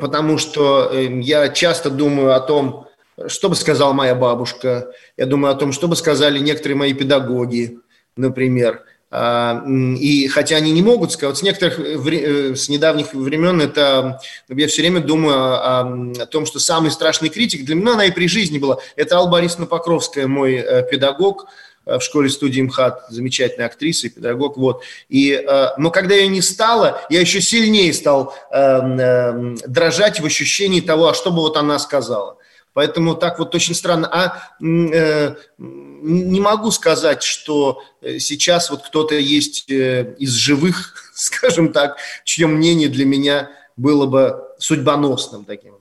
потому 0.00 0.38
что 0.38 0.90
э, 0.92 1.20
я 1.20 1.48
часто 1.48 1.90
думаю 1.90 2.34
о 2.34 2.40
том, 2.40 2.88
что 3.26 3.48
бы 3.48 3.54
сказала 3.54 3.92
моя 3.92 4.14
бабушка, 4.14 4.92
я 5.16 5.26
думаю 5.26 5.52
о 5.52 5.56
том, 5.56 5.72
что 5.72 5.88
бы 5.88 5.96
сказали 5.96 6.38
некоторые 6.38 6.76
мои 6.76 6.92
педагоги, 6.92 7.78
например– 8.16 8.82
а, 9.16 9.62
и 10.00 10.26
хотя 10.26 10.56
они 10.56 10.72
не 10.72 10.82
могут 10.82 11.12
сказать, 11.12 11.36
с 11.36 11.42
некоторых, 11.42 11.78
э, 11.78 12.56
с 12.56 12.68
недавних 12.68 13.14
времен 13.14 13.60
это, 13.60 14.20
я 14.48 14.66
все 14.66 14.82
время 14.82 15.00
думаю 15.02 15.36
о, 15.36 16.22
о 16.22 16.26
том, 16.26 16.46
что 16.46 16.58
самый 16.58 16.90
страшный 16.90 17.28
критик, 17.28 17.64
для 17.64 17.76
меня 17.76 17.92
она 17.92 18.06
и 18.06 18.10
при 18.10 18.26
жизни 18.26 18.58
была, 18.58 18.78
это 18.96 19.14
Алла 19.14 19.30
Борисовна 19.30 19.66
Покровская, 19.66 20.26
мой 20.26 20.54
э, 20.54 20.82
педагог, 20.90 21.46
э, 21.86 21.98
в 21.98 22.02
школе 22.02 22.28
студии 22.28 22.62
МХАТ, 22.62 23.04
замечательная 23.10 23.68
актриса 23.68 24.08
и 24.08 24.10
педагог, 24.10 24.56
вот. 24.56 24.82
И, 25.08 25.46
но 25.78 25.92
когда 25.92 26.16
ее 26.16 26.26
не 26.26 26.42
стало, 26.42 27.00
я 27.08 27.20
еще 27.20 27.40
сильнее 27.40 27.92
стал 27.92 28.34
дрожать 28.50 30.18
в 30.18 30.26
ощущении 30.26 30.80
того, 30.80 31.10
а 31.10 31.14
что 31.14 31.30
бы 31.30 31.36
вот 31.36 31.56
она 31.56 31.78
сказала. 31.78 32.38
Поэтому 32.74 33.14
так 33.14 33.38
вот 33.38 33.54
очень 33.54 33.74
странно. 33.74 34.08
А 34.12 34.50
э, 34.62 35.34
не 35.58 36.40
могу 36.40 36.70
сказать, 36.70 37.22
что 37.22 37.82
э, 38.02 38.18
сейчас 38.18 38.68
вот 38.68 38.82
кто-то 38.82 39.14
есть 39.14 39.70
э, 39.70 40.14
из 40.18 40.32
живых, 40.32 41.10
скажем 41.14 41.72
так, 41.72 41.96
чье 42.24 42.46
мнение 42.46 42.88
для 42.88 43.06
меня 43.06 43.50
было 43.76 44.06
бы 44.06 44.44
судьбоносным 44.58 45.44
таким. 45.44 45.74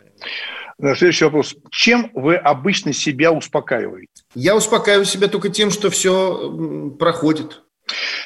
Следующий 0.79 1.25
вопрос. 1.25 1.55
Чем 1.71 2.11
вы 2.13 2.35
обычно 2.35 2.93
себя 2.93 3.31
успокаиваете? 3.31 4.23
Я 4.35 4.55
успокаиваю 4.55 5.05
себя 5.05 5.27
только 5.27 5.49
тем, 5.49 5.71
что 5.71 5.89
все 5.89 6.91
проходит. 6.99 7.61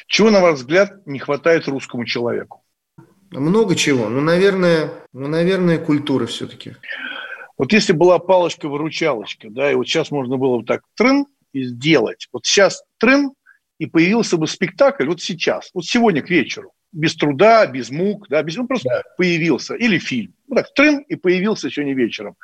Чего, 0.06 0.30
на 0.30 0.40
ваш 0.40 0.56
взгляд, 0.56 1.06
не 1.06 1.18
хватает 1.18 1.68
русскому 1.68 2.04
человеку? 2.04 2.62
Много 3.30 3.76
чего. 3.76 4.08
Ну, 4.08 4.20
наверное, 4.20 4.90
ну, 5.12 5.28
наверное, 5.28 5.78
культура 5.78 6.26
все-таки. 6.26 6.76
Вот 7.58 7.72
если 7.72 7.92
была 7.92 8.18
палочка-выручалочка, 8.20 9.50
да, 9.50 9.70
и 9.70 9.74
вот 9.74 9.88
сейчас 9.88 10.12
можно 10.12 10.36
было 10.36 10.58
бы 10.58 10.64
так 10.64 10.82
трын 10.94 11.26
и 11.52 11.64
сделать. 11.64 12.28
Вот 12.32 12.46
сейчас 12.46 12.84
трын, 12.98 13.32
и 13.78 13.86
появился 13.86 14.36
бы 14.36 14.46
спектакль 14.46 15.06
вот 15.08 15.20
сейчас, 15.20 15.70
вот 15.74 15.84
сегодня 15.84 16.22
к 16.22 16.30
вечеру. 16.30 16.72
Без 16.92 17.14
труда, 17.16 17.66
без 17.66 17.90
мук, 17.90 18.28
да, 18.28 18.42
без, 18.42 18.56
он 18.56 18.66
просто 18.66 18.88
да. 18.88 19.02
появился. 19.18 19.74
Или 19.74 19.98
фильм. 19.98 20.32
Вот 20.46 20.56
так, 20.56 20.72
трын, 20.72 21.00
и 21.00 21.16
появился 21.16 21.70
сегодня 21.70 21.94
вечером. 21.94 22.36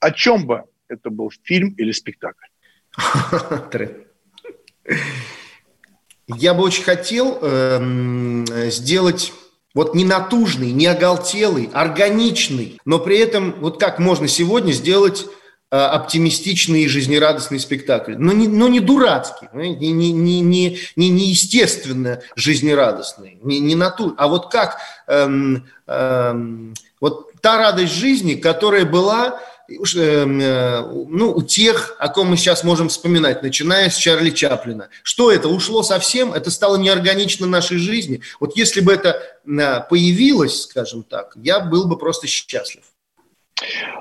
О 0.00 0.10
чем 0.12 0.46
бы 0.46 0.64
это 0.88 1.10
был 1.10 1.30
фильм 1.42 1.74
или 1.76 1.92
спектакль? 1.92 2.46
Я 6.28 6.54
бы 6.54 6.62
очень 6.62 6.84
хотел 6.84 7.38
эм, 7.42 8.46
сделать 8.70 9.32
вот 9.74 9.94
не 9.94 10.04
натужный, 10.04 10.70
не 10.70 10.86
оголтелый, 10.86 11.70
органичный, 11.72 12.78
но 12.84 12.98
при 12.98 13.18
этом 13.18 13.54
вот 13.60 13.80
как 13.80 13.98
можно 13.98 14.28
сегодня 14.28 14.72
сделать 14.72 15.26
э, 15.70 15.76
оптимистичный 15.76 16.82
и 16.82 16.88
жизнерадостный 16.88 17.58
спектакль. 17.58 18.14
Но 18.16 18.32
не, 18.32 18.48
но 18.48 18.68
не 18.68 18.80
дурацкий, 18.80 19.48
не, 19.54 19.74
не, 19.74 20.12
не, 20.12 20.40
не, 20.40 20.78
не 20.96 21.08
неестественно 21.08 22.20
жизнерадостный, 22.36 23.38
не, 23.42 23.60
не 23.60 23.74
натур, 23.74 24.14
а 24.18 24.28
вот 24.28 24.50
как 24.50 24.78
эм, 25.06 25.66
эм, 25.86 26.74
вот 27.00 27.32
та 27.40 27.58
радость 27.58 27.94
жизни, 27.94 28.34
которая 28.34 28.84
была 28.84 29.40
ну, 29.68 31.32
у 31.34 31.42
тех, 31.42 31.96
о 31.98 32.08
ком 32.08 32.28
мы 32.28 32.36
сейчас 32.36 32.64
можем 32.64 32.88
вспоминать, 32.88 33.42
начиная 33.42 33.90
с 33.90 33.96
Чарли 33.96 34.30
Чаплина. 34.30 34.88
Что 35.02 35.30
это? 35.30 35.48
Ушло 35.48 35.82
совсем? 35.82 36.32
Это 36.32 36.50
стало 36.50 36.76
неорганично 36.76 37.46
нашей 37.46 37.78
жизни? 37.78 38.20
Вот 38.40 38.56
если 38.56 38.80
бы 38.80 38.92
это 38.92 39.22
э, 39.46 39.80
появилось, 39.88 40.62
скажем 40.62 41.02
так, 41.02 41.32
я 41.36 41.60
был 41.60 41.86
бы 41.86 41.96
просто 41.96 42.26
счастлив. 42.26 42.82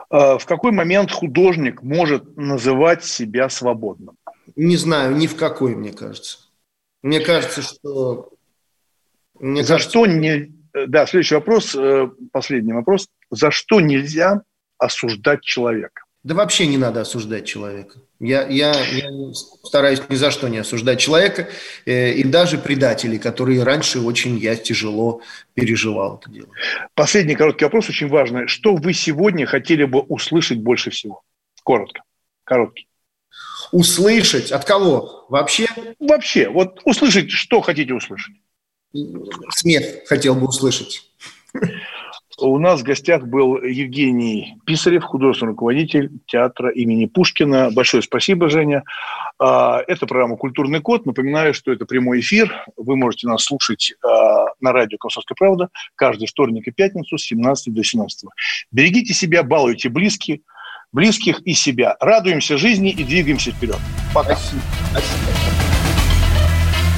А 0.10 0.38
в 0.38 0.46
какой 0.46 0.72
момент 0.72 1.12
художник 1.12 1.82
может 1.82 2.36
называть 2.38 3.04
себя 3.04 3.50
свободным? 3.50 4.18
Не 4.56 4.78
знаю, 4.78 5.16
ни 5.16 5.28
в 5.28 5.36
какой, 5.36 5.76
мне 5.76 5.94
кажется. 5.94 6.40
Мне 7.02 7.20
кажется, 7.20 7.62
что... 7.62 8.30
Мне 9.40 9.64
За 9.64 9.74
кажется... 9.74 9.90
что 9.90 10.06
не... 10.06 10.52
Да, 10.88 11.06
следующий 11.06 11.36
вопрос, 11.36 11.76
э, 11.76 12.10
последний 12.32 12.74
вопрос. 12.74 13.08
За 13.30 13.52
что 13.52 13.82
нельзя 13.82 14.44
осуждать 14.82 15.44
человека? 15.44 16.04
Да 16.24 16.36
вообще 16.36 16.68
не 16.68 16.78
надо 16.78 17.02
осуждать 17.02 17.46
человека. 17.46 18.00
Я, 18.20 18.48
я, 18.48 18.74
я 18.74 19.34
стараюсь 19.64 20.02
ни 20.08 20.16
за 20.16 20.30
что 20.30 20.50
не 20.50 20.60
осуждать 20.60 21.00
человека, 21.00 21.50
э, 21.86 22.12
и 22.12 22.24
даже 22.24 22.60
предателей, 22.60 23.18
которые 23.18 23.64
раньше 23.64 24.00
очень 24.00 24.38
я 24.38 24.56
тяжело 24.56 25.22
переживал 25.56 26.20
это 26.22 26.30
дело. 26.30 26.48
Последний 26.94 27.36
короткий 27.36 27.66
вопрос, 27.66 27.90
очень 27.90 28.08
важный. 28.08 28.48
Что 28.48 28.76
вы 28.76 28.94
сегодня 28.94 29.48
хотели 29.48 29.84
бы 29.84 30.02
услышать 30.02 30.60
больше 30.60 30.92
всего? 30.92 31.24
Коротко, 31.64 32.04
короткий. 32.44 32.88
Услышать? 33.72 34.52
От 34.52 34.66
кого? 34.66 35.26
Вообще? 35.30 35.66
Вообще. 36.00 36.50
Вот 36.50 36.82
услышать, 36.86 37.32
что 37.32 37.62
хотите 37.62 37.94
услышать? 37.94 38.36
Смех 39.56 40.06
хотел 40.06 40.36
бы 40.36 40.48
услышать. 40.48 41.10
У 42.38 42.58
нас 42.58 42.82
в 42.82 42.84
гостях 42.84 43.28
был 43.28 43.62
Евгений 43.62 44.56
Писарев, 44.66 45.04
художественный 45.04 45.52
руководитель 45.52 46.12
театра 46.28 46.70
имени 46.72 47.06
Пушкина. 47.06 47.72
Большое 47.72 48.02
спасибо, 48.02 48.50
Женя. 48.50 48.84
А, 49.38 49.82
это 49.88 50.06
программа 50.06 50.38
«Культурный 50.38 50.82
код». 50.82 51.06
Напоминаю, 51.06 51.54
что 51.54 51.72
это 51.72 51.86
прямой 51.86 52.22
эфир. 52.22 52.66
Вы 52.78 52.96
можете 52.96 53.28
нас 53.28 53.44
слушать 53.44 53.94
а, 54.04 54.46
на 54.60 54.72
радио 54.72 54.98
«Комсомольская 54.98 55.36
правда» 55.38 55.70
каждый 55.96 56.28
вторник 56.28 56.68
и 56.68 56.72
пятницу 56.72 57.18
с 57.18 57.24
17 57.24 57.74
до 57.74 57.84
17. 57.84 58.30
Берегите 58.72 59.14
себя, 59.14 59.44
балуйте 59.44 59.90
близких, 59.90 60.40
близких 60.92 61.42
и 61.42 61.54
себя. 61.54 61.98
Радуемся 62.00 62.58
жизни 62.58 62.92
и 62.92 63.04
двигаемся 63.04 63.52
вперед. 63.52 63.80
Пока. 64.14 64.38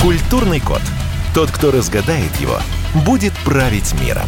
Культурный 0.02 0.60
код. 0.60 0.82
Тот, 1.34 1.50
кто 1.50 1.72
разгадает 1.72 2.36
его, 2.40 2.58
будет 3.06 3.34
править 3.44 3.94
миром. 4.02 4.28